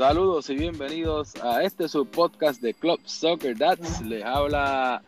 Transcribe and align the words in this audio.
Saludos 0.00 0.48
y 0.48 0.54
bienvenidos 0.54 1.36
a 1.42 1.62
este 1.62 1.86
subpodcast 1.86 2.62
de 2.62 2.72
Club 2.72 2.98
Soccer 3.04 3.54
Dads. 3.54 4.00
Les 4.00 4.24
habla 4.24 5.02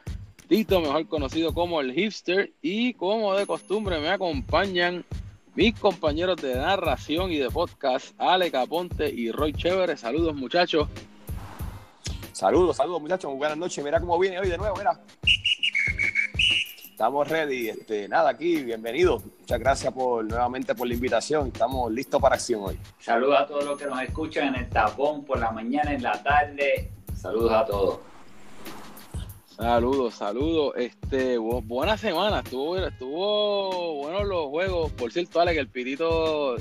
Tito, 0.49 0.83
mejor 0.83 1.09
conocido 1.09 1.55
como 1.55 1.81
el 1.81 1.95
hipster, 1.95 2.53
y 2.61 2.93
como 2.93 3.35
de 3.35 3.47
costumbre 3.47 3.99
me 4.01 4.11
acompañan 4.11 5.07
mis 5.55 5.81
compañeros 5.81 6.37
de 6.43 6.57
narración 6.57 7.33
y 7.33 7.39
de 7.39 7.49
podcast, 7.49 8.15
Ale 8.19 8.51
Caponte 8.51 9.09
y 9.09 9.33
Roy 9.33 9.55
Chévere. 9.55 9.97
Saludos 9.97 10.35
muchachos. 10.35 10.89
Saludos, 12.33 12.77
saludos 12.77 13.01
muchachos, 13.01 13.35
buenas 13.35 13.57
noches. 13.57 13.83
Mira 13.83 13.99
cómo 13.99 14.19
viene 14.19 14.41
hoy 14.41 14.51
de 14.51 14.59
nuevo, 14.59 14.77
mira. 14.77 15.01
Estamos 17.03 17.29
ready, 17.29 17.69
este, 17.69 18.09
nada 18.09 18.31
aquí, 18.31 18.63
bienvenidos. 18.63 19.25
Muchas 19.41 19.59
gracias 19.59 19.93
por 19.93 20.25
nuevamente 20.25 20.73
por 20.73 20.87
la 20.87 20.95
invitación. 20.95 21.49
Estamos 21.49 21.91
listos 21.91 22.23
para 22.23 22.37
acción 22.37 22.61
hoy. 22.63 22.79
Saludos 23.01 23.41
a 23.41 23.47
todos 23.49 23.65
los 23.65 23.77
que 23.77 23.87
nos 23.87 24.01
escuchan 24.03 24.55
en 24.55 24.63
el 24.63 24.69
tapón 24.69 25.25
por 25.25 25.41
la 25.41 25.51
mañana, 25.51 25.93
en 25.93 26.01
la 26.01 26.23
tarde. 26.23 26.93
Saludos 27.21 27.51
a 27.55 27.67
todos. 27.67 27.99
Saludos, 29.57 30.15
saludos. 30.15 30.75
Este, 30.77 31.39
buena 31.39 31.97
semana. 31.97 32.39
Estuvo, 32.39 32.77
estuvo 32.79 33.95
bueno 33.97 34.23
los 34.23 34.47
juegos. 34.47 34.93
Por 34.93 35.11
cierto, 35.11 35.41
Ale, 35.41 35.55
que 35.55 35.59
el 35.59 35.69
pitito, 35.71 36.55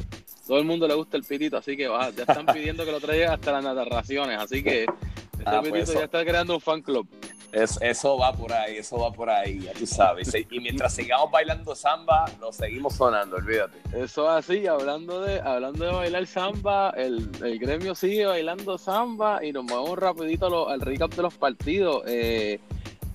todo 0.48 0.58
el 0.58 0.66
mundo 0.66 0.88
le 0.88 0.96
gusta 0.96 1.18
el 1.18 1.23
pitito, 1.23 1.58
así 1.58 1.77
que 1.77 1.88
va, 1.88 2.10
ya 2.10 2.23
están 2.23 2.46
pidiendo 2.52 2.84
que 2.84 2.91
lo 2.91 2.99
traiga 2.99 3.34
hasta 3.35 3.62
las 3.62 3.63
narraciones. 3.76 4.40
Así 4.40 4.63
que 4.63 4.85
este 4.85 5.44
Ah, 5.46 5.60
pues 5.60 5.71
pitito 5.71 5.91
eso. 5.91 5.99
ya 5.99 6.05
está 6.05 6.26
creando 6.26 6.55
un 6.55 6.62
fan 6.62 6.82
club. 6.82 7.08
Es- 7.52 7.78
eso 7.82 8.18
va 8.18 8.32
por 8.32 8.54
ahí, 8.54 8.78
eso 8.78 8.98
va 9.00 9.12
por 9.12 9.30
ahí, 9.30 9.60
ya 9.60 9.73
tú 9.73 9.86
sabes. 9.86 10.34
Y 10.50 10.60
mientras 10.60 10.94
sigamos 10.94 11.30
bailando 11.32 11.76
samba, 11.76 12.26
lo 12.40 12.52
seguimos 12.54 12.96
sonando, 12.96 13.36
olvídate. 13.36 13.77
Eso 13.94 14.30
así, 14.30 14.68
hablando 14.68 15.22
de, 15.22 15.41
hablando 15.41 15.86
de 15.86 15.91
bailar 15.91 16.26
samba, 16.27 16.91
el, 16.91 17.29
el 17.44 17.60
gremio 17.60 17.94
sigue 17.94 18.26
bailando 18.26 18.77
samba 18.77 19.44
y 19.44 19.52
nos 19.52 19.66
movemos 19.66 19.99
rapidito 19.99 20.49
lo- 20.49 20.70
al 20.70 20.79
recap 20.82 21.13
de 21.13 21.22
los 21.24 21.34
partidos. 21.34 22.04
Eh, 22.07 22.60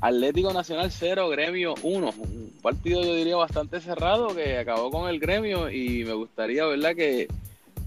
Atlético 0.03 0.53
Nacional 0.53 0.91
0, 0.93 1.31
Gremio 1.31 1.75
1. 1.83 2.13
Un 2.19 2.53
partido 2.63 3.03
yo 3.03 3.15
diría 3.15 3.37
bastante 3.37 3.81
cerrado 3.81 4.35
que 4.35 4.59
acabó 4.59 4.91
con 4.91 5.09
el 5.09 5.19
gremio 5.19 5.71
y 5.71 6.05
me 6.05 6.13
gustaría, 6.13 6.67
¿verdad? 6.67 6.95
Que 6.95 7.29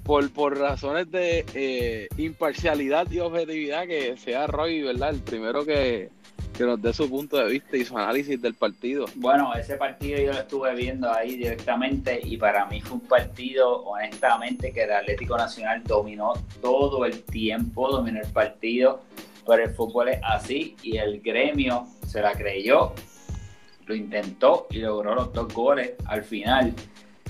por, 0.03 0.31
por 0.31 0.57
razones 0.57 1.11
de 1.11 1.45
eh, 1.53 2.07
imparcialidad 2.17 3.09
y 3.11 3.19
objetividad 3.19 3.85
que 3.85 4.17
sea 4.17 4.47
Roy, 4.47 4.81
¿verdad? 4.81 5.11
El 5.11 5.19
primero 5.21 5.63
que, 5.65 6.09
que 6.59 6.65
nos 6.65 6.81
dé 6.81 6.91
su 6.91 7.09
punto 7.09 7.37
de 7.37 7.45
vista 7.45 7.77
y 7.77 7.85
su 7.85 7.97
análisis 7.97 8.41
del 8.41 8.53
partido. 8.53 9.05
Bueno, 9.15 9.53
ese 9.53 9.77
partido 9.77 10.19
yo 10.19 10.33
lo 10.33 10.39
estuve 10.39 10.75
viendo 10.75 11.09
ahí 11.09 11.37
directamente 11.37 12.19
y 12.21 12.35
para 12.35 12.65
mí 12.65 12.81
fue 12.81 12.97
un 12.97 13.07
partido, 13.07 13.83
honestamente, 13.85 14.73
que 14.73 14.83
el 14.83 14.91
Atlético 14.91 15.37
Nacional 15.37 15.81
dominó 15.85 16.33
todo 16.61 17.05
el 17.05 17.23
tiempo, 17.23 17.89
dominó 17.89 18.19
el 18.19 18.27
partido, 18.33 19.03
pero 19.47 19.63
el 19.63 19.69
fútbol 19.69 20.09
es 20.09 20.19
así 20.21 20.75
y 20.83 20.97
el 20.97 21.21
gremio 21.21 21.87
se 22.05 22.21
la 22.21 22.33
creyó, 22.33 22.91
lo 23.85 23.95
intentó 23.95 24.67
y 24.69 24.79
logró 24.79 25.15
los 25.15 25.31
dos 25.31 25.53
goles 25.53 25.93
al 26.07 26.25
final. 26.25 26.73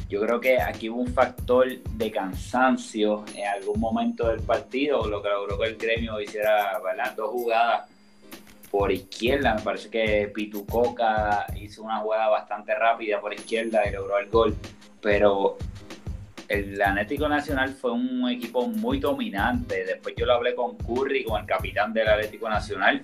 Yo 0.10 0.22
creo 0.22 0.40
que 0.40 0.60
aquí 0.60 0.90
hubo 0.90 1.02
un 1.02 1.14
factor 1.14 1.68
de 1.78 2.10
cansancio 2.10 3.26
en 3.36 3.48
algún 3.48 3.80
momento 3.80 4.28
del 4.28 4.42
partido, 4.42 5.08
lo 5.08 5.22
que 5.22 5.30
logró 5.30 5.60
que 5.60 5.68
el 5.68 5.76
gremio 5.76 6.20
hiciera 6.20 6.80
¿verdad? 6.84 7.14
dos 7.16 7.30
jugadas 7.30 7.99
por 8.70 8.92
izquierda. 8.92 9.56
Me 9.56 9.62
parece 9.62 9.90
que 9.90 10.32
Pitucoca 10.34 11.46
hizo 11.56 11.84
una 11.84 11.98
jugada 11.98 12.30
bastante 12.30 12.76
rápida 12.76 13.20
por 13.20 13.34
izquierda 13.34 13.88
y 13.88 13.92
logró 13.92 14.20
el 14.20 14.30
gol. 14.30 14.56
Pero 15.02 15.58
el 16.48 16.82
Atlético 16.82 17.30
Nacional 17.30 17.70
fue 17.70 17.92
un 17.92 18.30
equipo 18.30 18.68
muy 18.68 19.00
dominante. 19.00 19.86
Después 19.86 20.16
yo 20.18 20.26
lo 20.26 20.34
hablé 20.34 20.56
con 20.56 20.78
Curry, 20.78 21.24
con 21.24 21.40
el 21.42 21.46
capitán 21.46 21.94
del 21.94 22.08
Atlético 22.08 22.50
Nacional. 22.50 23.04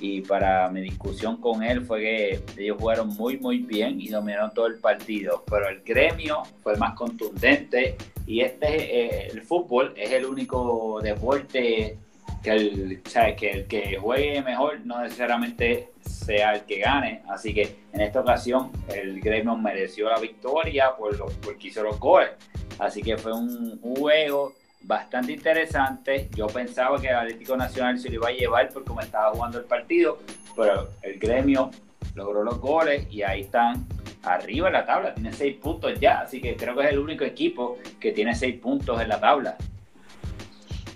Y 0.00 0.22
para 0.22 0.68
mi 0.70 0.80
discusión 0.80 1.40
con 1.40 1.62
él 1.62 1.82
fue 1.82 2.00
que 2.00 2.40
ellos 2.58 2.76
jugaron 2.80 3.08
muy, 3.08 3.38
muy 3.38 3.58
bien 3.58 4.00
y 4.00 4.08
dominaron 4.08 4.52
todo 4.52 4.66
el 4.66 4.78
partido. 4.78 5.44
Pero 5.48 5.68
el 5.68 5.82
gremio 5.82 6.42
fue 6.62 6.76
más 6.76 6.94
contundente. 6.94 7.96
Y 8.26 8.40
este, 8.40 9.26
eh, 9.26 9.28
el 9.32 9.42
fútbol 9.42 9.92
es 9.96 10.10
el 10.10 10.24
único 10.24 11.00
deporte 11.02 11.98
que 12.44 12.50
el, 12.50 13.02
¿sabes? 13.06 13.36
que 13.36 13.50
el 13.50 13.66
que 13.66 13.96
juegue 13.96 14.42
mejor 14.42 14.80
no 14.84 15.02
necesariamente 15.02 15.90
sea 16.02 16.54
el 16.54 16.60
que 16.62 16.78
gane. 16.78 17.22
Así 17.28 17.52
que 17.52 17.76
en 17.92 18.02
esta 18.02 18.20
ocasión 18.20 18.70
el 18.94 19.20
gremio 19.20 19.56
mereció 19.56 20.08
la 20.10 20.20
victoria 20.20 20.94
por 20.96 21.18
lo, 21.18 21.26
porque 21.42 21.68
hizo 21.68 21.82
los 21.82 21.98
goles. 21.98 22.30
Así 22.78 23.02
que 23.02 23.16
fue 23.16 23.32
un 23.32 23.80
juego 23.80 24.54
bastante 24.82 25.32
interesante. 25.32 26.28
Yo 26.36 26.46
pensaba 26.46 27.00
que 27.00 27.08
el 27.08 27.16
Atlético 27.16 27.56
Nacional 27.56 27.98
se 27.98 28.08
lo 28.10 28.16
iba 28.16 28.28
a 28.28 28.32
llevar 28.32 28.68
por 28.68 28.84
cómo 28.84 29.00
estaba 29.00 29.32
jugando 29.32 29.58
el 29.58 29.64
partido, 29.64 30.18
pero 30.54 30.90
el 31.02 31.18
gremio 31.18 31.70
logró 32.14 32.44
los 32.44 32.60
goles 32.60 33.06
y 33.10 33.22
ahí 33.22 33.40
están 33.40 33.86
arriba 34.22 34.68
en 34.68 34.74
la 34.74 34.84
tabla. 34.84 35.14
Tiene 35.14 35.32
seis 35.32 35.56
puntos 35.56 35.98
ya, 35.98 36.20
así 36.20 36.40
que 36.40 36.56
creo 36.56 36.76
que 36.76 36.84
es 36.84 36.90
el 36.90 36.98
único 36.98 37.24
equipo 37.24 37.78
que 37.98 38.12
tiene 38.12 38.34
seis 38.34 38.60
puntos 38.60 39.00
en 39.00 39.08
la 39.08 39.18
tabla. 39.18 39.56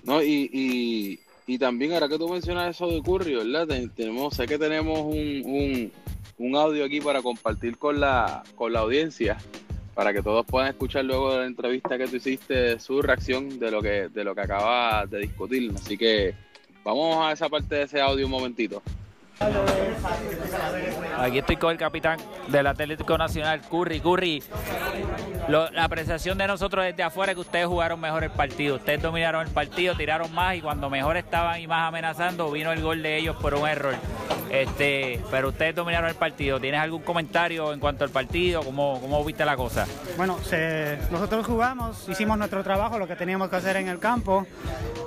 No, 0.05 0.23
y, 0.23 1.21
y 1.49 1.59
también 1.59 1.93
ahora 1.95 2.09
que 2.09 2.19
tú 2.19 2.29
mencionas 2.29 2.77
eso 2.77 2.87
de 2.87 3.03
Curry, 3.03 3.35
¿verdad? 3.35 3.67
Ten- 3.67 3.91
tenemos, 3.91 4.35
sé 4.37 4.47
que 4.47 4.57
tenemos 4.59 5.01
un, 5.01 5.43
un, 5.45 5.93
un 6.39 6.57
audio 6.57 6.85
aquí 6.85 7.01
para 7.01 7.23
compartir 7.23 7.77
con 7.77 7.99
la, 7.99 8.45
con 8.55 8.73
la 8.73 8.81
audiencia, 8.81 9.37
para 9.95 10.13
que 10.13 10.23
todos 10.23 10.47
puedan 10.47 10.69
escuchar 10.69 11.05
luego 11.05 11.33
de 11.33 11.39
la 11.41 11.47
entrevista 11.47 11.99
que 11.99 12.07
tú 12.07 12.17
hiciste 12.17 12.79
su 12.79 13.03
reacción 13.03 13.59
de 13.59 13.71
lo 13.73 13.83
que, 13.83 14.09
de 14.09 14.23
lo 14.23 14.35
que 14.35 14.43
acabas 14.43 15.11
de 15.11 15.19
discutir. 15.19 15.73
Así 15.75 15.99
que 15.99 16.35
vamos 16.85 17.17
a 17.27 17.33
esa 17.33 17.49
parte 17.49 17.75
de 17.75 17.83
ese 17.83 18.01
audio 18.01 18.27
un 18.27 18.31
momentito. 18.31 18.81
Aquí 21.19 21.39
estoy 21.39 21.57
con 21.57 21.73
el 21.73 21.79
capitán 21.79 22.19
del 22.49 22.67
Atlético 22.67 23.19
Nacional, 23.19 23.61
Curry. 23.61 24.01
Curry, 24.01 24.43
la 25.49 25.85
apreciación 25.85 26.39
de 26.39 26.47
nosotros 26.47 26.85
desde 26.85 27.03
afuera 27.03 27.33
es 27.33 27.37
que 27.37 27.41
ustedes 27.41 27.67
jugaron 27.67 28.01
mejor 28.01 28.25
el 28.25 28.31
partido. 28.31 28.77
Ustedes 28.77 29.03
dominaron 29.03 29.47
el 29.47 29.53
partido, 29.53 29.95
tiraron 29.95 30.33
más 30.33 30.57
y 30.57 30.61
cuando 30.61 30.89
mejor 30.91 31.17
estaban 31.17 31.61
y 31.61 31.67
más 31.67 31.89
amenazando, 31.89 32.51
vino 32.51 32.73
el 32.73 32.83
gol 32.83 33.03
de 33.03 33.17
ellos 33.19 33.37
por 33.37 33.55
un 33.55 33.69
error. 33.69 33.95
Este, 34.51 35.21
pero 35.31 35.49
ustedes 35.49 35.75
dominaron 35.75 36.09
el 36.09 36.17
partido. 36.17 36.59
¿Tienes 36.61 36.81
algún 36.81 37.03
comentario 37.03 37.73
en 37.73 37.81
cuanto 37.81 38.05
al 38.05 38.11
partido? 38.11 38.63
¿Cómo, 38.63 38.99
cómo 39.01 39.25
viste 39.25 39.45
la 39.45 39.57
cosa? 39.57 39.87
Bueno, 40.17 40.39
nosotros 41.11 41.47
jugamos, 41.47 42.09
hicimos 42.09 42.39
nuestro 42.39 42.63
trabajo, 42.63 42.99
lo 42.99 43.07
que 43.07 43.17
teníamos 43.17 43.51
que 43.51 43.57
hacer 43.57 43.77
en 43.77 43.89
el 43.89 43.99
campo, 43.99 44.47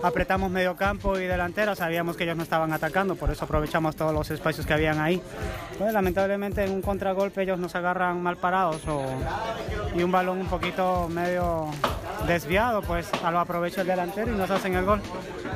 apretamos 0.03 0.51
medio 0.51 0.75
campo 0.75 1.17
y 1.17 1.25
delantera, 1.25 1.75
sabíamos 1.75 2.15
que 2.17 2.25
ellos 2.25 2.37
no 2.37 2.43
estaban 2.43 2.71
atacando, 2.73 3.15
por 3.15 3.31
eso 3.31 3.45
aprovechamos 3.45 3.95
todos 3.95 4.13
los 4.13 4.20
espacios 4.29 4.65
que 4.67 4.73
habían 4.73 4.99
ahí. 4.99 5.21
Pues, 5.79 5.93
lamentablemente 5.93 6.63
en 6.63 6.71
un 6.71 6.81
contragolpe 6.81 7.41
ellos 7.41 7.57
nos 7.57 7.73
agarran 7.75 8.21
mal 8.21 8.37
parados 8.37 8.87
o- 8.87 9.01
y 9.95 10.03
un 10.03 10.11
balón 10.11 10.39
un 10.39 10.47
poquito 10.47 11.07
medio 11.09 11.67
desviado, 12.27 12.81
pues 12.83 13.09
a 13.23 13.31
lo 13.31 13.39
aprovecha 13.39 13.81
el 13.81 13.87
delantero 13.87 14.31
y 14.31 14.35
nos 14.37 14.51
hacen 14.51 14.75
el 14.75 14.85
gol. 14.85 15.01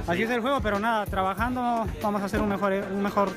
Así 0.07 0.23
es 0.23 0.29
el 0.29 0.41
juego, 0.41 0.61
pero 0.61 0.79
nada, 0.79 1.05
trabajando 1.05 1.87
vamos 2.01 2.21
a 2.21 2.25
hacer 2.25 2.39
un 2.39 2.49
mejor, 2.49 2.73
un 2.73 3.01
mejor 3.01 3.29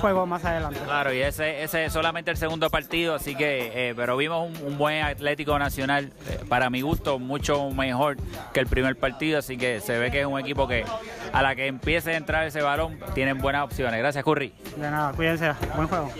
juego 0.00 0.26
más 0.26 0.44
adelante. 0.44 0.80
Claro, 0.84 1.12
y 1.12 1.20
ese, 1.20 1.62
ese 1.62 1.84
es 1.84 1.92
solamente 1.92 2.30
el 2.32 2.36
segundo 2.36 2.68
partido, 2.68 3.14
así 3.14 3.36
que, 3.36 3.90
eh, 3.90 3.94
pero 3.94 4.16
vimos 4.16 4.50
un, 4.50 4.66
un 4.66 4.78
buen 4.78 5.04
Atlético 5.04 5.58
Nacional, 5.58 6.12
eh, 6.28 6.40
para 6.48 6.68
mi 6.68 6.80
gusto, 6.80 7.18
mucho 7.18 7.70
mejor 7.70 8.16
que 8.52 8.60
el 8.60 8.66
primer 8.66 8.96
partido, 8.96 9.38
así 9.38 9.56
que 9.56 9.80
se 9.80 9.98
ve 9.98 10.10
que 10.10 10.20
es 10.20 10.26
un 10.26 10.40
equipo 10.40 10.66
que 10.66 10.84
a 11.32 11.42
la 11.42 11.54
que 11.54 11.66
empiece 11.66 12.12
a 12.12 12.16
entrar 12.16 12.46
ese 12.46 12.60
balón, 12.60 12.98
tienen 13.14 13.38
buenas 13.38 13.64
opciones. 13.64 13.98
Gracias, 14.00 14.24
Curry. 14.24 14.52
De 14.76 14.90
nada, 14.90 15.12
cuídense, 15.12 15.52
buen 15.76 15.86
juego. 15.86 16.10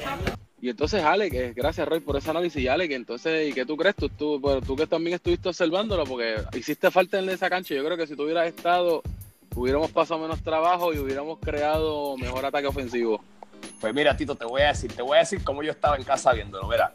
Y 0.61 0.71
entonces, 0.71 1.05
Ale, 1.05 1.31
que 1.31 1.53
gracias 1.53 1.87
Roy 1.87 2.01
por 2.01 2.17
ese 2.17 2.31
análisis. 2.31 2.63
Y 2.63 2.69
Ale, 2.69 2.89
que 2.89 2.95
entonces, 2.95 3.51
¿y 3.51 3.53
qué 3.53 3.67
tú 3.67 3.77
crees? 3.77 3.95
Tú, 3.95 4.09
tú, 4.09 4.41
tú 4.67 4.75
que 4.75 4.87
también 4.87 5.15
estuviste 5.15 5.49
observándolo, 5.49 6.05
porque 6.05 6.37
hiciste 6.55 6.91
falta 6.91 7.19
en 7.19 7.29
esa 7.29 7.51
cancha. 7.51 7.75
Yo 7.75 7.85
creo 7.85 7.97
que 7.97 8.07
si 8.07 8.17
tú 8.17 8.25
hubieras 8.25 8.49
estado, 8.49 9.03
hubiéramos 9.57 9.91
pasado 9.91 10.21
menos 10.21 10.41
trabajo 10.43 10.93
y 10.95 10.99
hubiéramos 10.99 11.39
creado 11.41 12.17
mejor 12.17 12.45
ataque 12.45 12.67
ofensivo. 12.69 13.21
Pues 13.81 13.93
mira, 13.95 14.17
Tito, 14.17 14.35
te 14.37 14.45
voy 14.45 14.63
a 14.63 14.69
decir, 14.69 14.93
te 14.93 15.03
voy 15.03 15.17
a 15.17 15.21
decir 15.21 15.43
cómo 15.43 15.63
yo 15.63 15.73
estaba 15.73 15.97
en 15.97 16.05
casa 16.05 16.33
viéndolo, 16.33 16.69
mira. 16.69 16.95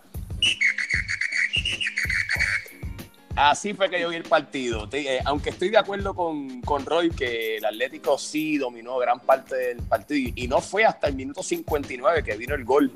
Así 3.36 3.74
fue 3.74 3.90
que 3.90 4.00
yo 4.00 4.10
vi 4.10 4.18
el 4.18 4.24
partido. 4.24 4.88
Eh, 4.92 5.20
aunque 5.26 5.52
estoy 5.52 5.70
de 5.70 5.78
acuerdo 5.78 6.14
con, 6.14 6.62
con 6.62 6.86
Roy 6.86 7.10
que 7.10 7.58
el 7.58 7.66
Atlético 7.66 8.18
sí 8.18 8.58
dominó 8.58 8.98
gran 8.98 9.20
parte 9.22 9.56
del 9.56 9.78
partido 9.78 10.32
y, 10.36 10.48
no 10.48 10.60
fue 10.60 10.84
hasta 10.86 11.08
el 11.08 11.16
minuto 11.16 11.42
59 11.42 12.24
que 12.24 12.36
vino 12.36 12.54
el 12.56 12.66
gol 12.66 12.92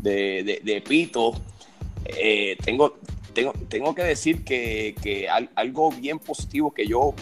de, 0.00 0.60
de- 0.62 0.80
Pito. 0.82 1.32
eh, 2.04 2.56
tengo, 2.62 2.98
tengo, 3.32 3.52
tengo 3.68 3.94
que 3.94 4.02
decir 4.04 4.44
que, 4.44 4.94
que 5.02 5.28
al- 5.30 5.50
algo 5.54 5.90
bien 5.90 6.18
positivo 6.18 6.72
que 6.72 6.86
yo 6.86 7.14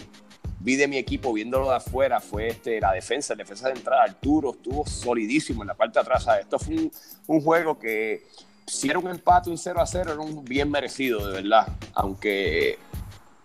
vi 0.59 0.75
de 0.75 0.87
mi 0.87 0.97
equipo 0.97 1.33
viéndolo 1.33 1.69
de 1.69 1.75
afuera 1.77 2.19
fue 2.19 2.49
este, 2.49 2.79
la 2.79 2.91
defensa, 2.93 3.33
la 3.33 3.43
defensa 3.43 3.73
central. 3.73 4.09
Arturo 4.09 4.51
estuvo 4.51 4.85
solidísimo 4.85 5.63
en 5.63 5.67
la 5.67 5.75
parte 5.75 5.99
de 5.99 6.01
atrás. 6.01 6.23
¿sabes? 6.23 6.43
Esto 6.43 6.59
fue 6.59 6.75
un, 6.75 6.91
un 7.27 7.41
juego 7.41 7.77
que 7.79 8.23
si 8.65 8.89
era 8.89 8.99
un 8.99 9.07
empate, 9.07 9.49
un 9.49 9.57
0 9.57 9.81
a 9.81 9.85
0, 9.85 10.11
era 10.13 10.21
un 10.21 10.45
bien 10.45 10.69
merecido, 10.69 11.27
de 11.27 11.41
verdad. 11.41 11.67
Aunque 11.93 12.77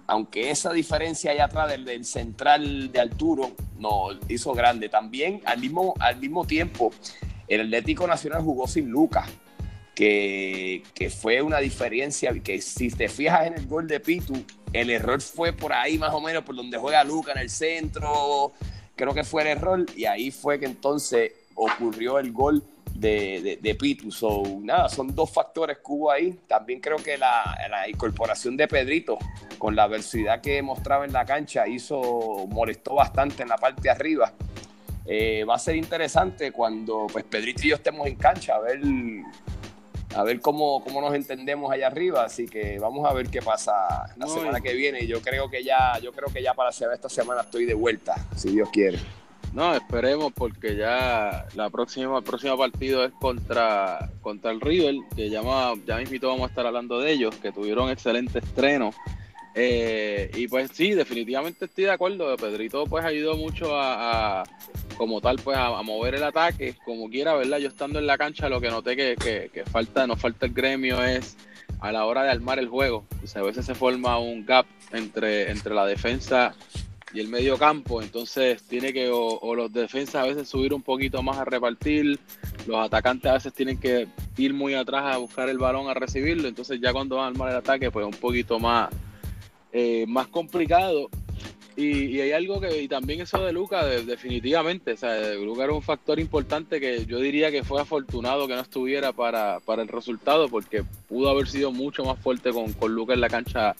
aunque 0.06 0.50
esa 0.50 0.72
diferencia 0.72 1.31
allá 1.31 1.44
atrás 1.46 1.84
del, 1.84 2.05
central 2.05 2.93
de 2.93 3.00
Arturo 3.00 3.52
no 3.78 4.08
hizo 4.28 4.52
grande. 4.52 4.88
También 4.88 5.40
al 5.46 5.60
mismo, 5.60 5.94
al 5.99 6.19
mismo 6.19 6.46
tiempo, 6.46 6.93
el 7.49 7.62
Atlético 7.62 8.06
Nacional 8.06 8.43
jugó 8.43 8.67
sin 8.67 8.90
Lucas, 8.90 9.28
que, 9.94 10.82
que, 10.94 11.08
fue 11.08 11.40
una 11.40 11.58
diferencia 11.58 12.32
que 12.40 12.60
si 12.60 12.90
te 12.90 13.08
fijas 13.08 13.46
en 13.46 13.55
el 13.55 13.67
gol 13.67 13.87
de 13.87 14.00
Pitu, 14.00 14.34
el 14.75 14.91
error 14.91 15.23
fue 15.23 15.53
por 15.53 15.73
ahí 15.73 15.97
más 15.97 16.12
o 16.12 16.21
menos, 16.21 16.43
por 16.44 16.55
donde 16.56 16.76
juega 16.76 17.03
Lucas 17.05 17.37
en 17.37 17.43
el 17.43 17.50
centro, 17.50 18.53
creo 18.97 19.15
que 19.15 19.25
fue 19.25 19.43
el 19.43 19.49
error, 19.49 19.87
y 19.97 20.05
ahí 20.05 20.31
fue 20.31 20.59
que 20.59 20.67
entonces 20.67 21.32
ocurrió 21.55 22.19
el 22.19 22.32
gol 22.32 22.62
de, 22.94 23.59
de, 23.61 23.75
Pitu. 23.75 24.11
So, 24.11 24.43
nada, 24.61 24.88
son 24.88 25.15
dos 25.15 25.31
factores 25.31 25.79
que 25.79 25.85
hubo 25.87 26.11
ahí. 26.11 26.38
También 26.47 26.81
creo 26.81 26.97
que 26.97 27.17
la, 27.17 27.56
incorporación 27.88 28.56
de 28.56 28.69
Pedrito, 28.69 29.19
con 29.59 29.76
la 29.76 29.87
velocidad 29.87 30.41
que 30.41 30.61
mostraba 30.62 31.05
en 31.05 31.12
la 31.12 31.25
cancha, 31.25 31.67
hizo, 31.67 32.47
molestó 32.49 32.94
bastante 32.94 33.43
en 33.43 33.49
la 33.49 33.56
parte 33.56 33.82
de 33.82 33.91
arriba. 33.91 34.32
Eh, 35.06 35.44
va 35.49 35.56
a 35.56 35.59
ser 35.59 35.77
interesante 35.77 36.50
cuando 36.50 37.06
pues 37.12 37.25
Pedrito 37.25 37.62
y 37.65 37.70
yo 37.70 37.77
estemos 37.77 38.06
en 38.06 38.17
cancha, 38.17 38.55
a 38.55 38.61
ver, 38.61 38.81
a 40.14 40.22
ver 40.22 40.40
cómo, 40.40 40.82
cómo 40.84 41.00
nos 41.00 41.14
entendemos 41.14 41.70
allá 41.72 41.88
arriba. 41.88 42.25
Así 42.25 42.46
que 42.46 42.78
vamos 42.78 43.08
a 43.08 43.12
ver 43.12 43.28
qué 43.28 43.43
pasa 43.43 43.72
la 44.16 44.26
semana 44.26 44.61
que 44.61 44.75
viene. 44.75 45.06
Yo 45.06 45.20
creo 45.20 45.50
que 45.50 45.64
ya, 45.64 45.99
yo 46.00 46.12
creo 46.12 46.32
que 46.32 46.43
ya 46.43 46.55
para 46.55 46.70
esta 46.70 47.08
semana 47.08 47.43
estoy 47.43 47.64
de 47.64 47.75
vuelta, 47.75 48.14
si 48.37 48.50
Dios 48.50 48.69
quiere. 48.70 48.99
No, 49.52 49.72
esperemos 49.72 50.32
porque 50.32 50.75
ya 50.75 51.46
la 51.55 51.70
próxima, 51.70 52.19
el 52.19 52.25
próximo 52.25 52.58
partido 52.58 53.05
es 53.05 53.12
contra, 53.12 54.11
contra 54.20 54.50
el 54.50 54.61
River, 54.61 54.96
que 55.14 55.31
ya, 55.31 55.43
ya 55.87 55.96
mismito 55.99 56.26
vamos 56.26 56.46
a 56.46 56.49
estar 56.49 56.67
hablando 56.67 56.99
de 56.99 57.12
ellos, 57.12 57.37
que 57.37 57.52
tuvieron 57.52 57.88
excelente 57.88 58.40
estreno. 58.40 58.90
Eh, 59.55 60.31
y 60.35 60.49
pues 60.49 60.71
sí, 60.73 60.95
definitivamente 60.95 61.67
estoy 61.67 61.85
de 61.85 61.91
acuerdo. 61.93 62.37
Pedrito 62.37 62.87
pues 62.87 63.05
ayudó 63.05 63.37
mucho 63.37 63.79
a, 63.79 64.45
como 64.97 65.21
tal 65.21 65.37
pues 65.43 65.56
a, 65.56 65.81
mover 65.83 66.17
el 66.17 66.25
ataque, 66.25 66.75
como 66.85 67.09
quiera, 67.09 67.35
¿verdad? 67.35 67.59
Yo 67.59 67.69
estando 67.69 67.99
en 67.99 68.06
la 68.06 68.19
cancha 68.19 68.49
lo 68.49 68.61
que 68.61 68.71
noté 68.71 68.97
que, 68.97 69.51
que, 69.53 69.65
falta, 69.65 70.06
nos 70.06 70.21
falta 70.21 70.47
el 70.47 70.53
gremio 70.53 71.03
es 71.05 71.37
a 71.81 71.93
la 71.93 72.05
hora 72.06 72.23
de 72.25 72.31
armar 72.31 72.59
el 72.59 72.69
juego. 72.69 73.05
a 73.35 73.43
veces 73.43 73.67
se 73.67 73.75
forma 73.75 74.19
un 74.19 74.45
gap 74.45 74.67
entre, 74.93 75.51
entre 75.51 75.75
la 75.75 75.87
defensa 75.87 76.55
y 77.12 77.21
el 77.21 77.29
medio 77.29 77.56
campo, 77.56 78.03
entonces 78.03 78.61
tiene 78.65 78.93
que 78.93 79.09
o, 79.09 79.55
los 79.55 79.73
defensas 79.73 80.17
a 80.17 80.27
veces 80.27 80.49
subir 80.49 80.75
un 80.75 80.83
poquito 80.83 81.23
más 81.23 81.39
a 81.39 81.45
repartir, 81.45 82.19
los 82.67 82.77
atacantes 82.85 83.31
a 83.31 83.35
veces 83.35 83.53
tienen 83.53 83.79
que 83.79 84.09
ir 84.37 84.53
muy 84.53 84.75
atrás 84.75 85.15
a 85.15 85.19
buscar 85.19 85.49
el 85.49 85.59
balón 85.59 85.89
a 85.89 85.95
recibirlo, 85.95 86.49
entonces 86.49 86.81
ya 86.81 86.93
cuando 86.93 87.17
van 87.17 87.27
a 87.27 87.29
armar 87.29 87.51
el 87.51 87.56
ataque 87.56 87.93
pues 87.93 88.05
un 88.05 88.15
poquito 88.15 88.59
más, 88.59 88.89
eh, 89.75 90.06
más 90.06 90.29
complicado. 90.29 91.11
Y, 91.76 92.21
hay 92.21 92.31
algo 92.31 92.61
que, 92.61 92.81
y 92.81 92.87
también 92.87 93.21
eso 93.23 93.44
de 93.44 93.53
Luca, 93.53 93.85
definitivamente, 93.85 94.93
o 94.93 94.97
sea, 94.97 95.35
Luca 95.35 95.65
era 95.65 95.73
un 95.73 95.82
factor 95.82 96.21
importante 96.21 96.79
que 96.79 97.05
yo 97.05 97.19
diría 97.19 97.50
que 97.50 97.65
fue 97.65 97.81
afortunado 97.81 98.47
que 98.47 98.55
no 98.55 98.61
estuviera 98.61 99.12
para, 99.12 99.59
para 99.59 99.82
el 99.82 99.88
resultado, 99.88 100.49
porque 100.49 100.85
pudo 101.09 101.29
haber 101.29 101.49
sido 101.49 101.73
mucho 101.73 102.05
más 102.05 102.21
fuerte 102.21 102.53
con, 102.53 102.73
con 102.75 102.94
Luca 102.94 103.15
en 103.15 103.21
la 103.21 103.29
cancha 103.29 103.75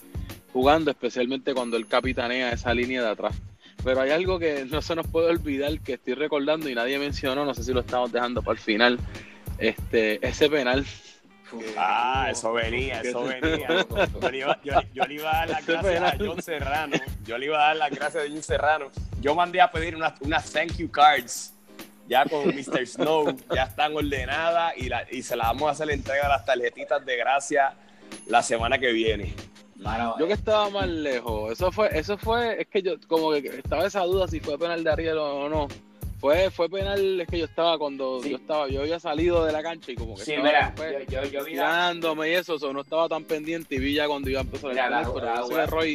jugando, 0.51 0.91
especialmente 0.91 1.53
cuando 1.53 1.77
él 1.77 1.87
capitanea 1.87 2.51
esa 2.51 2.73
línea 2.73 3.01
de 3.01 3.09
atrás. 3.09 3.35
Pero 3.81 4.01
hay 4.01 4.11
algo 4.11 4.37
que 4.37 4.65
no 4.65 4.81
se 4.81 4.95
nos 4.95 5.07
puede 5.07 5.29
olvidar, 5.29 5.79
que 5.79 5.93
estoy 5.93 6.15
recordando 6.15 6.67
y 6.67 6.75
nadie 6.75 6.99
mencionó, 6.99 7.45
no 7.45 7.53
sé 7.53 7.63
si 7.63 7.71
lo 7.71 7.79
estamos 7.79 8.11
dejando 8.11 8.41
para 8.41 8.57
el 8.57 8.59
final, 8.59 8.99
este, 9.57 10.25
ese 10.27 10.49
penal. 10.49 10.85
Ah, 11.77 12.27
eso 12.31 12.53
venía, 12.53 13.01
eso 13.01 13.23
venía. 13.23 13.67
Yo 14.21 14.31
le, 14.31 14.37
iba, 14.37 14.59
yo, 14.63 15.05
le 15.05 15.13
iba 15.13 15.29
a 15.29 15.45
dar 15.45 15.49
las 15.49 15.65
gracias 15.65 16.01
a 16.01 16.17
John 16.17 16.41
Serrano. 16.41 16.97
Yo 17.25 17.37
le 17.37 17.45
iba 17.45 17.57
a 17.57 17.67
dar 17.67 17.75
las 17.77 17.91
gracias 17.91 18.25
a 18.25 18.27
John 18.27 18.43
Serrano. 18.43 18.91
Yo 19.21 19.35
mandé 19.35 19.61
a 19.61 19.71
pedir 19.71 19.95
unas, 19.95 20.19
unas 20.21 20.51
thank 20.51 20.77
you 20.77 20.89
cards 20.89 21.53
ya 22.07 22.23
con 22.25 22.47
Mr. 22.47 22.85
Snow, 22.85 23.35
ya 23.53 23.63
están 23.63 23.95
ordenadas 23.95 24.73
y, 24.77 24.89
la, 24.89 25.07
y 25.09 25.23
se 25.23 25.35
las 25.35 25.47
vamos 25.47 25.69
a 25.69 25.71
hacer 25.71 25.87
la 25.87 25.93
entrega 25.93 26.23
de 26.23 26.29
las 26.29 26.45
tarjetitas 26.45 27.03
de 27.03 27.17
gracia 27.17 27.73
la 28.27 28.43
semana 28.43 28.77
que 28.77 28.91
viene 28.91 29.33
yo 30.19 30.27
que 30.27 30.33
estaba 30.33 30.69
más 30.69 30.87
lejos, 30.87 31.51
eso 31.51 31.71
fue, 31.71 31.89
eso 31.97 32.17
fue, 32.17 32.61
es 32.61 32.67
que 32.67 32.81
yo 32.81 32.95
como 33.07 33.31
que 33.31 33.47
estaba 33.57 33.85
esa 33.85 34.01
duda 34.03 34.27
si 34.27 34.39
fue 34.39 34.57
penal 34.57 34.83
de 34.83 34.89
Ariel 34.89 35.17
o 35.17 35.49
no. 35.49 35.67
Fue, 36.25 36.49
fue 36.49 36.67
penal, 36.67 37.21
es 37.21 37.27
que 37.27 37.37
yo 37.37 37.45
estaba 37.45 37.77
cuando 37.77 38.19
yo 38.23 38.37
estaba, 38.37 38.67
yo 38.67 38.81
había 38.81 38.99
salido 38.99 39.45
de 39.45 39.51
la 39.51 39.61
cancha 39.61 39.91
y 39.91 39.95
como 39.95 40.15
que 40.15 40.23
estaba 40.23 40.43
mira, 40.43 40.73
yo, 41.07 41.23
yo, 41.25 41.45
vi 41.45 41.51
y 41.53 42.33
eso, 42.33 42.73
no 42.73 42.81
estaba 42.81 43.07
tan 43.07 43.25
pendiente 43.25 43.75
y 43.75 43.77
vi 43.77 43.93
ya 43.93 44.07
cuando 44.07 44.27
iba 44.31 44.39
a 44.39 44.41
empezar 44.41 44.71
el 44.71 44.75
la, 44.75 45.03
jugada, 45.03 45.45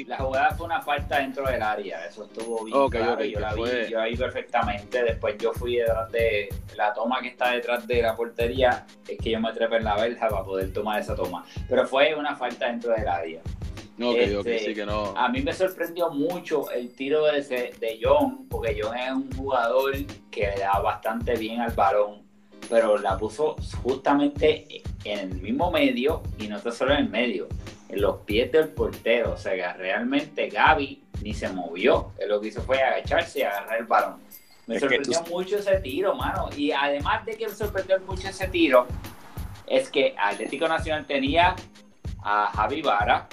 la 0.06 0.18
jugada 0.18 0.50
fue 0.52 0.66
una 0.66 0.82
falta 0.82 1.18
dentro 1.18 1.44
del 1.48 1.60
área, 1.60 2.06
eso 2.06 2.26
estuvo 2.26 2.64
bien 2.64 2.90
claro, 2.90 3.24
yo 3.24 3.40
la 3.40 3.54
vi, 3.54 3.90
yo 3.90 4.00
ahí 4.00 4.16
perfectamente, 4.16 5.02
después 5.02 5.36
yo 5.36 5.52
fui 5.52 5.78
detrás 5.78 6.12
de 6.12 6.48
la 6.76 6.94
toma 6.94 7.20
que 7.20 7.26
está 7.26 7.50
detrás 7.50 7.84
de 7.88 8.00
la 8.00 8.14
portería, 8.14 8.86
es 9.08 9.18
que 9.18 9.32
yo 9.32 9.40
me 9.40 9.52
trepé 9.52 9.78
en 9.78 9.84
la 9.84 9.96
verja 9.96 10.28
para 10.28 10.44
poder 10.44 10.72
tomar 10.72 11.00
esa 11.00 11.16
toma, 11.16 11.44
pero 11.68 11.88
fue 11.88 12.14
una 12.14 12.36
falta 12.36 12.66
dentro 12.66 12.92
del 12.92 13.08
área. 13.08 13.40
Este, 14.00 14.86
a 15.14 15.28
mí 15.28 15.42
me 15.42 15.52
sorprendió 15.52 16.10
mucho 16.10 16.70
el 16.70 16.94
tiro 16.94 17.26
de, 17.26 17.42
de 17.42 17.98
John, 18.02 18.46
porque 18.48 18.78
John 18.80 18.96
es 18.96 19.12
un 19.12 19.30
jugador 19.32 19.92
que 20.30 20.46
le 20.46 20.58
da 20.58 20.78
bastante 20.80 21.36
bien 21.36 21.60
al 21.60 21.72
balón, 21.72 22.22
pero 22.70 22.96
la 22.96 23.18
puso 23.18 23.56
justamente 23.82 24.82
en 25.04 25.18
el 25.18 25.34
mismo 25.42 25.70
medio 25.70 26.22
y 26.38 26.48
no 26.48 26.56
está 26.56 26.72
solo 26.72 26.92
en 26.92 27.00
el 27.00 27.10
medio, 27.10 27.46
en 27.90 28.00
los 28.00 28.18
pies 28.20 28.50
del 28.50 28.68
portero. 28.68 29.32
O 29.32 29.36
sea 29.36 29.54
que 29.54 29.78
realmente 29.78 30.48
Gaby 30.48 31.02
ni 31.22 31.34
se 31.34 31.50
movió, 31.50 32.12
él 32.18 32.30
lo 32.30 32.40
que 32.40 32.48
hizo 32.48 32.62
fue 32.62 32.82
agacharse 32.82 33.40
y 33.40 33.42
agarrar 33.42 33.80
el 33.80 33.86
balón. 33.86 34.16
Me 34.66 34.78
sorprendió 34.78 35.20
mucho 35.28 35.58
ese 35.58 35.78
tiro, 35.80 36.14
mano. 36.14 36.48
Y 36.56 36.70
además 36.72 37.26
de 37.26 37.36
que 37.36 37.48
me 37.48 37.54
sorprendió 37.54 38.00
mucho 38.00 38.28
ese 38.28 38.48
tiro, 38.48 38.86
es 39.66 39.90
que 39.90 40.14
Atlético 40.16 40.68
Nacional 40.68 41.06
tenía 41.06 41.54
a 42.22 42.50
Javi 42.54 42.82
Vara, 42.82 43.28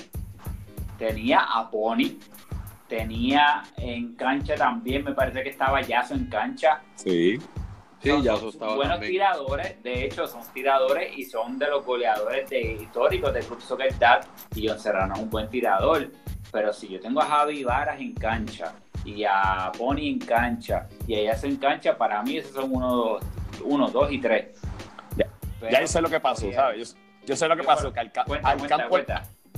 tenía 0.98 1.40
a 1.40 1.70
Pony, 1.70 2.18
tenía 2.88 3.64
en 3.78 4.16
cancha 4.16 4.56
también, 4.56 5.04
me 5.04 5.14
parece 5.14 5.44
que 5.44 5.50
estaba 5.50 5.82
Yaso 5.82 6.14
en 6.14 6.26
cancha. 6.26 6.82
Sí. 6.96 7.40
Sí, 8.00 8.12
estaba 8.12 8.76
buenos 8.76 9.00
tiradores, 9.00 9.82
de 9.82 10.06
hecho 10.06 10.28
son 10.28 10.42
tiradores 10.54 11.18
y 11.18 11.26
son 11.26 11.58
de 11.58 11.68
los 11.68 11.84
goleadores 11.84 12.48
de, 12.48 12.74
históricos 12.74 13.34
del 13.34 13.44
Club 13.44 13.60
Soccer 13.60 13.98
Dad 13.98 14.24
y 14.54 14.68
John 14.68 14.80
Serrano 14.80 15.16
es 15.16 15.20
un 15.22 15.30
buen 15.32 15.50
tirador, 15.50 16.12
pero 16.52 16.72
si 16.72 16.88
yo 16.88 17.00
tengo 17.00 17.22
a 17.22 17.26
Javi 17.26 17.64
Varas 17.64 18.00
en 18.00 18.14
cancha 18.14 18.76
y 19.04 19.24
a 19.24 19.72
Pony 19.76 20.10
en 20.10 20.20
cancha 20.20 20.88
y 21.08 21.16
a 21.16 21.24
Yaso 21.32 21.48
en 21.48 21.58
cancha, 21.58 21.98
para 21.98 22.22
mí 22.22 22.38
esos 22.38 22.52
son 22.52 22.72
uno, 22.72 23.18
uno 23.64 23.90
dos 23.90 24.12
y 24.12 24.20
tres. 24.20 24.56
Ya, 25.16 25.82
yo 25.82 25.88
sé 25.88 26.00
lo 26.00 26.10
que 26.10 26.20
pasó, 26.20 26.52
¿sabes? 26.54 26.96
Yo, 27.26 27.36
sé 27.36 27.48
lo 27.48 27.58
que 27.58 27.64
pasó, 27.64 27.92
que 27.92 28.00
al, 28.00 28.12
campo, 28.12 28.36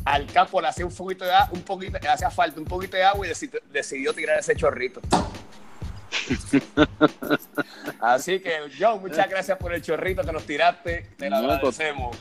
al 0.06 0.25
campo 0.27 0.62
le 0.62 0.68
hacía 0.68 0.86
un 0.86 0.96
poquito 0.96 1.25
de 1.25 1.32
un 1.51 1.62
poquito, 1.62 1.98
le 2.01 2.10
hacía 2.10 2.29
falta 2.29 2.60
un 2.60 2.65
poquito 2.65 2.98
de 2.98 3.03
agua 3.03 3.25
y 3.25 3.29
decidió, 3.72 4.13
tirar 4.13 4.39
ese 4.39 4.56
chorrito. 4.56 5.01
Así 8.00 8.39
que, 8.39 8.60
John, 8.79 9.01
muchas 9.01 9.29
gracias 9.29 9.58
por 9.58 9.74
el 9.74 9.82
chorrito 9.82 10.24
que 10.24 10.32
nos 10.32 10.44
tiraste. 10.44 11.10
Te 11.18 11.29
lo 11.29 11.38
pues, 11.38 11.51
agradecemos. 11.51 12.18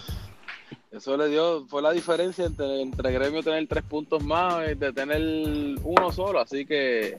Eso 0.91 1.17
le 1.17 1.29
dio, 1.29 1.67
fue 1.67 1.83
la 1.83 1.93
diferencia 1.93 2.47
entre, 2.47 2.81
entre 2.81 3.13
Gremio 3.13 3.43
tener 3.43 3.67
tres 3.69 3.85
puntos 3.85 4.25
más 4.25 4.71
y 4.71 4.75
de 4.75 4.93
tener 4.93 5.21
uno 5.83 6.13
solo. 6.13 6.41
Así 6.41 6.65
que 6.65 7.19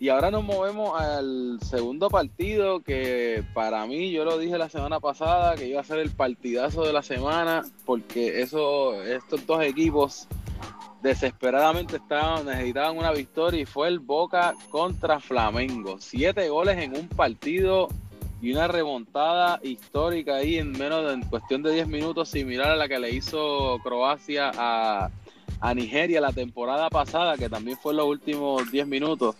y 0.00 0.08
ahora 0.08 0.30
nos 0.30 0.42
movemos 0.42 0.98
al 0.98 1.58
segundo 1.60 2.08
partido 2.08 2.80
que 2.80 3.44
para 3.52 3.86
mí, 3.86 4.10
yo 4.10 4.24
lo 4.24 4.38
dije 4.38 4.56
la 4.56 4.70
semana 4.70 4.98
pasada, 4.98 5.54
que 5.56 5.68
iba 5.68 5.78
a 5.78 5.84
ser 5.84 5.98
el 5.98 6.10
partidazo 6.10 6.86
de 6.86 6.94
la 6.94 7.02
semana, 7.02 7.66
porque 7.84 8.40
eso, 8.40 9.02
estos 9.02 9.46
dos 9.46 9.62
equipos 9.62 10.26
desesperadamente 11.02 11.96
estaban, 11.96 12.46
necesitaban 12.46 12.96
una 12.96 13.12
victoria 13.12 13.60
y 13.60 13.66
fue 13.66 13.88
el 13.88 13.98
Boca 13.98 14.54
contra 14.70 15.20
Flamengo. 15.20 15.96
Siete 16.00 16.48
goles 16.48 16.78
en 16.78 16.96
un 16.96 17.06
partido 17.06 17.88
y 18.40 18.52
una 18.52 18.68
remontada 18.68 19.60
histórica 19.62 20.36
ahí 20.36 20.56
en 20.56 20.72
menos 20.72 21.06
de 21.08 21.12
en 21.12 21.22
cuestión 21.24 21.62
de 21.62 21.74
10 21.74 21.88
minutos, 21.88 22.30
similar 22.30 22.70
a 22.70 22.76
la 22.76 22.88
que 22.88 22.98
le 22.98 23.10
hizo 23.10 23.78
Croacia 23.82 24.50
a, 24.56 25.10
a 25.60 25.74
Nigeria 25.74 26.22
la 26.22 26.32
temporada 26.32 26.88
pasada, 26.88 27.36
que 27.36 27.50
también 27.50 27.76
fue 27.76 27.92
en 27.92 27.98
los 27.98 28.06
últimos 28.06 28.70
10 28.70 28.86
minutos. 28.86 29.36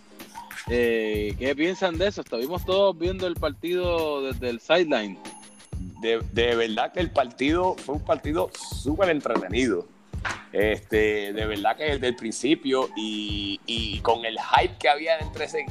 Eh, 0.69 1.35
¿Qué 1.39 1.55
piensan 1.57 1.99
de 1.99 2.09
eso? 2.09 2.21
Estuvimos 2.21 2.65
todos 2.65 2.97
viendo 2.99 3.27
el 3.27 3.35
partido 3.35 4.23
desde 4.23 4.51
el 4.51 4.61
sideline. 4.61 5.19
De, 6.01 6.21
de 6.33 6.55
verdad 6.57 6.93
que 6.93 7.01
el 7.01 7.11
partido 7.11 7.75
fue 7.75 7.97
un 7.97 8.05
partido 8.05 8.51
súper 8.55 9.11
entretenido. 9.11 9.87
Este, 10.53 11.33
de 11.33 11.47
verdad 11.47 11.77
que 11.77 11.85
desde 11.85 12.09
el 12.09 12.17
principio 12.17 12.91
y, 12.97 14.01
con 14.03 14.25
el 14.25 14.37
hype 14.39 14.77
que 14.79 14.89
había 14.89 15.19
entre 15.19 15.45
ese, 15.45 15.65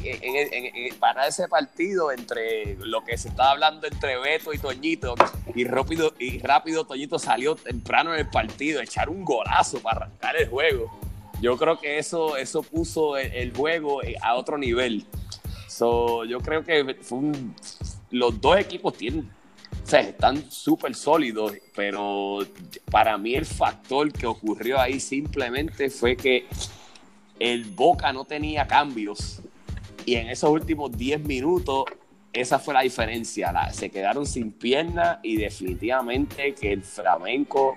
para 0.99 1.27
ese 1.27 1.47
partido, 1.47 2.11
entre 2.11 2.75
lo 2.75 3.03
que 3.03 3.17
se 3.17 3.27
estaba 3.27 3.51
hablando 3.51 3.87
entre 3.87 4.17
Beto 4.17 4.53
y 4.53 4.57
Toñito, 4.57 5.15
y 5.53 5.65
rápido, 5.65 6.13
y 6.17 6.39
rápido 6.39 6.85
Toñito 6.85 7.19
salió 7.19 7.55
temprano 7.55 8.13
en 8.13 8.21
el 8.21 8.29
partido, 8.29 8.81
echar 8.81 9.09
un 9.09 9.25
golazo 9.25 9.81
para 9.81 10.05
arrancar 10.05 10.37
el 10.37 10.47
juego. 10.47 11.08
Yo 11.41 11.57
creo 11.57 11.79
que 11.79 11.97
eso, 11.97 12.37
eso 12.37 12.63
puso 12.63 13.17
el, 13.17 13.53
juego 13.53 14.01
a 14.21 14.35
otro 14.35 14.57
nivel. 14.57 15.05
So, 15.67 16.25
yo 16.25 16.39
creo 16.39 16.63
que 16.63 16.97
los 18.11 18.41
dos 18.41 18.57
equipos 18.57 18.95
tienen, 18.95 19.29
están 19.85 20.51
súper 20.51 20.95
sólidos, 20.95 21.53
pero 21.75 22.39
para 22.91 23.17
mí 23.17 23.35
el 23.35 23.45
factor 23.45 24.11
que 24.11 24.27
ocurrió 24.27 24.79
ahí 24.79 24.99
simplemente 24.99 25.89
fue 25.89 26.15
que 26.15 26.45
el 27.39 27.65
Boca 27.65 28.11
no 28.11 28.25
tenía 28.25 28.67
cambios 28.67 29.41
y 30.05 30.15
en 30.15 30.29
esos 30.29 30.49
últimos 30.49 30.91
10 30.91 31.21
minutos 31.21 31.85
esa 32.33 32.59
fue 32.59 32.73
la 32.73 32.81
diferencia. 32.81 33.53
se 33.71 33.89
quedaron 33.89 34.25
sin 34.25 34.51
piernas 34.51 35.19
y 35.23 35.37
definitivamente 35.37 36.53
que 36.53 36.73
el 36.73 36.83
flamenco 36.83 37.75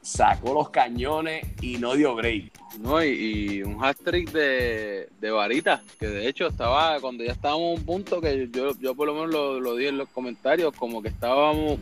sacó 0.00 0.54
los 0.54 0.70
cañones 0.70 1.46
y 1.60 1.78
no 1.78 1.94
dio 1.94 2.14
break. 2.14 2.61
No, 2.80 3.04
y, 3.04 3.62
un 3.62 3.82
hat-trick 3.82 4.30
de, 4.32 5.08
de 5.20 5.30
Varita, 5.30 5.82
que 5.98 6.06
de 6.06 6.28
hecho 6.28 6.46
estaba, 6.46 6.98
cuando 7.00 7.22
ya 7.22 7.32
estábamos 7.32 7.76
a 7.76 7.80
un 7.80 7.84
punto 7.84 8.20
que 8.20 8.48
yo, 8.50 8.72
yo 8.78 8.94
por 8.94 9.06
lo 9.06 9.14
menos 9.14 9.60
lo, 9.60 9.76
di 9.76 9.86
en 9.86 9.98
los 9.98 10.08
comentarios, 10.08 10.74
como 10.74 11.02
que 11.02 11.08
estábamos 11.08 11.78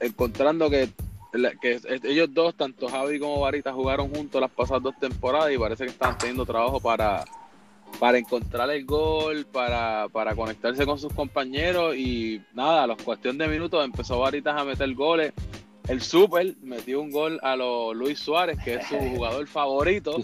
encontrando 0.00 0.68
que, 0.68 0.90
que 1.60 1.80
ellos 2.04 2.32
dos, 2.32 2.54
tanto 2.54 2.88
Javi 2.88 3.18
como 3.18 3.40
Varita, 3.40 3.72
jugaron 3.72 4.10
juntos 4.14 4.40
las 4.40 4.50
pasadas 4.50 4.82
dos 4.82 4.98
temporadas 4.98 5.52
y 5.52 5.58
parece 5.58 5.84
que 5.84 5.90
estaban 5.90 6.18
teniendo 6.18 6.44
trabajo 6.44 6.78
para, 6.78 7.24
para 7.98 8.18
encontrar 8.18 8.70
el 8.70 8.84
gol, 8.84 9.46
para, 9.46 10.08
para 10.12 10.34
conectarse 10.34 10.84
con 10.84 10.98
sus 10.98 11.12
compañeros 11.12 11.96
y 11.96 12.42
nada, 12.52 12.84
a 12.84 12.86
la 12.86 12.96
cuestión 12.96 13.38
de 13.38 13.48
minutos 13.48 13.84
empezó 13.84 14.18
Varitas 14.18 14.60
a 14.60 14.64
meter 14.64 14.94
goles 14.94 15.32
el 15.88 16.02
Super 16.02 16.54
metió 16.62 17.00
un 17.00 17.10
gol 17.10 17.38
a 17.42 17.56
lo 17.56 17.94
Luis 17.94 18.18
Suárez, 18.18 18.58
que 18.64 18.74
es 18.74 18.86
su 18.86 18.96
jugador 19.14 19.46
favorito. 19.46 20.16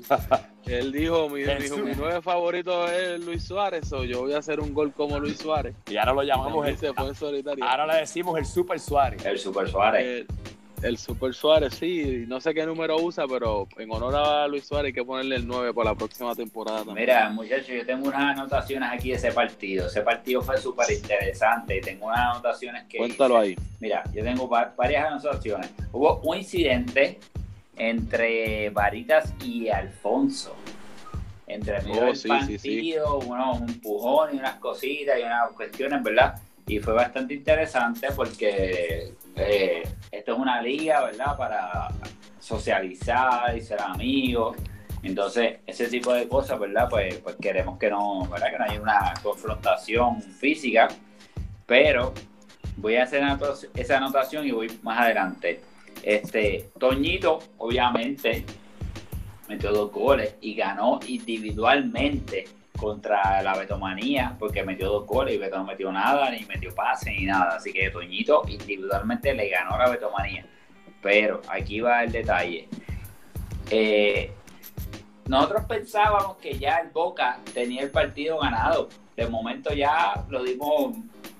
Él 0.66 0.92
dijo, 0.92 1.28
mi, 1.28 1.42
mi 1.42 1.92
nueve 1.96 2.22
favorito 2.22 2.86
es 2.86 3.20
Luis 3.20 3.44
Suárez, 3.44 3.92
o 3.92 4.04
yo 4.04 4.20
voy 4.20 4.34
a 4.34 4.38
hacer 4.38 4.60
un 4.60 4.72
gol 4.72 4.92
como 4.92 5.18
Luis 5.18 5.38
Suárez. 5.38 5.74
Y 5.90 5.96
ahora 5.96 6.12
lo 6.12 6.22
llamamos 6.22 6.66
el, 6.66 7.16
solitario. 7.16 7.64
Ahora 7.64 7.86
le 7.86 7.96
decimos 8.00 8.38
el 8.38 8.44
Super 8.44 8.78
Suárez. 8.78 9.24
El 9.24 9.38
Super 9.38 9.68
Suárez. 9.68 10.04
Eh, 10.04 10.26
el 10.82 10.98
Super 10.98 11.32
Suárez, 11.32 11.74
sí, 11.74 12.24
no 12.26 12.40
sé 12.40 12.52
qué 12.52 12.66
número 12.66 12.96
usa, 12.96 13.26
pero 13.28 13.68
en 13.76 13.90
honor 13.90 14.14
a 14.16 14.48
Luis 14.48 14.66
Suárez 14.66 14.88
hay 14.88 14.92
que 14.92 15.04
ponerle 15.04 15.36
el 15.36 15.46
9 15.46 15.72
para 15.72 15.90
la 15.90 15.96
próxima 15.96 16.34
temporada 16.34 16.78
también. 16.78 17.06
Mira, 17.06 17.30
muchachos, 17.30 17.68
yo 17.68 17.86
tengo 17.86 18.08
unas 18.08 18.36
anotaciones 18.36 18.90
aquí 18.92 19.10
de 19.10 19.16
ese 19.16 19.32
partido. 19.32 19.86
Ese 19.86 20.02
partido 20.02 20.42
fue 20.42 20.58
súper 20.58 20.90
interesante. 20.92 21.80
Tengo 21.80 22.06
unas 22.06 22.18
anotaciones 22.18 22.84
que. 22.88 22.98
Cuéntalo 22.98 23.38
ahí. 23.38 23.56
Mira, 23.80 24.02
yo 24.12 24.24
tengo 24.24 24.48
varias 24.48 25.06
anotaciones. 25.06 25.70
Hubo 25.92 26.20
un 26.24 26.38
incidente 26.38 27.18
entre 27.76 28.70
Varitas 28.70 29.32
y 29.42 29.68
Alfonso. 29.68 30.56
Entre 31.46 31.80
medio 31.82 32.02
oh, 32.02 32.12
del 32.12 32.22
partido, 32.22 33.18
un 33.18 33.68
empujón 33.68 34.34
y 34.34 34.38
unas 34.38 34.56
cositas 34.56 35.18
y 35.18 35.22
unas 35.22 35.52
cuestiones, 35.52 36.02
¿verdad? 36.02 36.40
Y 36.66 36.78
fue 36.78 36.94
bastante 36.94 37.34
interesante 37.34 38.08
porque 38.14 39.12
eh, 39.36 39.82
esto 40.10 40.32
es 40.32 40.38
una 40.38 40.60
liga, 40.60 41.04
¿verdad? 41.04 41.36
Para 41.36 41.88
socializar 42.38 43.56
y 43.56 43.60
ser 43.60 43.80
amigos. 43.80 44.56
Entonces, 45.02 45.58
ese 45.66 45.88
tipo 45.88 46.12
de 46.12 46.28
cosas, 46.28 46.60
¿verdad? 46.60 46.88
Pues, 46.88 47.18
pues 47.18 47.36
queremos 47.36 47.78
que 47.78 47.90
no, 47.90 48.26
¿verdad? 48.28 48.50
Que 48.50 48.58
no 48.58 48.64
haya 48.64 48.80
una 48.80 49.14
confrontación 49.22 50.22
física, 50.22 50.88
pero 51.66 52.12
voy 52.76 52.96
a 52.96 53.04
hacer 53.04 53.22
esa 53.74 53.96
anotación 53.96 54.46
y 54.46 54.52
voy 54.52 54.78
más 54.82 55.00
adelante. 55.00 55.60
Este, 56.02 56.70
Toñito, 56.78 57.40
obviamente, 57.58 58.44
metió 59.48 59.72
dos 59.72 59.92
goles 59.92 60.36
y 60.40 60.54
ganó 60.54 61.00
individualmente 61.06 62.44
contra 62.82 63.40
la 63.42 63.56
Betomanía, 63.56 64.34
porque 64.40 64.64
metió 64.64 64.88
dos 64.88 65.06
goles 65.06 65.36
y 65.36 65.38
Beto 65.38 65.56
no 65.56 65.64
metió 65.64 65.92
nada, 65.92 66.28
ni 66.30 66.44
metió 66.46 66.74
pase, 66.74 67.12
ni 67.12 67.26
nada. 67.26 67.56
Así 67.56 67.72
que 67.72 67.90
Toñito 67.90 68.42
individualmente 68.48 69.32
le 69.32 69.48
ganó 69.48 69.78
la 69.78 69.88
Betomanía. 69.88 70.44
Pero 71.00 71.40
aquí 71.48 71.80
va 71.80 72.02
el 72.02 72.10
detalle. 72.10 72.68
Eh, 73.70 74.32
nosotros 75.28 75.64
pensábamos 75.68 76.38
que 76.38 76.58
ya 76.58 76.78
el 76.78 76.88
Boca 76.90 77.38
tenía 77.54 77.82
el 77.82 77.90
partido 77.90 78.40
ganado. 78.40 78.88
De 79.16 79.28
momento 79.28 79.72
ya 79.72 80.24
lo 80.28 80.42
dimos 80.42 80.96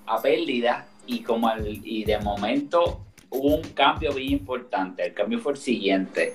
a 0.06 0.22
pérdida 0.22 0.86
y 1.06 1.24
como 1.24 1.50
y 1.66 2.04
de 2.04 2.20
momento 2.20 3.04
hubo 3.30 3.56
un 3.56 3.62
cambio 3.74 4.12
bien 4.14 4.34
importante. 4.34 5.06
El 5.06 5.14
cambio 5.14 5.40
fue 5.40 5.54
el 5.54 5.58
siguiente. 5.58 6.34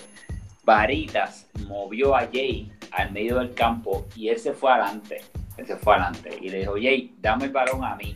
Varitas 0.66 1.48
movió 1.66 2.14
a 2.14 2.28
Jay 2.28 2.77
al 2.98 3.12
medio 3.12 3.38
del 3.38 3.54
campo 3.54 4.08
y 4.16 4.30
él 4.30 4.40
se 4.40 4.54
fue 4.54 4.72
adelante. 4.72 5.22
Él 5.56 5.66
se 5.66 5.78
fue 5.78 5.94
adelante 5.94 6.38
y 6.42 6.50
le 6.50 6.60
dijo, 6.60 6.74
Jay, 6.74 7.16
dame 7.22 7.46
el 7.46 7.52
balón 7.52 7.84
a 7.84 7.96
mí. 7.96 8.16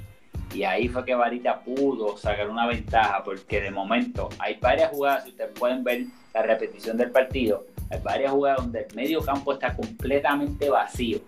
Y 0.53 0.63
ahí 0.63 0.89
fue 0.89 1.05
que 1.05 1.15
Varita 1.15 1.61
pudo 1.61 2.17
sacar 2.17 2.49
una 2.49 2.67
ventaja 2.67 3.23
porque 3.23 3.61
de 3.61 3.71
momento 3.71 4.27
hay 4.37 4.57
varias 4.59 4.91
jugadas, 4.91 5.23
si 5.23 5.29
ustedes 5.29 5.51
pueden 5.57 5.83
ver 5.83 6.05
la 6.33 6.41
repetición 6.41 6.97
del 6.97 7.11
partido, 7.11 7.65
hay 7.89 7.99
varias 8.01 8.31
jugadas 8.31 8.57
donde 8.57 8.87
el 8.89 8.95
medio 8.95 9.21
campo 9.21 9.53
está 9.53 9.75
completamente 9.75 10.69
vacío. 10.69 11.19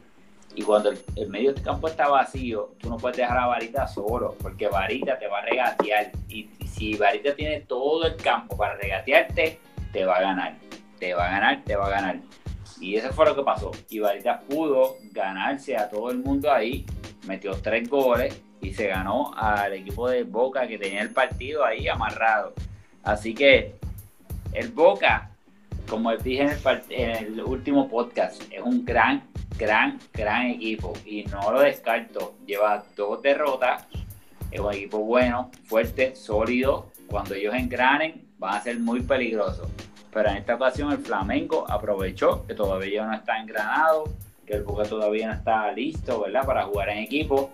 Y 0.56 0.62
cuando 0.62 0.92
el, 0.92 1.30
medio 1.30 1.54
campo 1.64 1.88
está 1.88 2.10
vacío, 2.10 2.72
tú 2.80 2.90
no 2.90 2.98
puedes 2.98 3.18
dejar 3.18 3.38
a 3.38 3.48
Varita 3.48 3.88
solo, 3.88 4.36
porque 4.42 4.68
Varita 4.68 5.18
te 5.18 5.28
va 5.28 5.40
a 5.40 5.46
regatear. 5.46 6.12
Y, 6.28 6.50
y 6.60 6.68
si 6.68 6.96
Varita 6.96 7.34
tiene 7.34 7.62
todo 7.62 8.06
el 8.06 8.16
campo 8.18 8.58
para 8.58 8.76
regatearte, 8.76 9.60
te 9.92 10.06
va 10.06 10.18
a 10.18 10.22
ganar. 10.22 10.56
Te 11.00 11.14
va 11.14 11.28
a 11.28 11.32
ganar, 11.32 11.64
te 11.64 11.76
va 11.76 11.88
a 11.88 11.90
ganar. 11.90 12.18
Y 12.84 12.98
eso 12.98 13.14
fue 13.14 13.26
lo 13.26 13.34
que 13.34 13.44
pasó. 13.44 13.72
Y 13.90 14.02
pudo 14.50 14.98
ganarse 15.14 15.78
a 15.78 15.90
todo 15.90 16.12
el 16.12 16.18
mundo 16.18 16.52
ahí, 16.52 16.86
metió 17.26 17.54
tres 17.54 17.88
goles 17.88 18.42
y 18.60 18.74
se 18.74 18.88
ganó 18.88 19.34
al 19.38 19.72
equipo 19.72 20.10
de 20.10 20.24
Boca 20.24 20.68
que 20.68 20.78
tenía 20.78 21.02
el 21.02 21.12
partido 21.12 21.64
ahí 21.64 21.88
amarrado. 21.88 22.54
Así 23.02 23.34
que 23.34 23.76
el 24.52 24.68
Boca, 24.68 25.32
como 25.88 26.14
dije 26.18 26.44
en 26.44 26.50
el, 26.50 26.60
en 26.90 27.10
el 27.12 27.42
último 27.42 27.88
podcast, 27.88 28.44
es 28.52 28.62
un 28.62 28.84
gran, 28.84 29.24
gran, 29.58 29.98
gran 30.12 30.48
equipo 30.48 30.92
y 31.06 31.24
no 31.24 31.54
lo 31.54 31.62
descarto. 31.62 32.36
Lleva 32.46 32.84
dos 32.98 33.22
derrotas, 33.22 33.88
es 34.52 34.60
un 34.60 34.74
equipo 34.74 35.00
bueno, 35.00 35.52
fuerte, 35.64 36.18
sólido. 36.18 36.92
Cuando 37.08 37.34
ellos 37.34 37.56
engranen, 37.56 38.28
van 38.38 38.56
a 38.56 38.62
ser 38.62 38.78
muy 38.78 39.00
peligrosos. 39.00 39.70
Pero 40.14 40.30
en 40.30 40.38
esta 40.38 40.56
ocasión 40.56 40.92
el 40.92 41.00
Flamengo 41.00 41.66
aprovechó 41.70 42.46
que 42.46 42.54
todavía 42.54 43.06
no 43.06 43.14
está 43.14 43.40
engranado, 43.40 44.06
que 44.46 44.54
el 44.54 44.64
Boca 44.64 44.84
todavía 44.84 45.28
no 45.28 45.34
está 45.34 45.72
listo, 45.72 46.22
¿verdad? 46.22 46.46
Para 46.46 46.64
jugar 46.66 46.90
en 46.90 47.00
equipo. 47.00 47.50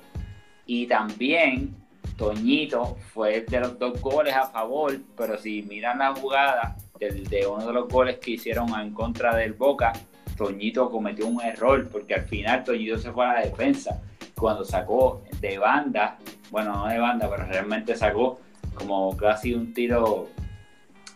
Y 0.65 0.85
también 0.85 1.75
Toñito 2.17 2.97
fue 3.13 3.41
de 3.41 3.59
los 3.61 3.79
dos 3.79 4.01
goles 4.01 4.35
a 4.35 4.47
favor, 4.47 4.97
pero 5.15 5.37
si 5.37 5.63
miran 5.63 5.99
la 5.99 6.13
jugada 6.13 6.75
de, 6.99 7.47
uno 7.47 7.65
de 7.65 7.73
los 7.73 7.87
goles 7.87 8.17
que 8.17 8.31
hicieron 8.31 8.69
en 8.77 8.93
contra 8.93 9.35
del 9.35 9.53
Boca, 9.53 9.93
Toñito 10.35 10.89
cometió 10.89 11.27
un 11.27 11.41
error 11.41 11.87
porque 11.89 12.15
al 12.15 12.23
final 12.23 12.63
Toñito 12.65 12.97
se 12.97 13.11
fue 13.11 13.25
a 13.25 13.35
la 13.35 13.41
defensa. 13.41 14.01
Cuando 14.35 14.65
sacó 14.65 15.21
de 15.39 15.57
banda, 15.57 16.17
bueno, 16.51 16.73
no 16.73 16.87
de 16.87 16.99
banda, 16.99 17.29
pero 17.29 17.45
realmente 17.45 17.95
sacó 17.95 18.39
como 18.75 19.15
casi 19.15 19.53
un 19.53 19.73
tiro 19.73 20.27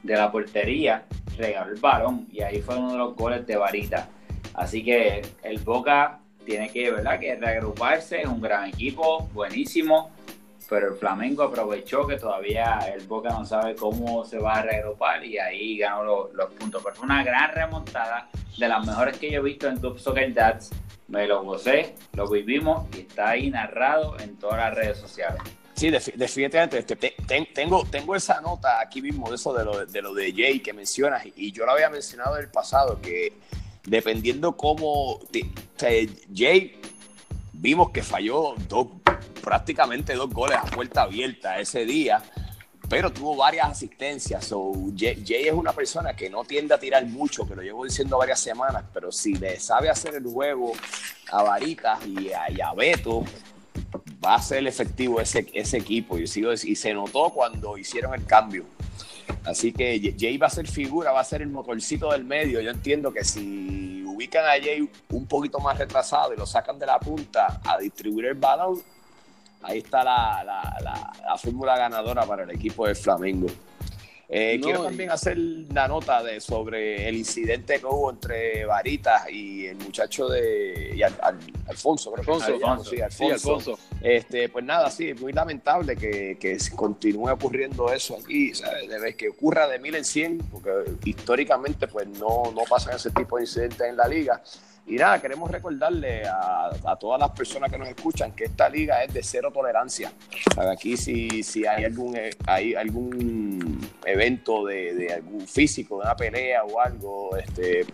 de 0.03 0.15
la 0.15 0.31
portería, 0.31 1.03
regaló 1.37 1.71
el 1.71 1.79
balón 1.79 2.27
y 2.31 2.41
ahí 2.41 2.61
fue 2.61 2.77
uno 2.77 2.91
de 2.91 2.97
los 2.97 3.15
goles 3.15 3.45
de 3.45 3.55
Varita. 3.55 4.09
Así 4.53 4.83
que 4.83 5.21
el 5.43 5.59
Boca 5.59 6.19
tiene 6.45 6.69
que, 6.69 6.91
¿verdad? 6.91 7.19
que 7.19 7.35
reagruparse, 7.35 8.21
es 8.21 8.27
un 8.27 8.41
gran 8.41 8.69
equipo, 8.69 9.29
buenísimo, 9.33 10.11
pero 10.69 10.89
el 10.89 10.95
Flamengo 10.95 11.43
aprovechó 11.43 12.07
que 12.07 12.17
todavía 12.17 12.79
el 12.93 13.05
Boca 13.05 13.29
no 13.29 13.45
sabe 13.45 13.75
cómo 13.75 14.25
se 14.25 14.39
va 14.39 14.55
a 14.55 14.61
reagrupar 14.63 15.23
y 15.23 15.37
ahí 15.37 15.77
ganó 15.77 16.03
los, 16.33 16.53
puntos. 16.53 16.81
Pero 16.83 16.95
fue 16.95 17.05
una 17.05 17.23
gran 17.23 17.51
remontada, 17.53 18.29
de 18.57 18.67
las 18.67 18.85
mejores 18.85 19.17
que 19.17 19.31
yo 19.31 19.39
he 19.39 19.43
visto 19.43 19.67
en 19.67 19.77
Club 19.77 19.99
Soccer 19.99 20.33
Dats. 20.33 20.71
Me 21.07 21.27
lo 21.27 21.43
gocé, 21.43 21.95
lo 22.13 22.27
vivimos 22.27 22.87
y 22.95 23.01
está 23.01 23.29
ahí 23.31 23.49
narrado 23.49 24.17
en 24.19 24.37
todas 24.37 24.57
las 24.57 24.73
redes 24.73 24.97
sociales. 24.97 25.41
Sí, 25.73 25.89
definitivamente. 25.89 26.79
Este, 26.79 26.95
tengo, 27.53 27.83
tengo 27.85 28.15
esa 28.15 28.39
nota 28.41 28.79
aquí 28.79 29.01
mismo 29.01 29.29
de 29.29 29.35
eso 29.35 29.53
de 29.53 30.01
lo 30.01 30.13
de, 30.13 30.33
Jay 30.33 30.59
que 30.59 30.73
mencionas 30.73 31.25
y 31.35 31.51
yo 31.51 31.65
lo 31.65 31.71
había 31.71 31.89
mencionado 31.89 32.37
en 32.37 32.43
el 32.43 32.51
pasado 32.51 33.01
que 33.01 33.33
dependiendo 33.83 34.55
cómo 34.55 35.19
Jay 36.33 36.79
vimos 37.53 37.89
que 37.91 38.03
falló 38.03 38.55
dos, 38.67 38.87
prácticamente 39.41 40.13
dos 40.13 40.29
goles 40.29 40.57
a 40.57 40.65
puerta 40.65 41.03
abierta 41.03 41.59
ese 41.59 41.85
día, 41.85 42.21
pero 42.87 43.11
tuvo 43.11 43.35
varias 43.35 43.69
asistencias. 43.69 44.45
So, 44.45 44.73
Jay, 44.95 45.23
es 45.27 45.53
una 45.53 45.73
persona 45.73 46.15
que 46.15 46.29
no 46.29 46.43
tiende 46.43 46.75
a 46.75 46.79
tirar 46.79 47.05
mucho, 47.05 47.47
que 47.47 47.55
lo 47.55 47.63
llevo 47.63 47.83
diciendo 47.83 48.17
varias 48.17 48.39
semanas, 48.39 48.83
pero 48.93 49.11
si 49.11 49.35
le 49.35 49.59
sabe 49.59 49.89
hacer 49.89 50.15
el 50.15 50.25
juego 50.25 50.73
a 51.31 51.41
Varitas 51.41 52.05
y 52.05 52.27
y 52.27 52.61
a 52.61 52.73
Beto, 52.75 53.23
va 54.23 54.35
a 54.35 54.41
ser 54.41 54.65
efectivo 54.67 55.19
ese, 55.19 55.47
ese 55.53 55.77
equipo. 55.77 56.17
Y, 56.17 56.27
sigo, 56.27 56.53
y 56.53 56.75
se 56.75 56.93
notó 56.93 57.29
cuando 57.29 57.77
hicieron 57.77 58.13
el 58.13 58.25
cambio. 58.25 58.65
Así 59.45 59.71
que 59.71 60.15
Jay 60.17 60.37
va 60.37 60.47
a 60.47 60.49
ser 60.49 60.67
figura, 60.67 61.11
va 61.11 61.21
a 61.21 61.23
ser 61.23 61.41
el 61.41 61.49
motorcito 61.49 62.11
del 62.11 62.23
medio. 62.23 62.61
Yo 62.61 62.71
entiendo 62.71 63.11
que 63.11 63.23
si 63.23 64.03
ubican 64.05 64.45
a 64.45 64.61
Jay 64.61 64.87
un 65.09 65.25
poquito 65.25 65.59
más 65.59 65.77
retrasado 65.77 66.33
y 66.33 66.37
lo 66.37 66.45
sacan 66.45 66.79
de 66.79 66.85
la 66.85 66.99
punta 66.99 67.61
a 67.63 67.77
distribuir 67.77 68.27
el 68.27 68.35
balón, 68.35 68.81
ahí 69.61 69.79
está 69.79 70.03
la, 70.03 70.43
la, 70.43 70.77
la, 70.81 71.13
la 71.25 71.37
fórmula 71.37 71.77
ganadora 71.77 72.25
para 72.25 72.43
el 72.43 72.51
equipo 72.51 72.87
de 72.87 72.95
Flamengo. 72.95 73.47
Eh, 74.29 74.57
No, 74.57 74.65
quiero 74.65 74.83
también 74.83 75.11
hacer 75.11 75.37
la 75.37 75.87
nota 75.87 76.23
de 76.23 76.39
sobre 76.39 77.07
el 77.09 77.15
incidente 77.17 77.79
que 77.79 77.85
hubo 77.85 78.09
entre 78.09 78.65
Varitas 78.65 79.29
y 79.29 79.67
el 79.67 79.75
muchacho 79.77 80.27
de 80.29 80.93
y 80.95 81.03
Al- 81.03 81.13
Al- 81.21 81.39
Alfonso, 81.67 82.11
creo 82.13 82.25
que 82.25 82.31
Alfonso, 82.31 82.65
Alfonso. 82.65 82.89
sí, 82.89 82.97
Sí, 83.09 83.29
Alfonso. 83.29 83.79
Este, 84.01 84.49
pues 84.49 84.63
nada, 84.65 84.89
sí, 84.89 85.09
es 85.09 85.19
muy 85.21 85.33
lamentable 85.33 85.95
que, 85.95 86.37
que 86.39 86.57
continúe 86.75 87.29
ocurriendo 87.31 87.91
eso 87.93 88.17
aquí, 88.17 88.53
¿sabes? 88.55 88.89
De 88.89 88.99
vez 88.99 89.15
que 89.15 89.29
ocurra 89.29 89.67
de 89.67 89.77
mil 89.79 89.93
en 89.95 90.05
cien, 90.05 90.37
porque 90.51 90.71
históricamente 91.05 91.87
pues 91.87 92.07
no, 92.07 92.51
no 92.55 92.61
pasan 92.69 92.95
ese 92.95 93.11
tipo 93.11 93.37
de 93.37 93.43
incidentes 93.43 93.81
en 93.81 93.97
la 93.97 94.07
liga. 94.07 94.41
Y 94.85 94.95
nada, 94.95 95.21
queremos 95.21 95.49
recordarle 95.49 96.23
a, 96.27 96.97
todas 96.99 97.19
las 97.19 97.31
personas 97.31 97.71
que 97.71 97.77
nos 97.77 97.87
escuchan 97.87 98.33
que 98.33 98.45
esta 98.45 98.67
liga 98.67 99.03
es 99.03 99.13
de 99.13 99.23
cero 99.23 99.49
tolerancia. 99.53 100.11
Aquí 100.57 100.97
si, 100.97 101.41
si 101.41 101.65
hay 101.65 101.85
algún 101.85 102.15
eh, 102.17 102.31
hay 102.45 102.75
algún 102.75 103.79
evento 104.05 104.65
de, 104.65 104.93
de 104.93 105.13
algún 105.13 105.47
físico, 105.47 105.99
de 105.99 106.01
una 106.03 106.15
pelea 106.15 106.65
o 106.65 106.79
algo, 106.81 107.35
este, 107.37 107.85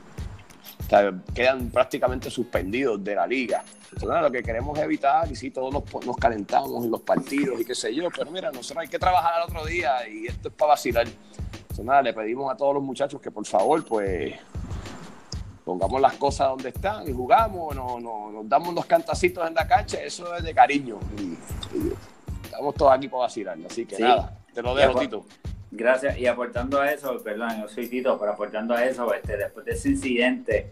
quedan 1.34 1.70
prácticamente 1.70 2.30
suspendidos 2.30 3.04
de 3.04 3.16
la 3.16 3.28
liga. 3.28 3.64
Entonces, 3.84 4.10
nada, 4.10 4.22
lo 4.24 4.32
que 4.32 4.44
queremos 4.44 4.78
evitar, 4.80 5.32
y 5.32 5.36
sí, 5.36 5.52
todos 5.52 5.74
nos, 5.74 6.06
nos 6.06 6.18
calentamos 6.18 6.84
en 6.84 6.92
los 6.92 7.02
partidos 7.02 7.60
y 7.60 7.66
qué 7.66 7.76
sé 7.76 7.94
yo, 7.94 8.10
pero 8.16 8.30
mira, 8.32 8.52
nosotros 8.52 8.84
hay 8.84 8.88
que 8.88 9.00
trabajar 9.00 9.34
al 9.34 9.44
otro 9.44 9.66
día 9.66 10.08
y 10.08 10.28
esto 10.28 10.50
es 10.50 10.54
para 10.54 10.70
vacilar. 10.70 11.08
Entonces, 11.08 11.86
nada, 11.86 12.02
le 12.02 12.14
pedimos 12.14 12.52
a 12.52 12.58
todos 12.58 12.74
los 12.74 12.84
muchachos 12.84 13.22
que 13.22 13.32
por 13.32 13.46
favor, 13.46 13.84
pues, 13.86 14.36
pongamos 15.70 16.02
las 16.02 16.14
cosas 16.16 16.48
donde 16.50 16.70
están 16.70 17.08
y 17.08 17.14
jugamos, 17.14 17.76
no, 17.76 18.00
no- 18.00 18.32
nos 18.32 18.50
damos 18.50 18.70
unos 18.70 18.86
cantacitos 18.86 19.48
en 19.48 19.54
la 19.54 19.68
cancha, 19.68 20.02
eso 20.02 20.36
es 20.36 20.44
de 20.44 20.54
cariño. 20.54 20.98
Y, 21.18 21.22
y 21.78 21.94
estamos 22.44 22.74
todos 22.76 22.92
aquí 22.94 23.08
para 23.08 23.22
vacilar, 23.22 23.58
así 23.70 23.86
que 23.86 23.96
Sí. 23.98 24.02
nada, 24.04 24.36
te 24.54 24.62
lo 24.64 24.74
dejo, 24.74 25.00
Tito. 25.00 25.26
Gracias. 25.72 26.18
Y 26.18 26.26
aportando 26.26 26.82
a 26.82 26.92
eso, 26.92 27.16
perdón, 27.24 27.62
yo 27.62 27.68
soy 27.68 27.88
Tito, 27.88 28.18
pero 28.18 28.32
aportando 28.34 28.74
a 28.74 28.84
eso, 28.84 29.14
este, 29.14 29.38
después 29.38 29.64
de 29.68 29.74
ese 29.74 29.90
incidente, 29.90 30.72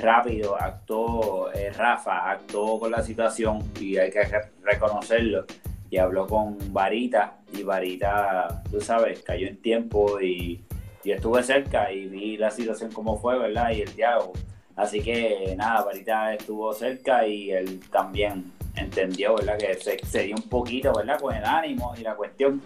rápido 0.00 0.56
actuó 0.60 1.50
eh, 1.54 1.70
Rafa, 1.70 2.30
actuó 2.30 2.78
con 2.78 2.90
la 2.90 3.02
situación 3.02 3.62
y 3.80 3.96
hay 3.96 4.10
que 4.10 4.22
re- 4.24 4.50
reconocerlo. 4.62 5.46
Y 5.88 5.96
habló 5.98 6.26
con 6.26 6.58
Varita 6.72 7.38
y 7.54 7.62
Varita, 7.62 8.62
tú 8.70 8.80
sabes, 8.80 9.22
cayó 9.22 9.46
en 9.46 9.56
tiempo 9.62 10.20
y, 10.20 10.62
y 11.06 11.12
estuve 11.12 11.40
cerca 11.44 11.92
y 11.92 12.06
vi 12.08 12.36
la 12.36 12.50
situación 12.50 12.90
como 12.90 13.16
fue, 13.16 13.38
¿verdad? 13.38 13.70
Y 13.70 13.82
el 13.82 13.94
diálogo. 13.94 14.32
Así 14.74 15.00
que 15.00 15.54
nada, 15.56 15.84
Varita 15.84 16.34
estuvo 16.34 16.72
cerca 16.74 17.24
y 17.24 17.52
él 17.52 17.80
también 17.92 18.52
entendió, 18.74 19.36
¿verdad? 19.36 19.56
Que 19.56 19.74
se, 19.74 20.04
se 20.04 20.24
dio 20.24 20.34
un 20.34 20.48
poquito, 20.48 20.92
¿verdad? 20.92 21.20
Con 21.20 21.32
el 21.32 21.44
ánimo 21.44 21.94
y 21.96 22.00
la 22.02 22.16
cuestión. 22.16 22.60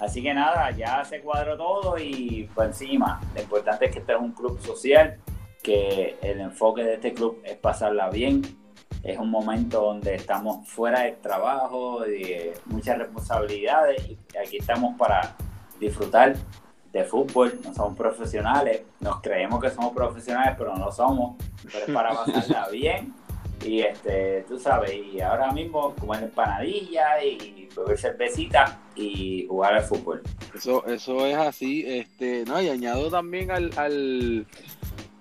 Así 0.00 0.24
que 0.24 0.34
nada, 0.34 0.72
ya 0.72 1.04
se 1.04 1.20
cuadró 1.20 1.56
todo 1.56 1.96
y 1.96 2.50
por 2.52 2.66
encima. 2.66 3.20
Lo 3.32 3.42
importante 3.42 3.84
es 3.84 3.92
que 3.92 4.00
este 4.00 4.12
es 4.12 4.18
un 4.18 4.32
club 4.32 4.60
social, 4.60 5.20
que 5.62 6.16
el 6.20 6.40
enfoque 6.40 6.82
de 6.82 6.94
este 6.94 7.14
club 7.14 7.40
es 7.44 7.56
pasarla 7.58 8.10
bien. 8.10 8.42
Es 9.04 9.18
un 9.18 9.30
momento 9.30 9.82
donde 9.82 10.16
estamos 10.16 10.68
fuera 10.68 11.02
del 11.02 11.18
trabajo, 11.18 12.00
de 12.00 12.54
muchas 12.66 12.98
responsabilidades 12.98 14.04
y 14.08 14.18
aquí 14.36 14.56
estamos 14.56 14.98
para 14.98 15.36
disfrutar 15.78 16.34
de 16.94 17.04
fútbol. 17.04 17.60
No 17.62 17.74
somos 17.74 17.98
profesionales, 17.98 18.82
nos 19.00 19.20
creemos 19.20 19.60
que 19.60 19.68
somos 19.68 19.92
profesionales, 19.92 20.54
pero 20.56 20.74
no 20.74 20.86
lo 20.86 20.92
somos. 20.92 21.36
Pero 21.64 21.84
es 21.86 21.92
para 21.92 22.10
pasarla 22.14 22.68
bien 22.72 23.12
y 23.64 23.80
este, 23.80 24.44
tú 24.46 24.58
sabes, 24.58 24.92
y 24.94 25.20
ahora 25.20 25.50
mismo 25.52 25.94
comer 25.94 26.24
empanadilla 26.24 27.22
y 27.24 27.68
beber 27.74 27.98
cervecita 27.98 28.78
y 28.94 29.46
jugar 29.48 29.74
al 29.74 29.84
fútbol. 29.84 30.22
Eso, 30.54 30.84
eso 30.86 31.26
es 31.26 31.36
así, 31.36 31.84
este, 31.86 32.44
no, 32.44 32.60
y 32.60 32.68
añado 32.68 33.10
también 33.10 33.50
al, 33.50 33.70
al, 33.76 34.46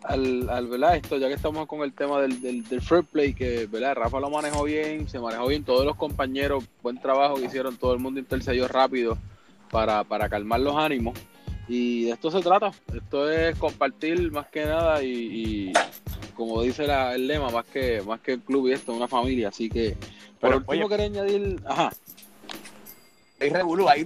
al, 0.03 0.49
al, 0.49 0.67
¿verdad? 0.67 0.97
Esto, 0.97 1.17
ya 1.17 1.29
que 1.29 1.35
estamos 1.35 1.67
con 1.67 1.81
el 1.81 1.93
tema 1.93 2.21
del, 2.21 2.41
del, 2.41 2.67
del 2.67 2.81
fair 2.81 3.05
play, 3.05 3.33
que, 3.33 3.65
¿verdad? 3.67 3.95
Rafa 3.95 4.19
lo 4.19 4.29
manejó 4.29 4.65
bien, 4.65 5.07
se 5.07 5.19
manejó 5.19 5.47
bien, 5.47 5.63
todos 5.63 5.85
los 5.85 5.95
compañeros, 5.95 6.65
buen 6.81 6.99
trabajo 6.99 7.35
que 7.35 7.45
hicieron, 7.45 7.77
todo 7.77 7.93
el 7.93 7.99
mundo 7.99 8.19
intercedió 8.19 8.67
rápido 8.67 9.17
para, 9.71 10.03
para 10.03 10.27
calmar 10.27 10.59
los 10.59 10.75
ánimos. 10.75 11.17
Y 11.67 12.05
de 12.05 12.11
esto 12.11 12.29
se 12.29 12.41
trata, 12.41 12.71
esto 12.93 13.31
es 13.31 13.57
compartir 13.57 14.31
más 14.31 14.47
que 14.47 14.65
nada 14.65 15.01
y, 15.01 15.09
y 15.69 15.73
como 16.35 16.61
dice 16.61 16.85
la- 16.85 17.15
el 17.15 17.25
lema, 17.27 17.49
más 17.49 17.65
que, 17.65 18.01
más 18.01 18.19
que 18.19 18.33
el 18.33 18.41
club 18.41 18.67
y 18.67 18.73
esto, 18.73 18.93
una 18.93 19.07
familia, 19.07 19.47
así 19.49 19.69
que 19.69 19.91
por 20.39 20.49
Pero, 20.49 20.57
último 20.57 20.71
oye- 20.85 20.89
quería 20.89 21.05
añadir, 21.05 21.59
ajá, 21.65 21.91
hay 23.39 23.49
revolú 23.49 23.87
ahí. 23.87 24.05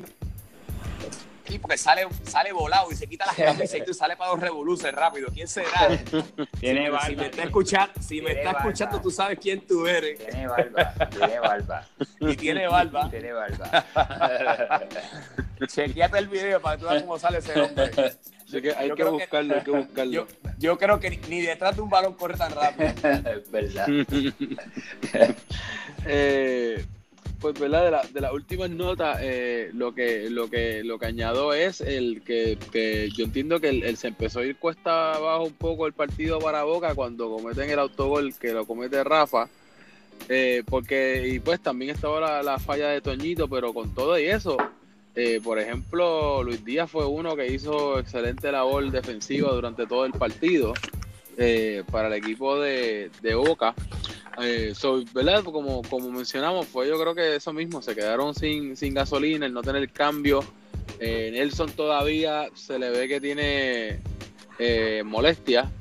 Sí, 1.47 1.59
porque 1.59 1.77
sale, 1.77 2.07
sale 2.23 2.51
volado 2.51 2.91
y 2.91 2.95
se 2.95 3.07
quita 3.07 3.25
las 3.25 3.35
camisas 3.37 3.75
y 3.75 3.83
tú 3.85 3.93
sale 3.93 4.17
para 4.17 4.31
los 4.31 4.39
revoluces 4.39 4.91
rápido. 4.93 5.29
¿Quién 5.33 5.47
será? 5.47 5.87
Tiene 6.59 6.85
si, 6.85 6.91
barba. 6.91 7.05
si 7.07 7.15
me 7.15 7.25
está 7.27 7.43
escuchando, 7.43 7.93
si 8.01 8.21
me 8.21 8.31
está 8.31 8.51
barba. 8.51 8.59
escuchando, 8.59 9.01
tú 9.01 9.11
sabes 9.11 9.39
quién 9.39 9.61
tú 9.65 9.87
eres. 9.87 10.19
Tiene 10.19 10.47
barba, 10.47 10.93
tiene 11.09 11.39
barba, 11.39 11.87
Y 12.19 12.35
tiene 12.35 12.67
barba. 12.67 13.09
tiene 13.11 13.31
barba. 13.33 14.75
Chequeate 15.67 16.17
el 16.17 16.27
video 16.27 16.61
para 16.61 16.75
que 16.77 16.83
tú 16.83 16.89
veas 16.89 17.03
cómo 17.03 17.17
sale 17.19 17.37
ese 17.39 17.59
hombre. 17.59 17.91
que 17.91 18.75
hay 18.75 18.89
Yo 18.89 18.95
que 18.95 19.03
buscarlo, 19.05 19.55
hay 19.55 19.61
que 19.61 19.71
buscarlo. 19.71 20.11
Yo, 20.11 20.27
yo 20.57 20.77
creo 20.77 20.99
que 20.99 21.09
ni, 21.09 21.17
ni 21.29 21.41
detrás 21.41 21.75
de 21.75 21.81
un 21.81 21.89
balón 21.89 22.13
corre 22.13 22.37
tan 22.37 22.51
rápido. 22.51 22.89
es 22.89 23.51
verdad. 23.51 23.87
Eh, 26.05 26.85
pues 27.39 27.59
verdad 27.59 27.85
de, 27.85 27.91
la- 27.91 28.03
de 28.11 28.21
las 28.21 28.33
últimas 28.33 28.69
notas 28.69 29.19
eh, 29.21 29.69
lo 29.73 29.93
que 29.93 30.29
lo 30.29 30.49
que 30.49 30.83
lo 30.83 30.97
que 30.99 31.05
añado 31.05 31.53
es 31.53 31.81
el 31.81 32.21
que, 32.23 32.57
que 32.71 33.09
yo 33.15 33.25
entiendo 33.25 33.59
que 33.59 33.69
él 33.69 33.97
se 33.97 34.07
empezó 34.07 34.39
a 34.39 34.45
ir 34.45 34.57
cuesta 34.57 35.13
abajo 35.15 35.43
un 35.45 35.53
poco 35.53 35.87
el 35.87 35.93
partido 35.93 36.39
para 36.39 36.63
Boca 36.63 36.95
cuando 36.95 37.29
cometen 37.29 37.69
el 37.69 37.79
autogol 37.79 38.33
que 38.39 38.53
lo 38.53 38.65
comete 38.65 39.03
Rafa 39.03 39.47
eh, 40.29 40.63
porque 40.69 41.27
y 41.27 41.39
pues 41.39 41.59
también 41.61 41.91
estaba 41.91 42.19
la, 42.19 42.43
la 42.43 42.59
falla 42.59 42.89
de 42.89 43.01
Toñito 43.01 43.47
pero 43.47 43.73
con 43.73 43.93
todo 43.93 44.17
y 44.19 44.25
eso 44.25 44.57
eh, 45.15 45.39
por 45.43 45.59
ejemplo 45.59 46.43
Luis 46.43 46.63
Díaz 46.65 46.89
fue 46.89 47.05
uno 47.05 47.35
que 47.35 47.47
hizo 47.51 47.99
excelente 47.99 48.51
labor 48.51 48.89
defensiva 48.91 49.51
durante 49.51 49.85
todo 49.87 50.05
el 50.05 50.11
partido 50.13 50.73
eh, 51.37 51.83
para 51.91 52.07
el 52.07 52.13
equipo 52.13 52.59
de, 52.59 53.11
de 53.21 53.35
Boca 53.35 53.73
eh, 54.39 54.73
so, 54.75 55.03
¿verdad? 55.13 55.43
Como, 55.43 55.81
como 55.83 56.11
mencionamos, 56.11 56.67
fue 56.67 56.87
yo 56.87 56.99
creo 56.99 57.15
que 57.15 57.35
eso 57.35 57.53
mismo, 57.53 57.81
se 57.81 57.95
quedaron 57.95 58.35
sin, 58.35 58.77
sin 58.77 58.93
gasolina, 58.93 59.45
el 59.45 59.53
no 59.53 59.63
tener 59.63 59.89
cambio. 59.89 60.43
Eh, 60.99 61.31
Nelson 61.33 61.71
todavía 61.71 62.49
se 62.53 62.77
le 62.77 62.89
ve 62.91 63.07
que 63.07 63.19
tiene 63.19 63.99
eh, 64.59 65.01
molestia 65.03 65.71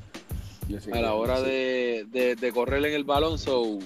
a 0.91 0.99
la 0.99 1.13
hora 1.13 1.41
de, 1.41 2.07
de, 2.11 2.35
de 2.35 2.51
correr 2.51 2.83
en 2.85 2.93
el 2.93 3.03
balón. 3.03 3.37
So, 3.37 3.77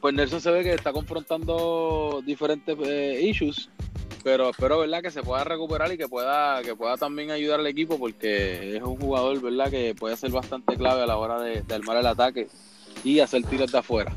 pues 0.00 0.14
Nelson 0.14 0.40
se 0.40 0.50
ve 0.50 0.62
que 0.62 0.72
está 0.72 0.92
confrontando 0.92 2.22
diferentes 2.24 2.76
eh, 2.84 3.20
issues, 3.22 3.68
pero 4.26 4.50
espero 4.50 4.80
verdad 4.80 5.02
que 5.02 5.12
se 5.12 5.22
pueda 5.22 5.44
recuperar 5.44 5.92
y 5.92 5.96
que 5.96 6.08
pueda, 6.08 6.60
que 6.64 6.74
pueda 6.74 6.96
también 6.96 7.30
ayudar 7.30 7.60
al 7.60 7.66
equipo 7.68 7.96
porque 7.96 8.76
es 8.76 8.82
un 8.82 8.96
jugador 8.96 9.40
verdad 9.40 9.70
que 9.70 9.94
puede 9.94 10.16
ser 10.16 10.32
bastante 10.32 10.76
clave 10.76 11.02
a 11.02 11.06
la 11.06 11.16
hora 11.16 11.40
de, 11.40 11.62
de 11.62 11.74
armar 11.76 11.96
el 11.98 12.06
ataque 12.06 12.48
y 13.04 13.20
hacer 13.20 13.44
tiros 13.44 13.70
de 13.70 13.78
afuera. 13.78 14.12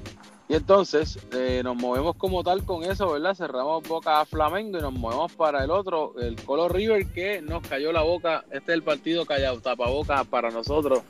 Y 0.48 0.56
entonces 0.56 1.19
eh, 1.32 1.62
nos 1.63 1.76
movemos 1.76 2.15
como 2.15 2.43
tal 2.43 2.65
con 2.65 2.84
eso, 2.86 3.12
¿verdad? 3.12 3.36
Cerramos 3.36 3.88
boca 3.88 4.19
a 4.19 4.26
Flamengo 4.26 4.80
y 4.80 4.82
nos 4.82 4.93
movemos 4.93 5.32
para 5.34 5.63
el 5.63 5.69
otro, 5.69 6.15
el 6.19 6.38
Colo 6.41 6.69
River, 6.69 7.06
que 7.13 7.43
nos 7.43 7.62
cayó 7.67 7.91
la 7.91 8.02
boca. 8.02 8.43
Este 8.45 8.72
es 8.72 8.78
el 8.78 8.82
partido 8.82 9.28
callado, 9.28 9.62
tapaboca 9.62 10.24
para 10.24 10.50
nosotros. 10.50 11.04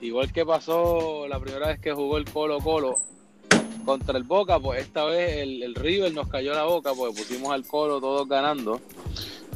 Igual 0.00 0.32
que 0.32 0.46
pasó 0.46 1.26
la 1.26 1.40
primera 1.40 1.66
vez 1.66 1.80
que 1.80 1.92
jugó 1.92 2.18
el 2.18 2.24
Colo 2.26 2.60
Colo 2.60 2.98
contra 3.88 4.18
el 4.18 4.24
Boca, 4.24 4.60
pues 4.60 4.82
esta 4.82 5.04
vez 5.04 5.38
el, 5.38 5.62
el 5.62 5.74
River 5.74 6.12
nos 6.12 6.28
cayó 6.28 6.52
la 6.52 6.64
boca, 6.64 6.92
porque 6.92 7.22
pusimos 7.22 7.50
al 7.52 7.66
Colo 7.66 8.02
todos 8.02 8.28
ganando. 8.28 8.82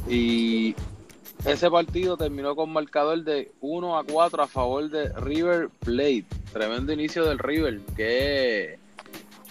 Y 0.09 0.73
ese 1.45 1.69
partido 1.69 2.17
terminó 2.17 2.55
con 2.55 2.73
marcador 2.73 3.23
de 3.23 3.51
1 3.61 3.95
a 3.95 4.03
4 4.03 4.41
a 4.41 4.47
favor 4.47 4.89
de 4.89 5.09
River 5.09 5.69
Plate. 5.81 6.25
Tremendo 6.51 6.91
inicio 6.93 7.25
del 7.25 7.37
River. 7.37 7.81
¿Qué, 7.95 8.79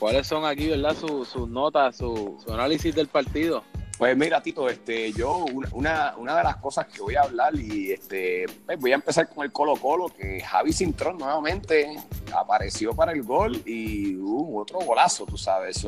¿Cuáles 0.00 0.26
son 0.26 0.44
aquí, 0.44 0.66
verdad, 0.66 0.96
sus 0.96 1.28
sus 1.28 1.48
notas, 1.48 1.98
su, 1.98 2.36
su 2.44 2.52
análisis 2.52 2.92
del 2.92 3.06
partido? 3.06 3.62
Pues 4.02 4.16
mira, 4.16 4.42
Tito, 4.42 4.68
este, 4.68 5.12
yo 5.12 5.44
una, 5.74 6.16
una, 6.16 6.36
de 6.36 6.42
las 6.42 6.56
cosas 6.56 6.86
que 6.86 7.00
voy 7.00 7.14
a 7.14 7.20
hablar 7.20 7.54
y 7.54 7.92
este, 7.92 8.46
pues 8.66 8.80
voy 8.80 8.90
a 8.90 8.96
empezar 8.96 9.28
con 9.28 9.44
el 9.44 9.52
Colo 9.52 9.76
Colo, 9.76 10.08
que 10.08 10.40
Javi 10.40 10.72
Cintrón 10.72 11.18
nuevamente 11.18 11.96
apareció 12.34 12.96
para 12.96 13.12
el 13.12 13.22
gol 13.22 13.62
y 13.64 14.16
uh, 14.16 14.58
otro 14.58 14.80
golazo, 14.80 15.24
tú 15.24 15.38
sabes. 15.38 15.86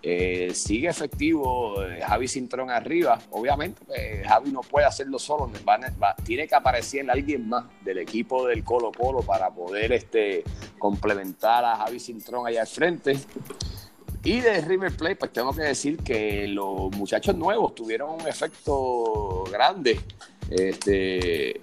Eh, 0.00 0.52
sigue 0.54 0.86
efectivo 0.86 1.82
eh, 1.82 2.02
Javi 2.06 2.28
Cintrón 2.28 2.70
arriba. 2.70 3.18
Obviamente, 3.32 3.82
pues, 3.84 4.24
Javi 4.24 4.52
no 4.52 4.60
puede 4.60 4.86
hacerlo 4.86 5.18
solo. 5.18 5.50
tiene 6.24 6.46
que 6.46 6.54
aparecer 6.54 7.10
alguien 7.10 7.48
más 7.48 7.64
del 7.82 7.98
equipo 7.98 8.46
del 8.46 8.62
Colo 8.62 8.92
Colo 8.96 9.22
para 9.22 9.50
poder 9.50 9.90
este, 9.90 10.44
complementar 10.78 11.64
a 11.64 11.78
Javi 11.78 11.98
Cintrón 11.98 12.46
allá 12.46 12.60
al 12.60 12.68
frente. 12.68 13.18
Y 14.24 14.40
de 14.40 14.60
River 14.60 14.96
Plate, 14.96 15.16
pues 15.16 15.32
tengo 15.32 15.54
que 15.54 15.62
decir 15.62 15.98
que 15.98 16.46
los 16.48 16.90
muchachos 16.96 17.36
nuevos 17.36 17.74
tuvieron 17.74 18.10
un 18.20 18.26
efecto 18.26 19.44
grande. 19.50 20.00
Este, 20.50 21.60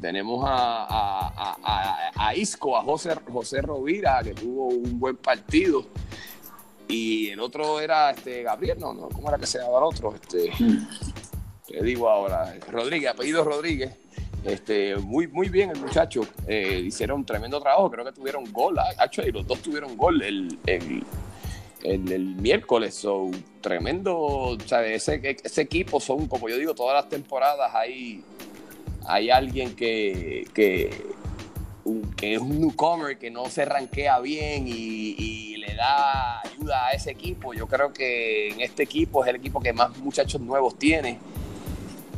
tenemos 0.00 0.44
a, 0.46 2.32
Isco, 2.34 2.76
a 2.76 2.82
José, 2.82 3.14
José 3.30 3.62
Rovira, 3.62 4.22
que 4.22 4.34
tuvo 4.34 4.68
un 4.68 4.98
buen 4.98 5.16
partido 5.16 5.86
y 6.92 7.28
el 7.28 7.40
otro 7.40 7.80
era 7.80 8.10
este 8.10 8.42
Gabriel, 8.42 8.78
no, 8.78 8.92
no, 8.92 9.08
¿cómo 9.08 9.28
era 9.28 9.38
que 9.38 9.46
se 9.46 9.58
llamaba 9.58 9.78
el 9.78 9.84
otro? 9.84 10.14
Este, 10.14 10.52
te 11.66 11.82
digo 11.82 12.08
ahora, 12.08 12.54
Rodríguez, 12.70 13.10
apellido 13.10 13.44
Rodríguez. 13.44 13.96
Este, 14.44 14.96
muy, 14.96 15.28
muy 15.28 15.48
bien 15.48 15.70
el 15.70 15.80
muchacho. 15.80 16.22
Eh, 16.46 16.82
hicieron 16.84 17.24
tremendo 17.24 17.60
trabajo. 17.60 17.90
Creo 17.90 18.04
que 18.04 18.12
tuvieron 18.12 18.44
gol. 18.52 18.76
y 19.24 19.30
los 19.30 19.46
dos 19.46 19.60
tuvieron 19.60 19.96
gol 19.96 20.20
el, 20.20 20.58
miércoles. 21.82 22.94
So, 22.94 23.30
tremendo. 23.60 24.56
Ese, 24.84 25.36
ese 25.42 25.60
equipo 25.60 26.00
son, 26.00 26.26
como 26.28 26.48
yo 26.48 26.56
digo, 26.56 26.74
todas 26.74 26.94
las 26.94 27.08
temporadas 27.08 27.74
hay, 27.74 28.22
hay 29.06 29.30
alguien 29.30 29.74
que, 29.74 30.46
que, 30.54 30.90
que 32.16 32.34
es 32.34 32.40
un 32.40 32.60
newcomer 32.60 33.18
que 33.18 33.30
no 33.30 33.46
se 33.46 33.64
ranquea 33.64 34.20
bien 34.20 34.66
y 34.66 35.56
le 35.56 35.74
da 35.74 36.40
ayuda 36.40 36.86
a 36.86 36.90
ese 36.92 37.10
equipo. 37.10 37.54
Yo 37.54 37.66
creo 37.66 37.92
que 37.92 38.50
en 38.50 38.60
este 38.60 38.82
equipo 38.82 39.24
es 39.24 39.30
el 39.30 39.36
equipo 39.36 39.60
que 39.60 39.72
más 39.72 39.96
muchachos 39.98 40.40
nuevos 40.40 40.78
tiene. 40.78 41.18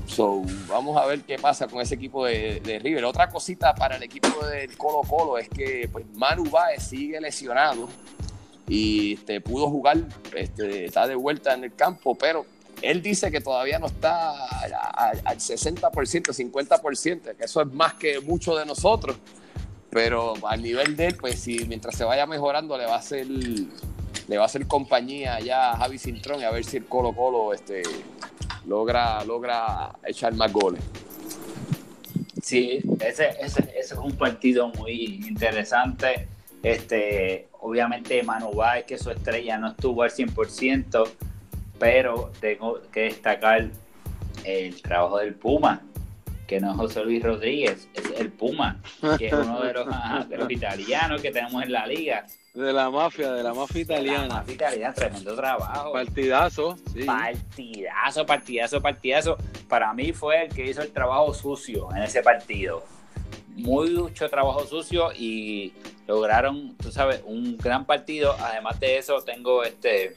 So, 0.06 0.42
vamos 0.68 0.96
a 1.00 1.06
ver 1.06 1.22
qué 1.22 1.38
pasa 1.38 1.66
con 1.66 1.80
ese 1.80 1.94
equipo 1.94 2.26
de, 2.26 2.80
River. 2.82 3.04
Otra 3.04 3.28
cosita 3.28 3.74
para 3.74 3.96
el 3.96 4.02
equipo 4.02 4.46
del 4.46 4.76
Colo 4.76 5.00
Colo 5.08 5.38
es 5.38 5.48
que 5.48 5.88
pues, 5.90 6.04
Manu 6.14 6.44
Baez 6.44 6.82
sigue 6.82 7.20
lesionado 7.20 7.88
y 8.68 9.14
este, 9.14 9.40
pudo 9.40 9.68
jugar, 9.68 9.98
este, 10.34 10.86
está 10.86 11.06
de 11.06 11.14
vuelta 11.14 11.54
en 11.54 11.64
el 11.64 11.74
campo, 11.74 12.14
pero 12.14 12.46
él 12.82 13.02
dice 13.02 13.30
que 13.30 13.40
todavía 13.40 13.78
no 13.78 13.86
está 13.86 14.32
al 15.24 15.38
60%, 15.38 15.80
50%, 15.80 17.36
que 17.36 17.44
eso 17.44 17.62
es 17.62 17.72
más 17.72 17.94
que 17.94 18.20
mucho 18.20 18.56
de 18.56 18.66
nosotros 18.66 19.16
pero 19.94 20.34
al 20.48 20.60
nivel 20.60 20.96
de 20.96 21.06
él, 21.06 21.16
pues 21.16 21.38
si 21.38 21.66
mientras 21.66 21.96
se 21.96 22.02
vaya 22.02 22.26
mejorando 22.26 22.76
le 22.76 22.84
va 22.84 22.96
a 22.96 22.98
hacer 22.98 23.28
le 23.28 24.36
va 24.36 24.42
a 24.42 24.46
hacer 24.46 24.66
compañía 24.66 25.38
ya 25.38 25.70
a 25.70 25.76
Javi 25.76 25.98
Cintrón 25.98 26.40
y 26.40 26.44
a 26.44 26.50
ver 26.50 26.64
si 26.64 26.78
el 26.78 26.86
Colo 26.86 27.12
Colo 27.12 27.54
este, 27.54 27.82
logra, 28.66 29.24
logra 29.24 29.92
echar 30.04 30.34
más 30.34 30.52
goles. 30.52 30.82
Sí, 32.42 32.80
ese, 32.98 33.36
ese, 33.40 33.72
es 33.78 33.92
un 33.92 34.16
partido 34.16 34.68
muy 34.68 35.24
interesante. 35.28 36.26
Este, 36.64 37.48
obviamente 37.60 38.22
Manu 38.22 38.52
Báez, 38.52 38.86
que 38.86 38.96
su 38.98 39.10
estrella 39.10 39.58
no 39.58 39.68
estuvo 39.68 40.02
al 40.02 40.10
100%, 40.10 41.06
pero 41.78 42.32
tengo 42.40 42.80
que 42.90 43.02
destacar 43.02 43.68
el 44.44 44.82
trabajo 44.82 45.18
del 45.18 45.34
Puma, 45.34 45.82
que 46.46 46.60
no 46.60 46.70
es 46.70 46.76
José 46.76 47.04
Luis 47.04 47.22
Rodríguez, 47.22 47.88
es 47.92 48.18
el 48.18 48.30
Puma, 48.32 48.80
que 49.18 49.26
es 49.26 49.32
uno 49.34 49.62
de 49.62 49.74
los, 49.74 49.86
italianos 50.50 51.20
que 51.20 51.30
tenemos 51.30 51.62
en 51.62 51.72
la 51.72 51.86
liga. 51.86 52.24
De 52.54 52.72
la 52.72 52.88
mafia, 52.88 53.32
de 53.32 53.42
la 53.42 53.52
mafia 53.52 53.82
italiana. 53.82 54.22
De 54.22 54.28
la 54.28 54.34
mafia 54.36 54.54
italiana, 54.54 54.94
tremendo 54.94 55.34
trabajo. 55.34 55.92
Partidazo, 55.92 56.76
sí. 56.94 57.02
Partidazo, 57.04 58.24
partidazo, 58.24 58.80
partidazo. 58.80 59.36
Para 59.68 59.92
mí 59.92 60.12
fue 60.12 60.44
el 60.44 60.54
que 60.54 60.70
hizo 60.70 60.80
el 60.80 60.92
trabajo 60.92 61.34
sucio 61.34 61.88
en 61.94 62.04
ese 62.04 62.22
partido. 62.22 62.84
Mucho 63.54 64.28
trabajo 64.28 64.66
sucio 64.66 65.12
y 65.12 65.72
lograron, 66.06 66.76
tú 66.76 66.90
sabes, 66.90 67.22
un 67.24 67.56
gran 67.56 67.84
partido. 67.84 68.36
Además 68.40 68.80
de 68.80 68.98
eso, 68.98 69.22
tengo 69.22 69.64
este 69.64 70.16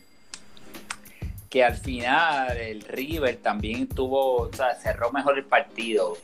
que 1.49 1.63
al 1.63 1.77
final 1.77 2.57
el 2.57 2.81
River 2.81 3.37
también 3.37 3.87
tuvo, 3.87 4.41
o 4.43 4.53
sea, 4.53 4.75
cerró 4.75 5.11
mejor 5.11 5.37
el 5.37 5.45
partido. 5.45 6.17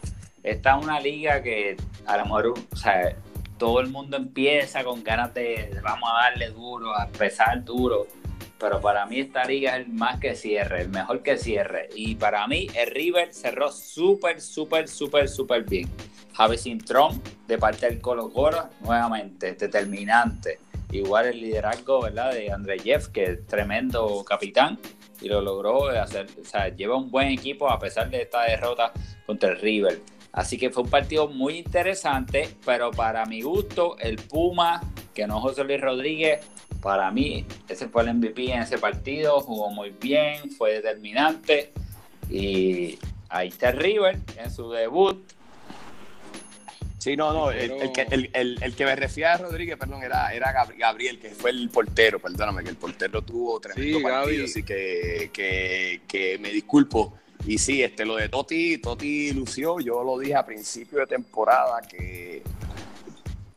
Esta 0.44 0.78
es 0.78 0.84
una 0.84 1.00
liga 1.00 1.42
que 1.42 1.78
a 2.06 2.18
lo 2.18 2.24
mejor, 2.26 2.54
o 2.72 2.76
sea, 2.76 3.16
todo 3.58 3.80
el 3.80 3.88
mundo 3.88 4.18
empieza 4.18 4.84
con 4.84 5.04
ganas 5.04 5.34
de 5.34 5.80
vamos 5.82 6.10
a 6.12 6.24
darle 6.24 6.50
duro, 6.50 6.94
a 6.94 7.08
pesar 7.08 7.64
duro. 7.64 8.08
Pero 8.60 8.80
para 8.82 9.06
mí 9.06 9.20
esta 9.20 9.46
liga 9.46 9.78
es 9.78 9.86
el 9.86 9.94
más 9.94 10.20
que 10.20 10.36
cierre, 10.36 10.82
el 10.82 10.90
mejor 10.90 11.22
que 11.22 11.38
cierre. 11.38 11.90
Y 11.96 12.16
para 12.16 12.46
mí 12.48 12.68
el 12.76 12.92
River 12.92 13.34
cerró 13.34 13.72
súper, 13.72 14.42
súper, 14.42 14.88
súper, 14.88 15.30
súper 15.30 15.64
bien. 15.64 15.90
Javi 16.34 16.58
Sintrón 16.58 17.22
de 17.48 17.58
parte 17.58 17.88
del 17.88 18.02
Colo 18.02 18.30
Colo, 18.32 18.70
nuevamente, 18.82 19.54
determinante. 19.54 20.60
Igual 20.92 21.28
el 21.28 21.42
liderazgo 21.42 22.02
¿verdad? 22.02 22.34
de 22.34 22.52
André 22.52 22.80
Jeff, 22.80 23.08
que 23.08 23.24
es 23.24 23.48
tremendo 23.48 24.24
capitán 24.24 24.80
y 25.22 25.30
lo 25.30 25.42
logró 25.42 25.88
hacer, 25.88 26.28
o 26.42 26.46
sea, 26.46 26.68
lleva 26.68 26.98
un 26.98 27.10
buen 27.10 27.30
equipo 27.30 27.70
a 27.70 27.80
pesar 27.80 28.10
de 28.10 28.24
esta 28.24 28.44
derrota 28.44 28.92
contra 29.26 29.52
el 29.52 29.62
River. 29.62 30.02
Así 30.34 30.58
que 30.58 30.70
fue 30.70 30.84
un 30.84 30.90
partido 30.90 31.28
muy 31.28 31.60
interesante, 31.60 32.50
pero 32.66 32.92
para 32.92 33.26
mi 33.26 33.42
gusto, 33.42 33.98
el 34.00 34.18
Puma, 34.18 34.82
que 35.14 35.28
no 35.28 35.40
José 35.40 35.64
Luis 35.64 35.80
Rodríguez, 35.80 36.46
para 36.82 37.10
mí, 37.12 37.46
ese 37.70 37.88
fue 37.88 38.04
el 38.04 38.16
MVP 38.16 38.52
en 38.52 38.64
ese 38.64 38.78
partido, 38.78 39.40
jugó 39.40 39.70
muy 39.70 39.92
bien, 39.92 40.52
fue 40.52 40.74
determinante. 40.74 41.72
Y 42.30 43.00
ahí 43.30 43.48
está 43.48 43.70
el 43.70 43.78
River 43.78 44.20
en 44.38 44.52
su 44.52 44.70
debut, 44.72 45.24
Sí, 47.04 47.18
no, 47.18 47.34
no, 47.34 47.52
el, 47.52 47.92
que, 47.92 48.08
el, 48.10 48.76
que 48.78 48.86
me 48.86 48.96
refiero 48.96 49.32
a 49.32 49.36
Rodríguez, 49.36 49.76
perdón, 49.78 50.04
era, 50.04 50.34
era 50.34 50.54
Gabriel, 50.78 51.20
que 51.20 51.32
fue 51.32 51.50
el 51.50 51.70
portero, 51.70 52.18
perdóname, 52.18 52.64
que 52.64 52.70
el 52.70 52.78
portero 52.78 53.22
tuvo 53.22 53.60
tremendo 53.60 53.98
sí, 53.98 54.04
partido, 54.06 54.46
así 54.46 54.64
que, 54.64 56.00
que, 56.08 56.38
me 56.40 56.50
disculpo. 56.52 57.16
Y 57.46 57.58
sí, 57.58 57.84
este, 57.84 58.06
lo 58.06 58.16
de 58.16 58.30
Toti, 58.30 58.78
Toti 58.78 59.34
lució, 59.34 59.82
yo 59.82 60.02
lo 60.02 60.18
dije 60.18 60.36
a 60.36 60.46
principio 60.46 61.00
de 61.00 61.08
temporada 61.08 61.82
que 61.82 62.42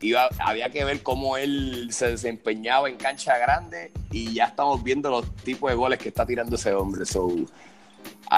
iba, 0.00 0.28
había 0.40 0.68
que 0.70 0.85
ver 0.85 1.04
cómo 1.04 1.37
él 1.37 1.90
se 1.92 2.09
desempeñaba 2.09 2.88
en 2.88 2.96
cancha 2.96 3.38
grande 3.38 3.92
y 4.11 4.35
ya 4.35 4.46
estamos 4.46 4.82
viendo 4.82 5.09
los 5.09 5.37
tipos 5.37 5.70
de 5.70 5.76
goles 5.76 6.00
que 6.00 6.09
está 6.09 6.26
tirando 6.26 6.56
ese 6.56 6.74
hombre. 6.74 7.06
So, 7.06 7.32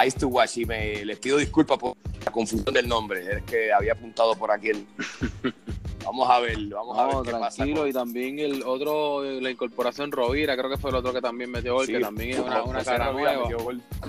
Ice 0.05 0.19
to 0.19 0.27
Watch 0.27 0.57
y 0.57 0.65
me 0.65 1.03
les 1.03 1.17
pido 1.17 1.37
disculpas 1.37 1.79
por 1.79 1.97
confusión 2.31 2.73
del 2.73 2.87
nombre, 2.87 3.37
es 3.37 3.43
que 3.43 3.71
había 3.71 3.93
apuntado 3.93 4.35
por 4.35 4.51
aquí 4.51 4.69
el... 4.69 4.85
Vamos 6.09 6.27
a 6.27 6.39
ver, 6.39 6.57
vamos 6.69 6.97
a 6.97 7.05
ver 7.05 7.15
qué 7.23 7.31
tranquilo, 7.31 7.87
y 7.87 7.93
también 7.93 8.39
el 8.39 8.63
otro, 8.63 9.21
la 9.23 9.51
incorporación 9.51 10.11
Rovira, 10.11 10.57
creo 10.57 10.67
que 10.67 10.77
fue 10.77 10.89
el 10.89 10.95
otro 10.95 11.13
que 11.13 11.21
también 11.21 11.51
metió 11.51 11.75
gol, 11.75 11.85
que 11.85 11.99
también 11.99 12.31
es 12.31 12.39
una, 12.39 12.63
una 12.63 12.83
cara 12.83 13.11
nueva. 13.11 13.47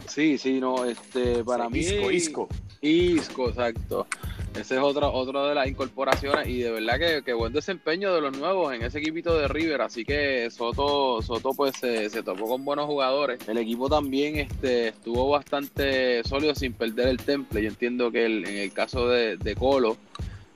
Sí, 0.09 0.39
sí, 0.39 0.61
no, 0.61 0.87
este, 0.87 1.45
para 1.45 1.69
mí... 1.69 1.81
Isco, 1.81 2.11
Isco. 2.11 2.49
Isco, 2.81 3.49
exacto. 3.51 4.07
Ese 4.55 4.77
es 4.77 4.81
otro, 4.81 5.13
otro 5.13 5.47
de 5.47 5.55
las 5.55 5.69
incorporaciones 5.69 6.49
y 6.49 6.61
de 6.61 6.71
verdad 6.71 7.23
que, 7.23 7.33
buen 7.35 7.53
desempeño 7.53 8.15
de 8.15 8.23
los 8.23 8.37
nuevos 8.37 8.75
en 8.75 8.83
ese 8.83 8.99
equipito 8.99 9.39
de 9.39 9.47
River, 9.47 9.83
así 9.83 10.05
que 10.05 10.51
Soto, 10.51 11.21
Soto 11.21 11.53
pues 11.53 11.77
se, 11.77 12.23
tocó 12.23 12.47
con 12.47 12.65
buenos 12.65 12.87
jugadores. 12.87 13.47
El 13.47 13.59
equipo 13.59 13.91
también 13.91 14.37
este, 14.37 14.89
estuvo 14.89 15.29
bastante 15.29 16.25
sólido 16.25 16.55
sin 16.55 16.73
perder 16.73 17.09
el 17.09 17.19
temple. 17.19 17.63
Yo 17.63 17.69
entiendo 17.69 18.11
que 18.11 18.25
en 18.25 18.47
el 18.47 18.73
caso 18.73 19.07
de, 19.07 19.55
Colo 19.59 19.99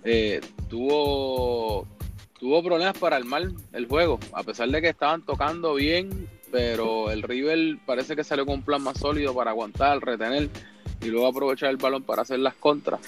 eh, 0.04 0.40
tuvo, 0.68 1.86
tuvo 2.38 2.62
problemas 2.62 2.96
para 2.98 3.16
armar 3.16 3.48
el 3.72 3.86
juego, 3.86 4.18
a 4.32 4.42
pesar 4.42 4.68
de 4.68 4.80
que 4.80 4.88
estaban 4.88 5.22
tocando 5.22 5.74
bien, 5.74 6.28
pero 6.50 7.10
el 7.10 7.22
River 7.22 7.78
parece 7.84 8.14
que 8.14 8.24
salió 8.24 8.46
con 8.46 8.56
un 8.56 8.62
plan 8.62 8.82
más 8.82 8.98
sólido 8.98 9.34
para 9.34 9.50
aguantar, 9.50 10.00
retener 10.00 10.48
y 11.00 11.06
luego 11.06 11.26
aprovechar 11.26 11.70
el 11.70 11.76
balón 11.76 12.02
para 12.02 12.22
hacer 12.22 12.38
las 12.38 12.54
contras 12.54 13.00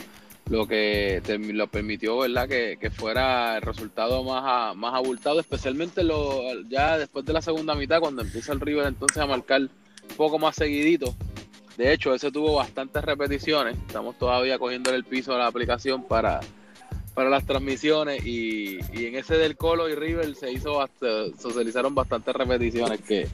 lo 0.48 0.66
que 0.66 1.20
lo 1.52 1.66
permitió 1.66 2.18
verdad 2.18 2.48
que, 2.48 2.90
fuera 2.90 3.56
el 3.56 3.62
resultado 3.62 4.22
más, 4.22 4.76
más 4.76 4.94
abultado, 4.94 5.40
especialmente 5.40 6.04
lo, 6.04 6.40
ya 6.68 6.98
después 6.98 7.24
de 7.24 7.32
la 7.32 7.42
segunda 7.42 7.74
mitad, 7.74 8.00
cuando 8.00 8.22
empieza 8.22 8.52
el 8.52 8.60
River 8.60 8.86
entonces 8.86 9.18
a 9.18 9.26
marcar 9.26 9.62
un 9.62 10.16
poco 10.16 10.38
más 10.38 10.54
seguidito. 10.54 11.14
De 11.76 11.92
hecho, 11.92 12.14
ese 12.14 12.30
tuvo 12.30 12.54
bastantes 12.54 13.04
repeticiones. 13.04 13.76
Estamos 13.76 14.16
todavía 14.16 14.58
cogiendo 14.58 14.94
el 14.94 15.04
piso 15.04 15.32
de 15.32 15.38
la 15.38 15.46
aplicación 15.46 16.04
para, 16.04 16.40
para 17.16 17.30
las 17.30 17.46
transmisiones 17.46 18.26
y, 18.26 18.78
y 18.92 19.06
en 19.06 19.16
ese 19.16 19.38
del 19.38 19.56
Colo 19.56 19.88
y 19.88 19.94
River 19.94 20.34
se 20.34 20.52
hizo 20.52 20.86
socializaron 21.40 21.94
bastantes 21.94 22.36
repeticiones 22.36 23.00
que, 23.00 23.26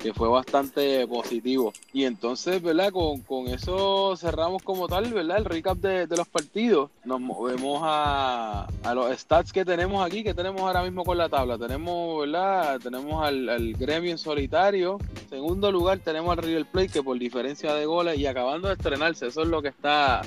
que 0.00 0.12
fue 0.12 0.28
bastante 0.28 1.06
positivo. 1.06 1.72
Y 1.92 2.06
entonces, 2.06 2.60
¿verdad? 2.60 2.90
Con, 2.90 3.20
con 3.20 3.46
eso 3.46 4.16
cerramos 4.16 4.64
como 4.64 4.88
tal, 4.88 5.12
¿verdad? 5.12 5.38
El 5.38 5.44
recap 5.44 5.78
de, 5.78 6.08
de 6.08 6.16
los 6.16 6.26
partidos. 6.26 6.90
Nos 7.04 7.20
movemos 7.20 7.82
a, 7.84 8.66
a, 8.82 8.94
los 8.94 9.16
stats 9.16 9.52
que 9.52 9.64
tenemos 9.64 10.04
aquí, 10.04 10.24
que 10.24 10.34
tenemos 10.34 10.62
ahora 10.62 10.82
mismo 10.82 11.04
con 11.04 11.16
la 11.16 11.28
tabla. 11.28 11.56
Tenemos, 11.56 12.20
¿verdad? 12.20 12.80
Tenemos 12.80 13.24
al, 13.24 13.48
al 13.48 13.74
gremio 13.74 14.10
en 14.10 14.18
solitario. 14.18 14.98
segundo 15.30 15.70
lugar 15.70 16.00
tenemos 16.00 16.36
al 16.36 16.42
River 16.44 16.66
Plate, 16.66 16.88
que 16.88 17.02
por 17.04 17.16
diferencia 17.16 17.74
de 17.74 17.86
goles 17.86 18.18
y 18.18 18.26
acabando 18.26 18.66
de 18.66 18.74
estrenarse, 18.74 19.28
eso 19.28 19.42
es 19.42 19.48
lo 19.48 19.62
que 19.62 19.68
está 19.68 20.22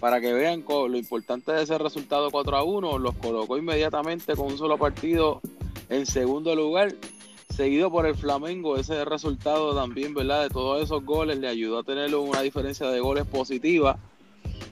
para 0.00 0.20
que 0.20 0.32
vean 0.32 0.64
lo 0.66 0.96
importante 0.96 1.52
de 1.52 1.62
ese 1.62 1.78
resultado 1.78 2.30
4 2.30 2.56
a 2.56 2.62
1, 2.62 2.98
los 2.98 3.14
colocó 3.16 3.56
inmediatamente 3.56 4.34
con 4.34 4.46
un 4.46 4.58
solo 4.58 4.78
partido 4.78 5.40
en 5.88 6.06
segundo 6.06 6.54
lugar 6.54 6.94
seguido 7.48 7.90
por 7.90 8.06
el 8.06 8.14
Flamengo. 8.14 8.76
Ese 8.76 9.04
resultado 9.04 9.74
también, 9.74 10.14
¿verdad? 10.14 10.42
De 10.44 10.50
todos 10.50 10.82
esos 10.82 11.04
goles 11.04 11.38
le 11.38 11.48
ayudó 11.48 11.78
a 11.78 11.82
tener 11.84 12.14
una 12.14 12.42
diferencia 12.42 12.88
de 12.88 13.00
goles 13.00 13.26
positiva. 13.26 13.98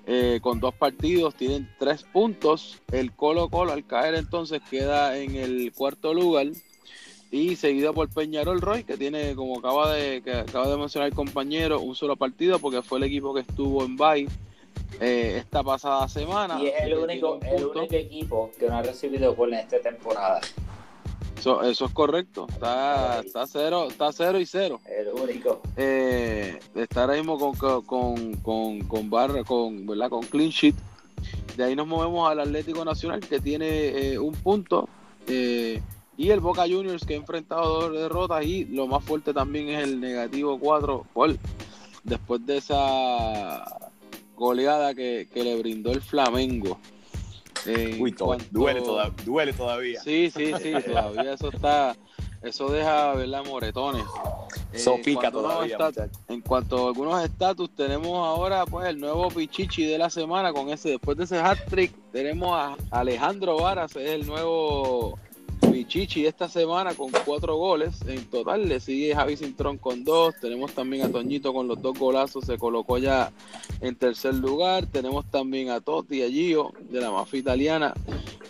Eh, 0.07 0.41
con 0.43 0.61
dos 0.61 0.75
partidos 0.75 1.35
tienen 1.35 1.69
tres 1.79 2.03
puntos. 2.03 2.83
El 2.93 3.13
Colo 3.13 3.49
Colo 3.49 3.73
al 3.73 3.87
caer 3.87 4.15
entonces 4.15 4.61
queda 4.71 5.17
en 5.17 5.35
el 5.37 5.73
cuarto 5.73 6.13
lugar 6.13 6.49
y 7.31 7.57
seguido 7.57 7.95
por 7.95 8.11
Peñarol 8.11 8.61
Roy 8.61 8.85
que 8.85 8.97
tiene 8.97 9.35
como 9.35 9.59
acaba 9.59 9.93
de 9.93 10.23
que 10.23 10.35
acaba 10.35 10.69
de 10.69 10.77
mencionar 10.77 11.09
el 11.09 11.15
compañero 11.15 11.81
un 11.81 11.97
solo 11.97 12.15
partido 12.17 12.61
porque 12.61 12.81
fue 12.81 12.99
el 12.99 13.05
equipo 13.05 13.35
que 13.35 13.41
estuvo 13.41 13.83
en 13.85 13.97
Bay 13.97 14.29
eh, 15.01 15.37
esta 15.39 15.63
pasada 15.63 16.09
semana. 16.09 16.61
Y 16.61 16.69
es 16.69 16.83
el 16.83 16.95
único, 16.95 17.39
el 17.43 17.65
único 17.65 17.95
equipo 17.95 18.51
que 18.59 18.69
no 18.69 18.77
ha 18.77 18.83
recibido 18.83 19.35
goles 19.35 19.61
esta 19.61 19.81
temporada. 19.81 20.41
Eso, 21.39 21.63
eso 21.63 21.85
es 21.85 21.93
correcto. 21.93 22.47
Está, 22.49 23.21
está 23.21 23.47
cero, 23.47 23.87
está 23.89 24.13
cero 24.13 24.39
y 24.39 24.47
cero. 24.47 24.81
El 24.87 25.09
único. 25.09 25.61
Eh, 25.77 26.59
está 26.75 27.03
ahora 27.03 27.15
mismo 27.15 27.39
con, 27.39 27.83
con, 27.83 28.35
con, 28.37 28.81
con 28.81 29.11
barra, 29.11 29.45
con, 29.45 29.87
¿verdad? 29.87 30.11
con 30.11 30.23
clean 30.23 30.51
sheet. 30.51 30.75
De 31.57 31.65
ahí 31.65 31.77
nos 31.77 31.87
movemos 31.87 32.31
al 32.31 32.41
Atlético 32.41 32.85
Nacional 32.85 33.21
que 33.21 33.41
tiene 33.41 33.69
eh, 34.13 34.19
un 34.19 34.33
punto. 34.35 34.89
Eh, 35.27 35.81
y 36.17 36.31
el 36.31 36.41
Boca 36.41 36.63
Juniors 36.63 37.05
que 37.05 37.15
ha 37.15 37.17
enfrentado 37.17 37.81
dos 37.81 37.93
derrotas 37.93 38.45
y 38.45 38.65
lo 38.67 38.87
más 38.87 39.05
fuerte 39.05 39.33
también 39.33 39.69
es 39.69 39.83
el 39.83 40.01
negativo 40.01 40.59
4 40.59 41.07
gol 41.13 41.39
después 42.05 42.45
de 42.47 42.59
esa 42.59 43.65
goleada 44.37 44.95
que, 44.95 45.29
que 45.33 45.45
le 45.45 45.57
brindó 45.57 45.93
el 45.93 46.01
Flamengo. 46.01 46.79
Uy, 47.99 48.13
cuanto... 48.13 48.45
duele, 48.51 48.83
toda, 48.83 49.11
duele 49.25 49.53
todavía. 49.53 50.01
Sí, 50.03 50.31
sí, 50.31 50.53
sí, 50.63 50.73
todavía 50.85 51.33
eso 51.33 51.49
está, 51.49 51.97
eso 52.43 52.69
deja, 52.69 53.15
¿verdad? 53.15 53.45
Moretones. 53.47 54.05
Eso 54.73 54.95
eh, 54.95 55.03
pica 55.05 55.31
todavía. 55.31 55.79
en 56.29 56.41
cuanto 56.43 56.85
a 56.85 56.89
algunos 56.89 57.25
estatus, 57.25 57.71
tenemos 57.75 58.19
ahora 58.19 58.67
pues 58.67 58.89
el 58.89 58.99
nuevo 58.99 59.29
Pichichi 59.29 59.87
de 59.87 59.99
la 59.99 60.11
semana 60.11 60.53
con 60.53 60.69
ese, 60.69 60.91
después 60.91 61.17
de 61.17 61.25
ese 61.25 61.39
hat 61.39 61.59
trick, 61.71 61.95
tenemos 62.13 62.53
a 62.53 62.77
Alejandro 62.91 63.57
Varas, 63.57 63.97
es 63.97 64.11
el 64.11 64.27
nuevo 64.27 65.19
Pichichi 65.75 66.25
esta 66.25 66.49
semana 66.49 66.95
con 66.95 67.11
cuatro 67.25 67.57
goles 67.57 67.97
en 68.07 68.25
total. 68.27 68.69
Le 68.69 68.79
sigue 68.79 69.13
Javi 69.13 69.37
Cintrón 69.37 69.77
con 69.77 70.05
dos. 70.05 70.37
Tenemos 70.41 70.73
también 70.73 71.05
a 71.05 71.11
Toñito 71.11 71.53
con 71.53 71.67
los 71.67 71.83
dos 71.83 71.99
golazos. 71.99 72.45
Se 72.45 72.57
colocó 72.59 72.99
ya 72.99 73.33
en 73.81 73.97
tercer 73.97 74.35
lugar. 74.35 74.87
Tenemos 74.87 75.29
también 75.33 75.71
a 75.71 75.81
Totti 75.81 76.19
y 76.19 76.23
a 76.23 76.29
Gio 76.29 76.73
de 76.91 77.01
la 77.01 77.11
mafia 77.11 77.41
italiana 77.41 77.93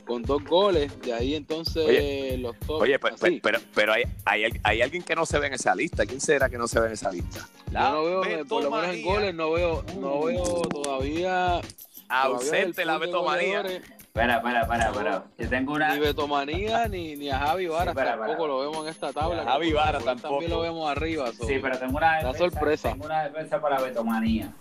con 0.07 0.23
dos 0.23 0.45
goles. 0.45 0.93
De 1.01 1.15
ahí 1.15 1.35
entonces 1.35 1.89
oye, 1.89 2.37
los 2.37 2.61
dos. 2.67 2.83
Oye, 2.83 2.99
pero, 2.99 3.17
pero, 3.43 3.59
pero 3.75 3.93
hay, 3.95 4.03
hay, 4.27 4.45
hay, 4.63 4.83
alguien 4.83 5.03
que 5.03 5.15
no 5.15 5.25
se 5.25 5.39
ve 5.39 5.47
en 5.47 5.55
esa 5.55 5.75
lista. 5.75 6.05
¿Quién 6.05 6.21
será 6.21 6.51
que 6.51 6.59
no 6.59 6.69
se 6.69 6.79
ve 6.79 6.89
en 6.89 6.93
esa 6.93 7.11
lista? 7.11 7.49
Yo 7.73 7.81
no 7.81 8.05
veo, 8.05 8.21
Beto 8.21 8.49
por 8.49 8.65
lo 8.65 8.71
menos 8.71 8.95
en 8.95 9.03
goles, 9.03 9.35
no 9.35 9.51
veo, 9.51 9.83
no 9.99 10.25
veo 10.25 10.61
todavía. 10.69 11.63
Ausente 12.07 12.85
la 12.85 12.99
Beto 12.99 13.25
María. 13.25 13.65
Para, 14.15 14.41
para, 14.41 14.65
para, 14.65 14.93
para. 14.93 15.25
Yo 15.37 15.49
tengo 15.49 15.73
una. 15.73 15.93
Ni 15.93 15.99
Betomanía 15.99 16.87
ni, 16.87 17.17
ni 17.17 17.31
a 17.31 17.39
Javi 17.41 17.67
Vara 17.67 17.93
tampoco 17.93 18.47
lo 18.47 18.61
vemos 18.61 18.85
en 18.85 18.93
esta 18.93 19.13
tabla. 19.13 19.43
Javi 19.43 19.73
Vara 19.73 19.99
tampoco. 19.99 20.35
También 20.35 20.53
lo 20.53 20.61
vemos 20.61 20.89
arriba. 20.89 21.33
Sí, 21.33 21.59
pero 21.61 21.77
tengo 21.81 21.97
una 21.97 22.19
defensa, 22.19 22.39
sorpresa. 22.39 22.93
Tengo 22.93 23.07
una 23.07 23.25
defensa 23.25 23.61
para 23.61 23.81
Betomanía. 23.81 24.53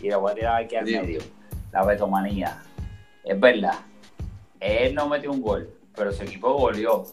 Y 0.00 0.08
la 0.08 0.18
voy 0.18 0.30
a 0.30 0.34
tirar 0.36 0.62
aquí 0.62 0.76
al 0.76 0.84
medio. 0.84 1.20
La 1.72 1.84
Betomanía. 1.84 2.62
Es 3.24 3.40
verdad. 3.40 3.80
Él 4.60 4.94
no 4.94 5.08
metió 5.08 5.32
un 5.32 5.42
gol, 5.42 5.68
pero 5.96 6.12
su 6.12 6.22
equipo 6.22 6.52
goleó. 6.54 7.04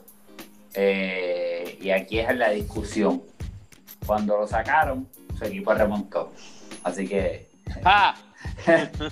Eh, 0.75 1.79
y 1.81 1.89
aquí 1.89 2.19
es 2.19 2.37
la 2.37 2.51
discusión. 2.51 3.23
Cuando 4.05 4.37
lo 4.37 4.45
sacaron, 4.45 5.07
su 5.39 5.43
equipo 5.43 5.73
remontó. 5.73 6.33
Así 6.83 7.07
que. 7.07 7.49
¡Ah! 7.83 8.15
Esto 8.65 9.09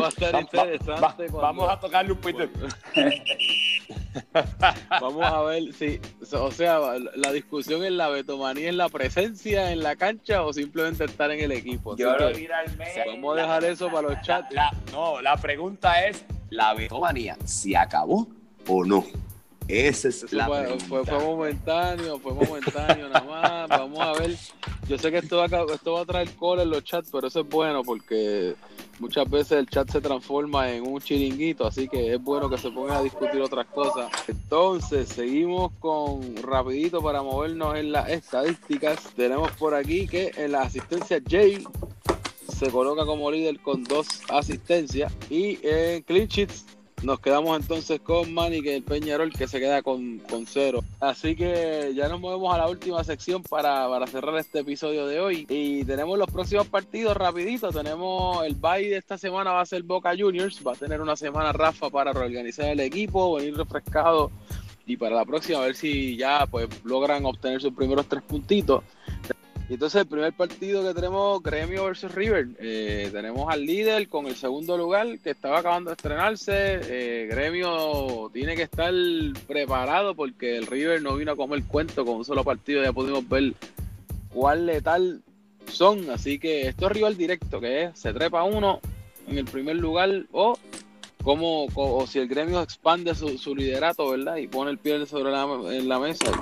va 0.00 0.06
a 0.06 0.08
estar 0.08 0.40
interesante. 0.40 1.26
vamos 1.32 1.68
a 1.68 1.80
tocarle 1.80 2.12
un 2.12 2.18
poquito. 2.18 2.48
vamos 5.00 5.24
a 5.24 5.42
ver 5.42 5.72
si, 5.74 6.00
o 6.32 6.50
sea, 6.50 6.78
la 7.16 7.32
discusión 7.32 7.84
en 7.84 7.96
la 7.96 8.08
betomanía 8.08 8.70
es 8.70 8.74
la 8.74 8.88
presencia 8.88 9.72
en 9.72 9.82
la 9.82 9.96
cancha 9.96 10.42
o 10.42 10.52
simplemente 10.52 11.04
estar 11.04 11.30
en 11.30 11.40
el 11.40 11.52
equipo. 11.52 11.96
Yo 11.96 12.16
lo 12.16 12.30
Vamos 13.06 13.38
a 13.38 13.42
dejar 13.42 13.64
eso 13.64 13.90
para 13.90 14.08
los 14.08 14.20
chats. 14.22 14.54
no, 14.92 15.20
la 15.20 15.36
pregunta 15.36 16.06
es: 16.06 16.24
¿la 16.50 16.74
betomanía 16.74 17.36
se 17.44 17.76
acabó 17.76 18.28
o 18.66 18.84
no? 18.84 19.04
Ese 19.70 20.08
es 20.08 20.32
la 20.32 20.46
fue, 20.46 21.04
fue, 21.04 21.18
momentáneo, 21.18 22.18
fue 22.18 22.34
momentáneo 22.34 23.08
nada 23.08 23.24
más. 23.24 23.68
Vamos 23.78 24.00
a 24.00 24.12
ver. 24.14 24.36
Yo 24.88 24.98
sé 24.98 25.12
que 25.12 25.18
esto 25.18 25.36
va, 25.36 25.44
a, 25.44 25.72
esto 25.72 25.92
va 25.92 26.00
a 26.00 26.04
traer 26.04 26.30
cola 26.32 26.64
en 26.64 26.70
los 26.70 26.82
chats, 26.82 27.10
pero 27.12 27.28
eso 27.28 27.40
es 27.40 27.48
bueno 27.48 27.84
porque 27.84 28.56
muchas 28.98 29.30
veces 29.30 29.52
el 29.52 29.68
chat 29.68 29.88
se 29.88 30.00
transforma 30.00 30.70
en 30.72 30.84
un 30.84 31.00
chiringuito, 31.00 31.66
así 31.66 31.86
que 31.86 32.14
es 32.14 32.20
bueno 32.20 32.50
que 32.50 32.58
se 32.58 32.70
pongan 32.70 32.96
a 32.96 33.02
discutir 33.02 33.40
otras 33.40 33.66
cosas. 33.66 34.10
Entonces, 34.26 35.08
seguimos 35.08 35.70
con 35.78 36.36
rapidito 36.42 37.00
para 37.00 37.22
movernos 37.22 37.76
en 37.76 37.92
las 37.92 38.08
estadísticas. 38.08 38.98
Tenemos 39.14 39.52
por 39.52 39.74
aquí 39.74 40.08
que 40.08 40.32
en 40.36 40.52
la 40.52 40.62
asistencia 40.62 41.22
Jay 41.28 41.64
se 42.48 42.70
coloca 42.70 43.06
como 43.06 43.30
líder 43.30 43.60
con 43.60 43.84
dos 43.84 44.06
asistencias 44.28 45.12
y 45.30 45.58
en 45.62 46.02
clean 46.02 46.26
sheets 46.26 46.66
nos 47.02 47.20
quedamos 47.20 47.58
entonces 47.58 48.00
con 48.00 48.32
Manny, 48.34 48.62
que 48.62 48.76
el 48.76 48.82
Peñarol, 48.82 49.32
que 49.32 49.48
se 49.48 49.58
queda 49.58 49.82
con, 49.82 50.18
con, 50.18 50.46
cero. 50.46 50.84
Así 51.00 51.34
que 51.34 51.92
ya 51.94 52.08
nos 52.08 52.20
movemos 52.20 52.54
a 52.54 52.58
la 52.58 52.68
última 52.68 53.02
sección 53.04 53.42
para, 53.42 53.88
para, 53.88 54.06
cerrar 54.06 54.36
este 54.36 54.60
episodio 54.60 55.06
de 55.06 55.20
hoy. 55.20 55.46
Y 55.48 55.84
tenemos 55.84 56.18
los 56.18 56.30
próximos 56.30 56.66
partidos 56.68 57.16
rapidito. 57.16 57.70
Tenemos 57.70 58.44
el 58.44 58.54
bye 58.54 58.88
de 58.88 58.96
esta 58.96 59.16
semana 59.16 59.52
va 59.52 59.62
a 59.62 59.66
ser 59.66 59.82
Boca 59.82 60.12
Juniors. 60.16 60.60
Va 60.66 60.72
a 60.72 60.76
tener 60.76 61.00
una 61.00 61.16
semana 61.16 61.52
Rafa 61.52 61.88
para 61.90 62.12
reorganizar 62.12 62.66
el 62.66 62.80
equipo, 62.80 63.34
venir 63.36 63.56
refrescado. 63.56 64.30
Y 64.86 64.96
para 64.96 65.16
la 65.16 65.24
próxima 65.24 65.60
a 65.60 65.66
ver 65.66 65.76
si 65.76 66.16
ya 66.16 66.46
pues 66.46 66.68
logran 66.84 67.24
obtener 67.24 67.60
sus 67.60 67.72
primeros 67.72 68.06
tres 68.08 68.22
puntitos. 68.22 68.82
Y 69.70 69.74
entonces 69.74 70.00
el 70.00 70.08
primer 70.08 70.32
partido 70.32 70.82
que 70.82 70.92
tenemos, 70.94 71.40
Gremio 71.44 71.84
versus 71.84 72.12
River, 72.12 72.48
eh, 72.58 73.08
tenemos 73.12 73.48
al 73.48 73.64
líder 73.64 74.08
con 74.08 74.26
el 74.26 74.34
segundo 74.34 74.76
lugar 74.76 75.20
que 75.20 75.30
estaba 75.30 75.60
acabando 75.60 75.90
de 75.90 75.94
estrenarse. 75.94 76.80
Eh, 76.88 77.28
Gremio 77.30 78.28
tiene 78.32 78.56
que 78.56 78.62
estar 78.62 78.92
preparado 79.46 80.16
porque 80.16 80.56
el 80.56 80.66
River 80.66 81.00
no 81.02 81.14
vino 81.14 81.30
a 81.30 81.36
comer 81.36 81.62
cuento 81.62 82.04
con 82.04 82.16
un 82.16 82.24
solo 82.24 82.42
partido, 82.42 82.82
ya 82.82 82.92
pudimos 82.92 83.28
ver 83.28 83.54
cuál 84.30 84.66
letal 84.66 85.22
son. 85.68 86.10
Así 86.10 86.40
que 86.40 86.66
esto 86.66 86.86
es 86.86 86.92
rival 86.92 87.16
directo, 87.16 87.60
que 87.60 87.84
es, 87.84 87.90
se 87.96 88.12
trepa 88.12 88.42
uno 88.42 88.80
en 89.28 89.38
el 89.38 89.44
primer 89.44 89.76
lugar 89.76 90.24
o 90.32 90.58
como 91.22 91.66
o 91.74 92.06
si 92.08 92.18
el 92.18 92.26
gremio 92.26 92.60
expande 92.60 93.14
su, 93.14 93.54
liderato, 93.54 94.10
¿verdad? 94.10 94.34
Y 94.38 94.48
pone 94.48 94.72
el 94.72 94.78
pie 94.78 95.06
sobre 95.06 95.30
la, 95.30 96.00
mesa 96.00 96.32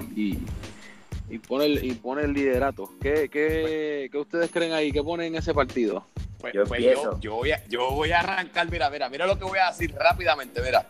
y 1.31 1.39
pone 1.39 1.67
el, 1.67 1.85
y 1.85 1.93
pone 1.93 2.23
el 2.23 2.33
liderato. 2.33 2.91
¿Qué, 3.01 3.29
qué, 3.29 4.09
¿Qué, 4.11 4.19
ustedes 4.19 4.51
creen 4.51 4.73
ahí? 4.73 4.93
¿Qué 4.93 5.03
ponen 5.03 5.29
en 5.29 5.37
ese 5.37 5.53
partido? 5.53 6.07
Pues, 6.41 6.55
yo, 6.55 6.65
pues 6.65 6.83
yo, 6.83 7.19
yo, 7.21 7.35
voy 7.35 7.51
a, 7.51 7.65
yo 7.67 7.91
voy 7.91 8.13
a 8.13 8.21
arrancar, 8.21 8.71
mira, 8.71 8.89
mira, 8.91 9.09
mira 9.09 9.27
lo 9.27 9.39
que 9.39 9.45
voy 9.45 9.59
a 9.59 9.71
decir 9.71 9.95
rápidamente, 9.95 10.63
mira. 10.63 10.87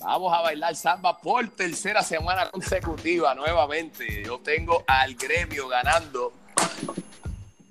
Vamos 0.00 0.34
a 0.36 0.42
bailar 0.42 0.74
samba 0.76 1.16
por 1.16 1.48
tercera 1.48 2.02
semana 2.02 2.50
consecutiva 2.50 3.34
nuevamente. 3.34 4.22
Yo 4.24 4.38
tengo 4.38 4.84
al 4.86 5.14
gremio 5.14 5.68
ganando 5.68 6.32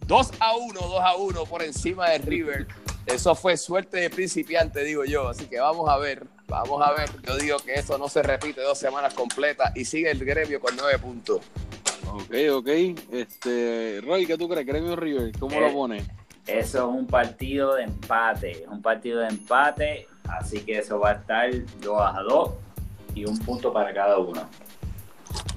2 0.07 0.31
a 0.39 0.55
1, 0.55 0.79
2 0.79 0.99
a 0.99 1.15
1 1.15 1.45
por 1.45 1.61
encima 1.61 2.09
de 2.09 2.17
River. 2.19 2.67
Eso 3.05 3.35
fue 3.35 3.55
suerte 3.57 3.97
de 3.97 4.09
principiante, 4.09 4.83
digo 4.83 5.05
yo. 5.05 5.29
Así 5.29 5.45
que 5.45 5.59
vamos 5.59 5.87
a 5.89 5.97
ver 5.97 6.25
Vamos 6.53 6.83
a 6.83 6.91
ver, 6.91 7.09
yo 7.23 7.35
digo 7.35 7.57
que 7.57 7.73
eso 7.73 7.97
no 7.97 8.07
se 8.07 8.21
repite 8.21 8.61
dos 8.61 8.77
semanas 8.77 9.15
completas 9.15 9.75
y 9.75 9.85
sigue 9.85 10.11
el 10.11 10.23
gremio 10.23 10.61
con 10.61 10.75
nueve 10.77 10.99
puntos. 10.99 11.41
Ok, 12.11 12.31
ok. 12.51 12.67
Este, 13.11 13.99
Roy, 14.05 14.27
¿qué 14.27 14.37
tú 14.37 14.47
crees? 14.47 14.63
Gremio 14.63 14.95
River, 14.95 15.31
¿cómo 15.39 15.59
lo 15.59 15.65
eh, 15.69 15.73
pone? 15.73 16.05
Eso 16.45 16.77
es 16.77 16.83
un 16.83 17.07
partido 17.07 17.73
de 17.73 17.85
empate, 17.85 18.65
un 18.69 18.83
partido 18.83 19.21
de 19.21 19.29
empate, 19.29 20.07
así 20.29 20.59
que 20.59 20.77
eso 20.77 20.99
va 20.99 21.09
a 21.09 21.13
estar 21.13 21.49
2 21.81 21.99
a 21.99 22.21
2. 22.21 22.51
y 23.15 23.25
un 23.25 23.39
punto 23.39 23.73
para 23.73 23.91
cada 23.91 24.19
uno. 24.19 24.47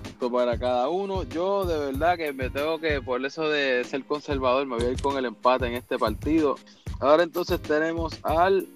Punto 0.03 0.33
para 0.33 0.59
cada 0.59 0.89
uno. 0.89 1.25
Yo 1.25 1.67
de 1.67 1.79
verdad 1.93 2.17
que 2.17 2.33
me 2.33 2.49
tengo 2.49 2.79
que, 2.79 3.03
por 3.03 3.23
eso 3.23 3.51
de 3.51 3.85
ser 3.85 4.03
conservador, 4.05 4.65
me 4.65 4.77
voy 4.77 4.87
a 4.87 4.91
ir 4.93 5.03
con 5.03 5.19
el 5.19 5.27
empate 5.27 5.67
en 5.67 5.75
este 5.75 5.99
partido. 5.99 6.55
Ahora 7.01 7.23
entonces 7.23 7.61
tenemos 7.61 8.19
al 8.23 8.67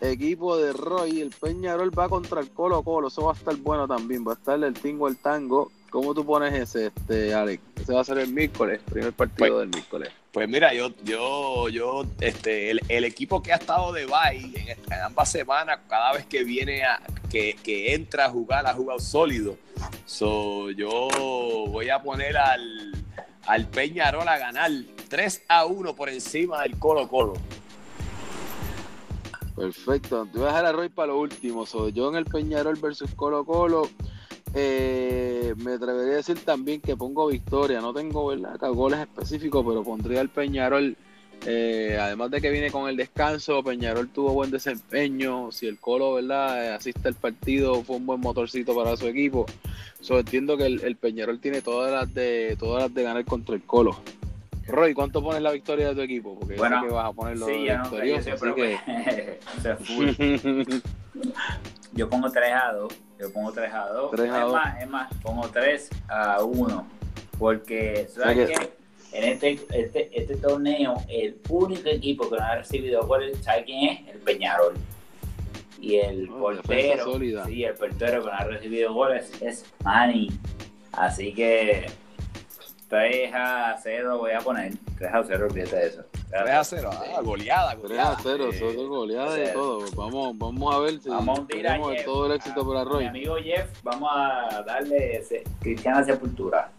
equipo 0.00 0.56
de 0.56 0.72
Roy. 0.72 1.20
El 1.20 1.30
Peñarol 1.30 1.96
va 1.96 2.08
contra 2.08 2.40
el 2.40 2.50
Colo 2.50 2.82
Colo. 2.82 3.08
Eso 3.08 3.24
va 3.24 3.32
a 3.32 3.36
estar 3.36 3.56
bueno 3.56 3.86
también. 3.88 4.26
Va 4.26 4.32
a 4.32 4.34
estar 4.36 4.62
el 4.62 4.74
Tingo 4.74 5.08
el 5.08 5.16
Tango. 5.16 5.70
¿Cómo 5.90 6.14
tú 6.14 6.26
pones 6.26 6.52
ese, 6.52 6.86
este, 6.86 7.32
Alex? 7.32 7.62
Ese 7.80 7.92
va 7.94 8.00
a 8.00 8.04
ser 8.04 8.18
el 8.18 8.32
miércoles, 8.32 8.80
primer 8.90 9.12
partido 9.12 9.48
Pues- 9.54 9.60
del 9.60 9.68
miércoles. 9.68 10.10
Pues 10.32 10.46
mira, 10.50 10.74
yo, 10.74 10.90
yo, 11.02 11.70
yo, 11.70 12.04
este, 12.20 12.70
el, 12.70 12.82
el 12.90 13.04
equipo 13.04 13.42
que 13.42 13.54
ha 13.54 13.56
estado 13.56 13.90
de 13.94 14.04
bye 14.04 14.52
en 14.66 14.92
ambas 15.02 15.30
semanas, 15.30 15.78
cada 15.88 16.12
vez 16.12 16.26
que 16.26 16.44
viene 16.44 16.84
a, 16.84 17.00
que, 17.30 17.56
que 17.62 17.94
entra 17.94 18.26
a 18.26 18.28
jugar, 18.28 18.66
ha 18.66 18.74
jugado 18.74 18.98
sólido. 18.98 19.56
So, 20.04 20.70
yo 20.72 21.08
voy 21.70 21.88
a 21.88 22.02
poner 22.02 22.36
al, 22.36 22.92
al 23.46 23.66
Peñarol 23.68 24.28
a 24.28 24.36
ganar 24.36 24.70
3 25.08 25.44
a 25.48 25.64
1 25.64 25.94
por 25.96 26.10
encima 26.10 26.64
del 26.64 26.78
Colo 26.78 27.08
Colo. 27.08 27.32
Perfecto. 29.56 30.26
Te 30.30 30.38
voy 30.38 30.46
a 30.48 30.50
dejar 30.50 30.66
a 30.66 30.72
Roy 30.72 30.88
para 30.90 31.08
lo 31.08 31.18
último. 31.20 31.64
So, 31.66 31.88
yo 31.88 32.08
en 32.10 32.16
el 32.16 32.26
Peñarol 32.26 32.76
versus 32.76 33.10
Colo 33.14 33.44
Colo. 33.44 33.88
eh, 34.54 35.54
me 35.58 35.72
atrevería 35.72 36.14
a 36.14 36.16
decir 36.16 36.38
también 36.44 36.80
que 36.80 36.96
pongo 36.96 37.26
victoria. 37.28 37.80
No 37.80 37.92
tengo 37.94 38.26
¿verdad? 38.26 38.58
goles 38.72 39.00
específicos, 39.00 39.64
pero 39.66 39.82
pondría 39.82 40.20
el 40.20 40.28
Peñarol. 40.28 40.96
eh, 41.46 41.98
además 42.00 42.30
de 42.30 42.40
que 42.40 42.50
viene 42.50 42.70
con 42.70 42.88
el 42.88 42.96
descanso, 42.96 43.62
Peñarol 43.62 44.08
tuvo 44.08 44.32
buen 44.32 44.50
desempeño. 44.50 45.50
Si 45.52 45.66
el 45.66 45.78
Colo 45.78 46.14
¿verdad? 46.14 46.64
eh, 46.66 46.74
asiste 46.74 47.08
al 47.08 47.14
partido, 47.14 47.82
fue 47.82 47.96
un 47.96 48.06
buen 48.06 48.20
motorcito 48.20 48.74
para 48.74 48.96
su 48.96 49.06
equipo. 49.06 49.46
So, 50.00 50.18
entiendo 50.18 50.56
que 50.58 50.66
el, 50.66 50.82
el 50.84 50.96
Peñarol 50.96 51.40
tiene 51.40 51.62
todas 51.62 51.90
las 51.92 52.12
de 52.12 52.56
todas 52.58 52.82
las 52.84 52.94
de 52.94 53.02
ganar 53.02 53.24
contra 53.24 53.54
el 53.54 53.62
Colo. 53.62 53.96
Roy, 54.68 54.94
¿cuánto 54.94 55.22
pones 55.22 55.42
la 55.42 55.52
victoria 55.52 55.88
de 55.88 55.94
tu 55.94 56.00
equipo? 56.00 56.34
Porque 56.38 56.54
yo 56.56 56.60
Bueno, 56.60 56.80
sé 56.82 56.86
que 56.88 56.92
vas 56.94 57.06
a 57.06 57.12
ponerlo 57.12 57.46
Sí, 57.46 57.64
ya 57.64 57.78
no, 57.78 57.84
yo 57.84 57.90
victorioso, 58.02 58.30
pero 58.40 58.54
que... 58.54 58.72
es 59.64 59.86
full. 59.86 60.10
Yo 61.92 62.10
pongo 62.10 62.30
3 62.30 62.52
a 62.52 62.72
2. 62.72 62.92
Yo 63.20 63.32
pongo 63.32 63.52
3 63.52 63.72
a 63.72 63.86
2. 63.88 64.10
3 64.10 64.30
a 64.30 64.36
es 64.36 64.42
2. 64.42 64.52
más, 64.52 64.82
es 64.82 64.88
más, 64.90 65.14
pongo 65.22 65.48
3 65.48 65.90
a 66.08 66.42
1. 66.44 66.86
Porque, 67.38 68.06
¿sabes 68.14 68.50
qué? 68.50 68.70
En 69.12 69.24
este, 69.24 69.52
este, 69.72 70.10
este 70.12 70.36
torneo, 70.36 70.96
el 71.08 71.38
único 71.48 71.88
equipo 71.88 72.28
que 72.28 72.36
no 72.36 72.42
ha 72.44 72.56
recibido 72.56 73.06
goles, 73.06 73.38
¿sabes 73.40 73.64
quién 73.64 73.88
es? 73.88 74.08
El 74.14 74.18
Peñarol. 74.20 74.74
Y 75.80 75.96
el 75.96 76.28
Oh, 76.28 76.38
portero, 76.40 77.18
sí, 77.46 77.64
el 77.64 77.74
portero 77.74 78.20
que 78.22 78.26
no 78.26 78.32
ha 78.32 78.44
recibido 78.44 78.92
goles 78.92 79.30
es 79.40 79.64
Manny. 79.82 80.28
Así 80.92 81.32
que 81.32 81.86
3 82.88 83.30
a 83.34 83.76
0 83.82 84.18
voy 84.18 84.32
a 84.32 84.38
poner. 84.40 84.72
3 84.98 85.12
a 85.12 85.22
0, 85.24 85.46
olvídate 85.50 85.76
de 85.76 85.86
eso. 85.86 86.04
3 86.30 86.50
a 86.50 86.64
0, 86.64 86.90
ah, 86.92 87.20
goleada, 87.22 87.70
3 87.72 87.82
goleada. 87.82 88.12
a 88.12 88.18
0, 88.22 88.48
Sí. 88.52 88.58
son 88.58 88.88
goleadas 88.88 89.38
y 89.38 89.46
Sí. 89.46 89.52
todo. 89.52 89.84
Vamos, 89.96 90.38
vamos 90.38 90.74
a 90.74 90.78
ver 90.78 91.00
si 91.00 91.08
Vamos 91.08 91.38
a 91.38 91.42
hundir 91.42 91.66
a 91.66 91.72
tenemos 91.72 91.92
Jeff, 91.94 92.04
todo 92.04 92.26
el 92.26 92.32
éxito 92.32 92.60
a- 92.62 92.66
para 92.68 92.80
a 92.80 92.84
Mi 92.84 92.90
Roy. 92.90 93.04
amigo 93.06 93.36
Jeff, 93.42 93.68
vamos 93.82 94.10
a 94.12 94.62
darle 94.66 95.16
ese- 95.16 95.42
cristiana 95.60 96.04
sepultura. 96.04 96.70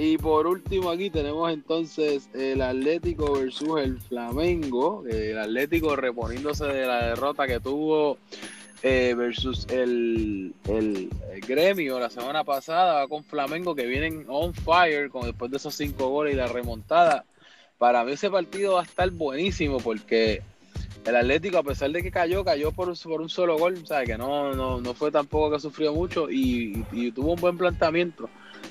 Y 0.00 0.16
por 0.16 0.46
último 0.46 0.90
aquí 0.90 1.10
tenemos 1.10 1.52
entonces 1.52 2.28
el 2.32 2.62
Atlético 2.62 3.32
versus 3.32 3.80
el 3.80 3.98
Flamengo. 4.00 5.02
El 5.10 5.36
Atlético 5.38 5.96
reponiéndose 5.96 6.66
de 6.66 6.86
la 6.86 7.06
derrota 7.08 7.48
que 7.48 7.58
tuvo 7.58 8.18
eh, 8.82 9.14
versus 9.16 9.66
el, 9.70 10.54
el- 10.68 11.10
el 11.32 11.40
gremio 11.40 11.98
la 11.98 12.10
semana 12.10 12.44
pasada 12.44 13.06
con 13.08 13.24
Flamengo 13.24 13.74
que 13.74 13.86
vienen 13.86 14.24
on 14.28 14.54
fire 14.54 15.10
con 15.10 15.22
después 15.24 15.50
de 15.50 15.56
esos 15.56 15.74
cinco 15.74 16.08
goles 16.08 16.34
y 16.34 16.36
la 16.36 16.46
remontada. 16.46 17.24
Para 17.78 18.04
mí 18.04 18.12
ese 18.12 18.30
partido 18.30 18.74
va 18.74 18.80
a 18.80 18.84
estar 18.84 19.10
buenísimo 19.10 19.78
porque 19.78 20.42
el 21.04 21.16
Atlético 21.16 21.58
a 21.58 21.62
pesar 21.62 21.90
de 21.90 22.02
que 22.02 22.10
cayó, 22.10 22.44
cayó 22.44 22.72
por, 22.72 22.96
por 23.00 23.20
un 23.20 23.28
solo 23.28 23.56
gol, 23.56 23.86
sea 23.86 24.04
que 24.04 24.18
no, 24.18 24.52
no, 24.54 24.80
no 24.80 24.94
fue 24.94 25.10
tampoco 25.10 25.50
que 25.52 25.60
sufrió 25.60 25.92
mucho 25.94 26.28
y, 26.30 26.84
y- 26.92 27.06
y 27.06 27.12
tuvo 27.12 27.32
un 27.34 27.40
buen 27.40 27.56
planteamiento. 27.56 28.28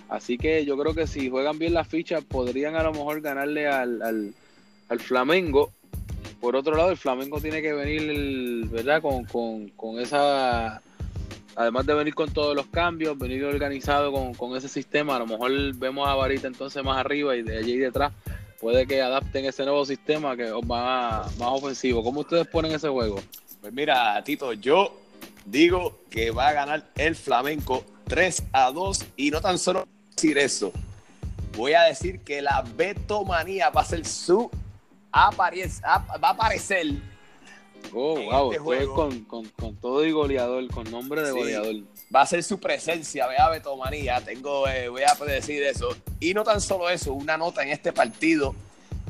Así 0.09 0.37
que 0.37 0.65
yo 0.65 0.77
creo 0.77 0.93
que 0.93 1.07
si 1.07 1.29
juegan 1.29 1.57
bien 1.57 1.73
las 1.73 1.87
fichas 1.87 2.23
podrían 2.23 2.75
a 2.75 2.83
lo 2.83 2.91
mejor 2.91 3.21
ganarle 3.21 3.67
al, 3.67 4.01
al, 4.01 4.33
al 4.89 4.99
Flamengo. 4.99 5.71
Por 6.39 6.55
otro 6.55 6.75
lado, 6.75 6.91
el 6.91 6.97
Flamengo 6.97 7.39
tiene 7.41 7.61
que 7.61 7.73
venir, 7.73 8.67
¿verdad? 8.69 9.01
Con, 9.01 9.25
con, 9.25 9.69
con 9.69 9.99
esa... 9.99 10.81
Además 11.55 11.87
de 11.87 11.93
venir 11.95 12.13
con 12.13 12.31
todos 12.31 12.55
los 12.55 12.67
cambios, 12.67 13.17
venir 13.17 13.43
organizado 13.43 14.11
con, 14.11 14.35
con 14.35 14.55
ese 14.55 14.69
sistema, 14.69 15.15
a 15.15 15.19
lo 15.19 15.25
mejor 15.25 15.51
vemos 15.73 16.07
a 16.07 16.13
Varita 16.13 16.45
entonces 16.45 16.83
más 16.83 16.97
arriba 16.99 17.35
y 17.35 17.41
de 17.41 17.57
allí 17.57 17.77
detrás 17.77 18.13
puede 18.59 18.85
que 18.85 19.01
adapten 19.01 19.45
ese 19.45 19.63
nuevo 19.63 19.85
sistema 19.85 20.35
que 20.35 20.45
es 20.47 20.65
más, 20.65 21.35
más 21.37 21.49
ofensivo. 21.49 22.03
¿Cómo 22.03 22.21
ustedes 22.21 22.47
ponen 22.47 22.73
ese 22.73 22.89
juego? 22.89 23.19
Pues 23.61 23.73
mira, 23.73 24.21
Tito, 24.23 24.53
yo 24.53 24.99
digo 25.45 25.99
que 26.09 26.31
va 26.31 26.49
a 26.49 26.53
ganar 26.53 26.83
el 26.95 27.15
Flamenco 27.15 27.83
3 28.07 28.43
a 28.51 28.71
2 28.71 29.05
y 29.17 29.31
no 29.31 29.41
tan 29.41 29.57
solo 29.57 29.87
decir 30.15 30.37
eso. 30.37 30.71
Voy 31.55 31.73
a 31.73 31.83
decir 31.83 32.19
que 32.19 32.41
la 32.41 32.63
Betomanía 32.75 33.69
va 33.69 33.81
a 33.81 33.85
ser 33.85 34.05
su 34.05 34.49
apariencia, 35.11 35.87
va 36.21 36.29
a 36.29 36.31
aparecer. 36.31 36.87
Oh, 37.93 38.19
wow, 38.19 38.51
este 38.51 38.59
juego- 38.63 38.95
con, 38.95 39.23
con, 39.25 39.45
con 39.49 39.75
todo 39.77 40.03
y 40.05 40.11
goleador, 40.11 40.67
con 40.69 40.89
nombre 40.91 41.21
de 41.21 41.31
Sí. 41.31 41.37
goleador. 41.37 41.75
Va 42.13 42.21
a 42.21 42.25
ser 42.25 42.43
su 42.43 42.59
presencia, 42.59 43.27
vea 43.27 43.49
Betomanía. 43.49 44.19
Tengo, 44.21 44.67
eh, 44.67 44.89
voy 44.89 45.03
a 45.03 45.13
decir 45.25 45.61
eso. 45.63 45.89
Y 46.19 46.33
no 46.33 46.43
tan 46.43 46.59
solo 46.59 46.89
eso, 46.89 47.13
una 47.13 47.37
nota 47.37 47.63
en 47.63 47.69
este 47.69 47.93
partido 47.93 48.55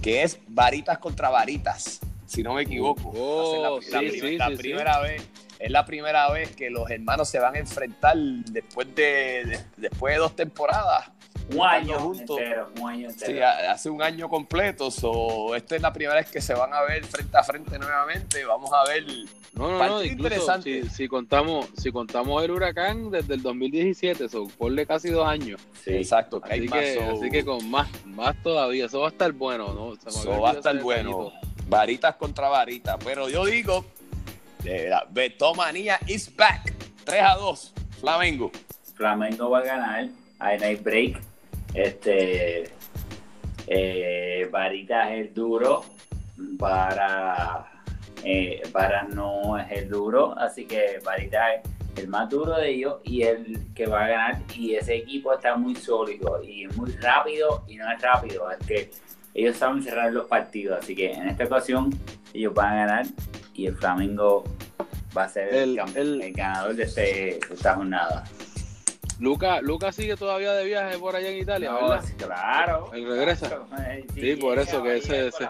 que 0.01 0.23
es 0.23 0.39
varitas 0.47 0.99
contra 0.99 1.29
varitas, 1.29 1.99
si 2.27 2.43
no 2.43 2.53
me 2.53 2.63
equivoco. 2.63 3.11
Oh, 3.15 3.81
ser 3.81 3.93
la, 3.93 4.11
sí, 4.11 4.37
la 4.37 4.49
primera 4.49 4.99
vez. 4.99 5.27
Es 5.59 5.71
la 5.71 5.85
primera 5.85 6.29
vez 6.31 6.55
que 6.55 6.69
los 6.69 6.87
hermanos 6.91 7.29
se 7.29 7.39
van 7.39 7.55
a 7.55 7.57
enfrentar 7.59 8.15
después 8.15 8.93
de, 8.93 9.43
de- 9.45 9.59
después 9.77 10.13
de 10.13 10.19
dos 10.19 10.35
temporadas. 10.35 11.09
Un 11.49 11.61
año 11.61 11.99
juntos. 11.99 12.37
entero, 12.39 12.69
un 12.81 12.89
año 12.89 13.09
entero. 13.09 13.31
Sí, 13.31 13.39
ha- 13.39 13.71
hace 13.71 13.89
un 13.89 14.01
año 14.01 14.27
completo. 14.27 14.91
So, 14.91 15.55
esta 15.55 15.75
es 15.77 15.81
la 15.81 15.93
primera 15.93 16.15
vez 16.15 16.29
que 16.29 16.41
se 16.41 16.53
van 16.53 16.73
a 16.73 16.81
ver 16.81 17.05
frente 17.05 17.37
a 17.37 17.43
frente 17.43 17.79
nuevamente. 17.79 18.43
Vamos 18.45 18.69
a 18.73 18.83
ver. 18.89 19.05
No, 19.53 19.71
no, 19.71 19.77
no, 19.79 20.03
incluso 20.03 20.35
interesante. 20.35 20.83
si, 20.83 20.89
si 20.89 21.07
contamos 21.07 21.67
si 21.77 21.91
contamos 21.91 22.43
el 22.43 22.51
huracán 22.51 23.09
desde 23.09 23.35
el 23.35 23.41
2017, 23.41 24.27
so, 24.29 24.47
ponle 24.57 24.85
casi 24.85 25.09
dos 25.09 25.25
años. 25.27 25.61
Sí. 25.83 25.91
Exacto, 25.95 26.41
que 26.41 26.53
hay 26.53 26.59
Así 26.59 26.67
más. 26.69 26.79
que, 26.79 26.93
so- 26.95 27.17
así 27.17 27.29
que 27.31 27.45
con 27.45 27.69
más, 27.69 27.87
más 28.05 28.35
todavía, 28.43 28.85
eso 28.85 28.99
va 28.99 29.07
a 29.07 29.11
estar 29.11 29.31
bueno, 29.31 29.73
¿no? 29.73 29.93
Eso 30.09 30.39
va 30.41 30.51
a 30.51 30.53
estar 30.53 30.77
bueno. 30.81 31.31
Varitas 31.69 32.15
contra 32.15 32.49
varitas. 32.49 32.97
Pero 33.03 33.29
yo 33.29 33.45
digo, 33.45 33.85
de 34.63 34.89
la 34.89 35.05
Betomanía 35.09 35.99
is 36.07 36.33
back. 36.35 36.73
3 37.05 37.21
a 37.23 37.35
2. 37.35 37.73
Flamengo. 38.01 38.51
Flamengo 38.95 39.49
va 39.49 39.59
a 39.59 39.63
ganar. 39.63 40.07
Hay 40.39 40.59
night 40.59 40.83
break. 40.83 41.19
Este. 41.77 42.69
Eh, 43.67 44.47
Varita 44.51 45.13
es 45.13 45.27
el 45.27 45.33
duro. 45.33 45.83
Para. 46.57 47.65
eh, 48.23 48.61
para 48.71 49.03
no 49.03 49.57
es 49.57 49.71
el 49.71 49.89
duro. 49.89 50.37
Así 50.37 50.65
que 50.65 50.99
Varita 51.03 51.53
es 51.55 51.61
el 51.97 52.07
más 52.07 52.29
duro 52.29 52.55
de 52.57 52.69
ellos 52.69 52.97
y 53.03 53.23
el 53.23 53.59
que 53.73 53.85
va 53.87 54.05
a 54.05 54.07
ganar. 54.07 54.41
Y 54.55 54.75
ese 54.75 54.95
equipo 54.95 55.33
está 55.33 55.55
muy 55.55 55.75
sólido 55.75 56.41
y 56.43 56.65
es 56.65 56.75
muy 56.77 56.91
rápido. 56.93 57.63
Y 57.67 57.75
no 57.77 57.91
es 57.91 58.01
rápido, 58.01 58.49
es 58.51 58.65
que 58.67 58.91
ellos 59.33 59.57
saben 59.57 59.83
cerrar 59.83 60.11
los 60.13 60.25
partidos. 60.27 60.79
Así 60.79 60.95
que 60.95 61.11
en 61.13 61.27
esta 61.29 61.45
ocasión 61.45 61.89
ellos 62.33 62.53
van 62.53 62.73
a 62.73 62.75
ganar. 62.85 63.05
Y 63.53 63.65
el 63.67 63.75
Flamengo 63.75 64.43
va 65.17 65.23
a 65.23 65.29
ser 65.29 65.53
el, 65.53 65.79
El- 65.95 66.21
el 66.21 66.33
ganador 66.33 66.75
de, 66.75 66.83
este, 66.83 67.01
de 67.01 67.39
esta 67.51 67.73
jornada. 67.75 68.23
Luca, 69.19 69.61
Luca 69.61 69.91
sigue 69.91 70.15
todavía 70.15 70.53
de 70.53 70.65
viaje 70.65 70.97
por 70.99 71.15
allá 71.15 71.29
en 71.29 71.37
Italia, 71.37 71.71
No, 71.71 71.89
¿verdad? 71.89 72.03
sí, 72.05 72.13
claro. 72.13 72.91
Él 72.93 73.07
regresa. 73.07 73.47
claro. 73.47 73.67
Eh, 73.89 74.05
Sí, 74.13 74.35
por 74.35 74.59
eso 74.59 74.83
que 74.83 74.97
ese- 74.97 75.27
ese- 75.27 75.49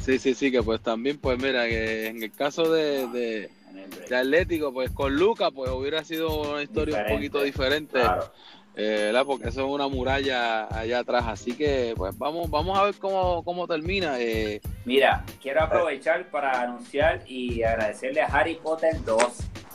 Sí, 0.00 0.18
sí, 0.18 0.34
sí, 0.34 0.50
que 0.50 0.62
pues 0.62 0.80
también, 0.82 1.18
pues 1.18 1.38
mira, 1.38 1.66
que 1.66 2.08
en 2.08 2.22
el 2.22 2.30
caso 2.32 2.70
de, 2.70 3.06
de, 3.08 3.50
Atlético, 4.14 4.72
pues 4.72 4.90
con 4.90 5.16
Luca, 5.16 5.50
pues 5.50 5.70
hubiera 5.70 6.04
sido 6.04 6.42
una 6.52 6.62
historia 6.62 6.98
Diferente. 6.98 7.12
un 7.12 7.18
poquito 7.18 7.42
diferente. 7.42 8.00
Claro. 8.00 8.30
eh, 8.76 9.02
¿verdad? 9.06 9.24
Porque 9.24 9.48
eso 9.50 9.60
es 9.60 9.66
una 9.72 9.86
muralla 9.86 10.64
allá 10.66 10.98
atrás. 10.98 11.24
Así 11.28 11.56
que, 11.56 11.94
pues 11.96 12.18
vamos, 12.18 12.50
vamos 12.50 12.76
a 12.76 12.82
ver 12.82 12.94
cómo, 12.96 13.42
cómo 13.44 13.68
termina. 13.68 14.18
eh, 14.18 14.60
Mira, 14.84 15.24
quiero 15.40 15.62
aprovechar 15.62 16.28
para 16.28 16.60
anunciar 16.62 17.22
y 17.26 17.62
agradecerle 17.62 18.20
a 18.22 18.26
Harry 18.26 18.56
Potter 18.56 18.96
2 19.04 19.22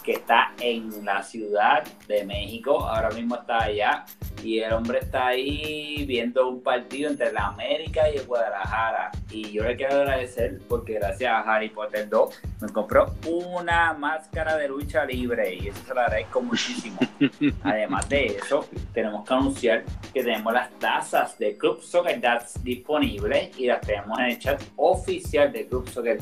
que 0.10 0.16
está 0.16 0.54
en 0.60 1.06
la 1.06 1.22
Ciudad 1.22 1.84
de 2.08 2.26
México. 2.26 2.80
Ahora 2.80 3.12
mismo 3.12 3.36
está 3.36 3.66
allá. 3.66 4.06
y 4.44 4.58
el 4.58 4.74
hombre 4.74 5.00
está 5.00 5.28
ahí 5.28 6.04
viendo 6.08 6.50
un 6.50 6.64
partido 6.64 7.12
entre 7.12 7.32
la 7.32 7.48
América 7.48 8.10
y 8.10 8.18
el 8.18 8.26
Guadalajara. 8.26 9.12
Y 9.30 9.52
yo 9.52 9.64
le 9.64 9.76
quiero 9.76 9.98
agradecer 9.98 10.62
porque 10.68 10.94
gracias 10.94 11.32
a 11.32 11.42
Harry 11.42 11.70
Potter 11.70 12.10
2 12.10 12.42
me 12.62 12.70
compró 12.70 13.14
una 13.28 13.94
máscara 13.94 14.58
de 14.58 14.68
lucha 14.68 15.06
libre 15.06 15.54
y 15.54 15.68
eso 15.68 15.80
se 15.86 15.94
lo 15.94 16.02
agradezco 16.02 16.42
muchísimo. 16.42 16.98
Además 17.64 18.10
de 18.10 18.26
eso, 18.28 18.68
tenemos 18.92 19.28
que 19.28 19.34
anunciar 19.36 19.84
que 20.12 20.24
tenemos 20.24 20.52
las 20.52 20.72
tazas 20.80 21.38
de 21.38 21.56
Club 21.56 21.84
Soccer 21.84 22.20
disponibles 22.64 23.60
y 23.60 23.68
las 23.68 23.82
tenemos 23.82 24.18
en 24.18 24.26
el 24.26 24.40
chat 24.40 24.60
oficial 24.76 25.52
de 25.52 25.68
Club 25.68 25.88
Soccer 25.88 26.18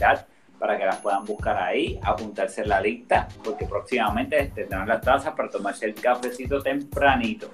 para 0.59 0.77
que 0.77 0.85
las 0.85 0.97
puedan 0.97 1.25
buscar 1.25 1.57
ahí, 1.57 1.99
apuntarse 2.01 2.61
en 2.61 2.69
la 2.69 2.81
lista, 2.81 3.27
porque 3.43 3.65
próximamente 3.65 4.51
tendrán 4.53 4.87
las 4.87 5.01
tazas 5.01 5.33
para 5.33 5.49
tomarse 5.49 5.85
el 5.85 5.93
cafecito 5.93 6.61
tempranito. 6.61 7.49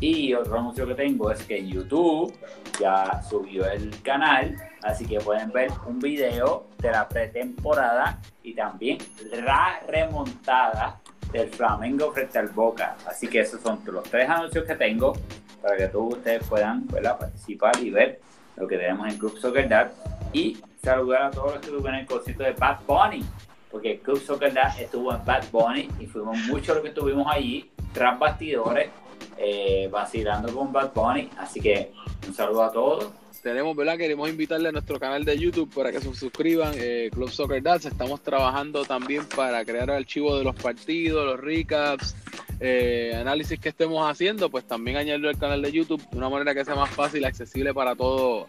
Y 0.00 0.32
otro 0.32 0.58
anuncio 0.58 0.86
que 0.86 0.94
tengo 0.94 1.30
es 1.30 1.42
que 1.42 1.66
YouTube 1.66 2.34
ya 2.80 3.22
subió 3.22 3.70
el 3.70 4.00
canal, 4.02 4.56
así 4.82 5.04
que 5.06 5.20
pueden 5.20 5.52
ver 5.52 5.70
un 5.86 5.98
video 5.98 6.66
de 6.78 6.90
la 6.90 7.06
pretemporada 7.06 8.18
y 8.42 8.54
también 8.54 8.96
la 9.30 9.80
remontada 9.86 10.98
del 11.32 11.50
Flamengo 11.50 12.12
frente 12.12 12.38
al 12.38 12.48
Boca. 12.48 12.96
Así 13.06 13.28
que 13.28 13.40
esos 13.40 13.60
son 13.60 13.80
los 13.84 14.04
tres 14.04 14.28
anuncios 14.28 14.64
que 14.64 14.74
tengo 14.74 15.12
para 15.60 15.76
que 15.76 15.88
todos 15.88 16.14
ustedes 16.14 16.46
puedan 16.48 16.86
participar 16.86 17.72
y 17.82 17.90
ver 17.90 18.20
lo 18.60 18.68
que 18.68 18.76
tenemos 18.76 19.08
en 19.08 19.18
Club 19.18 19.38
Soccer 19.38 19.68
Dad. 19.68 19.90
Y 20.32 20.58
saludar 20.82 21.22
a 21.22 21.30
todos 21.30 21.52
los 21.52 21.60
que 21.60 21.66
estuvieron 21.66 21.94
en 21.94 22.00
el 22.02 22.06
concierto 22.06 22.44
de 22.44 22.52
Bad 22.52 22.80
Bunny, 22.86 23.24
porque 23.70 23.98
Club 23.98 24.20
Soccer 24.20 24.52
Dad 24.52 24.78
estuvo 24.78 25.12
en 25.12 25.24
Bad 25.24 25.44
Bunny 25.50 25.88
y 25.98 26.06
fuimos 26.06 26.36
muchos 26.46 26.74
los 26.76 26.82
que 26.82 26.90
estuvimos 26.90 27.26
allí, 27.28 27.70
tras 27.92 28.18
bastidores 28.18 28.90
eh, 29.36 29.88
vacilando 29.90 30.54
con 30.54 30.72
Bad 30.72 30.92
Bunny. 30.94 31.30
Así 31.38 31.60
que 31.60 31.92
un 32.26 32.34
saludo 32.34 32.62
a 32.62 32.72
todos. 32.72 33.10
Tenemos, 33.42 33.74
¿verdad? 33.74 33.96
Queremos 33.96 34.28
invitarle 34.28 34.68
a 34.68 34.72
nuestro 34.72 35.00
canal 35.00 35.24
de 35.24 35.38
YouTube 35.38 35.72
para 35.74 35.90
que 35.90 36.00
se 36.00 36.14
suscriban, 36.14 36.74
eh, 36.76 37.08
Club 37.10 37.30
Soccer 37.30 37.62
Dance. 37.62 37.88
Estamos 37.88 38.22
trabajando 38.22 38.84
también 38.84 39.24
para 39.34 39.64
crear 39.64 39.90
archivos 39.90 40.38
de 40.38 40.44
los 40.44 40.54
partidos, 40.54 41.24
los 41.24 41.40
recaps, 41.40 42.14
eh, 42.60 43.14
análisis 43.18 43.58
que 43.58 43.70
estemos 43.70 44.08
haciendo, 44.08 44.50
pues 44.50 44.64
también 44.64 44.98
añadirlo 44.98 45.30
al 45.30 45.38
canal 45.38 45.62
de 45.62 45.72
YouTube 45.72 46.06
de 46.10 46.18
una 46.18 46.28
manera 46.28 46.54
que 46.54 46.66
sea 46.66 46.74
más 46.74 46.90
fácil, 46.90 47.24
accesible 47.24 47.72
para 47.72 47.96
todo, 47.96 48.46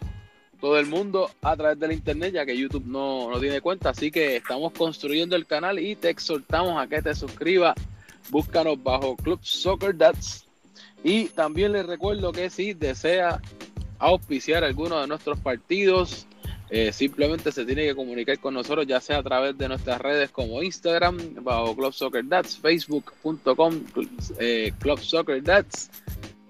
todo 0.60 0.78
el 0.78 0.84
mundo 0.84 1.30
a 1.40 1.56
través 1.56 1.78
del 1.78 1.92
internet, 1.92 2.34
ya 2.34 2.44
que 2.44 2.54
YouTube 2.54 2.84
no, 2.84 3.30
no 3.30 3.40
tiene 3.40 3.62
cuenta. 3.62 3.90
Así 3.90 4.10
que 4.10 4.36
estamos 4.36 4.74
construyendo 4.74 5.36
el 5.36 5.46
canal 5.46 5.78
y 5.78 5.96
te 5.96 6.10
exhortamos 6.10 6.78
a 6.78 6.86
que 6.86 7.00
te 7.00 7.14
suscribas. 7.14 7.76
Búscanos 8.28 8.82
bajo 8.82 9.16
Club 9.16 9.40
Soccer 9.42 9.96
Dats 9.96 10.46
y 11.02 11.28
también 11.28 11.72
les 11.72 11.86
recuerdo 11.86 12.30
que 12.30 12.50
si 12.50 12.74
desea 12.74 13.40
auspiciar 14.02 14.64
alguno 14.64 15.00
de 15.00 15.06
nuestros 15.06 15.38
partidos, 15.38 16.26
eh, 16.70 16.92
simplemente 16.92 17.52
se 17.52 17.64
tiene 17.64 17.86
que 17.86 17.94
comunicar 17.94 18.38
con 18.38 18.52
nosotros, 18.54 18.86
ya 18.86 19.00
sea 19.00 19.18
a 19.18 19.22
través 19.22 19.56
de 19.56 19.68
nuestras 19.68 20.00
redes 20.00 20.30
como 20.30 20.62
Instagram, 20.62 21.36
bajo 21.42 21.76
Club 21.76 21.92
Soccer 21.92 22.26
Dats, 22.26 22.58
Facebook.com, 22.58 23.84
eh, 24.38 24.72
Club 24.78 24.98
Soccer 24.98 25.42
Dats, 25.42 25.90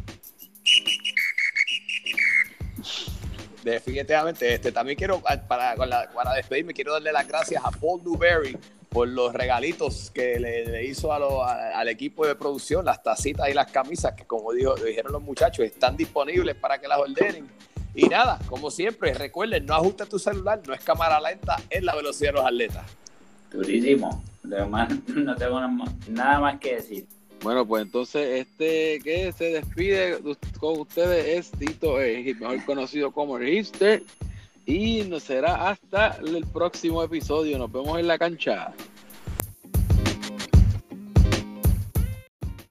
Definitivamente, 3.64 4.54
este, 4.54 4.72
también 4.72 4.98
quiero, 4.98 5.22
ah, 5.26 5.38
para, 5.38 5.76
para 5.76 6.34
despedirme, 6.34 6.74
quiero 6.74 6.94
darle 6.94 7.12
las 7.12 7.28
gracias 7.28 7.64
a 7.64 7.72
Paul 7.72 8.02
Newberry 8.04 8.58
por 8.90 9.08
los 9.08 9.34
regalitos 9.34 10.12
que 10.12 10.38
le, 10.38 10.86
hizo 10.86 11.14
a 11.14 11.80
al 11.80 11.88
equipo 11.88 12.28
de 12.28 12.36
producción, 12.36 12.84
las 12.84 13.02
tacitas 13.02 13.48
y 13.50 13.54
las 13.54 13.72
camisas, 13.72 14.14
que 14.16 14.26
como 14.26 14.52
dijo, 14.52 14.76
dijeron 14.76 15.14
los 15.14 15.22
muchachos, 15.22 15.66
están 15.66 15.96
disponibles 15.96 16.56
para 16.56 16.80
que 16.80 16.88
las 16.90 17.00
ordenen. 17.00 17.48
Y 17.96 18.08
nada, 18.08 18.40
como 18.48 18.70
siempre, 18.70 19.14
recuerden, 19.14 19.66
no 19.66 19.76
ajuste 19.76 20.06
tu 20.06 20.20
celular, 20.20 20.62
no 20.68 20.74
es 20.74 20.82
cámara 20.82 21.22
lenta, 21.22 21.58
es 21.70 21.84
la 21.84 21.96
velocidad 21.96 22.32
de 22.32 22.34
los 22.34 22.46
atletas. 22.46 22.86
Durísimo. 23.52 24.24
No 24.44 25.36
tengo 25.36 25.62
nada 26.10 26.40
más 26.40 26.60
que 26.60 26.76
decir. 26.76 27.06
Bueno, 27.42 27.66
pues 27.66 27.84
entonces 27.84 28.42
este 28.42 29.00
que 29.04 29.32
se 29.32 29.46
despide 29.46 30.20
con 30.60 30.80
ustedes 30.80 31.40
es 31.40 31.52
Tito, 31.52 32.00
eh, 32.00 32.36
mejor 32.40 32.64
conocido 32.66 33.12
como 33.12 33.38
el 33.38 33.48
Hipster. 33.48 34.04
Y 34.66 35.02
nos 35.04 35.24
será 35.24 35.70
hasta 35.70 36.20
el 36.20 36.46
próximo 36.46 37.02
episodio. 37.02 37.58
Nos 37.58 37.72
vemos 37.72 38.00
en 38.00 38.08
la 38.08 38.20
cancha. 38.20 38.72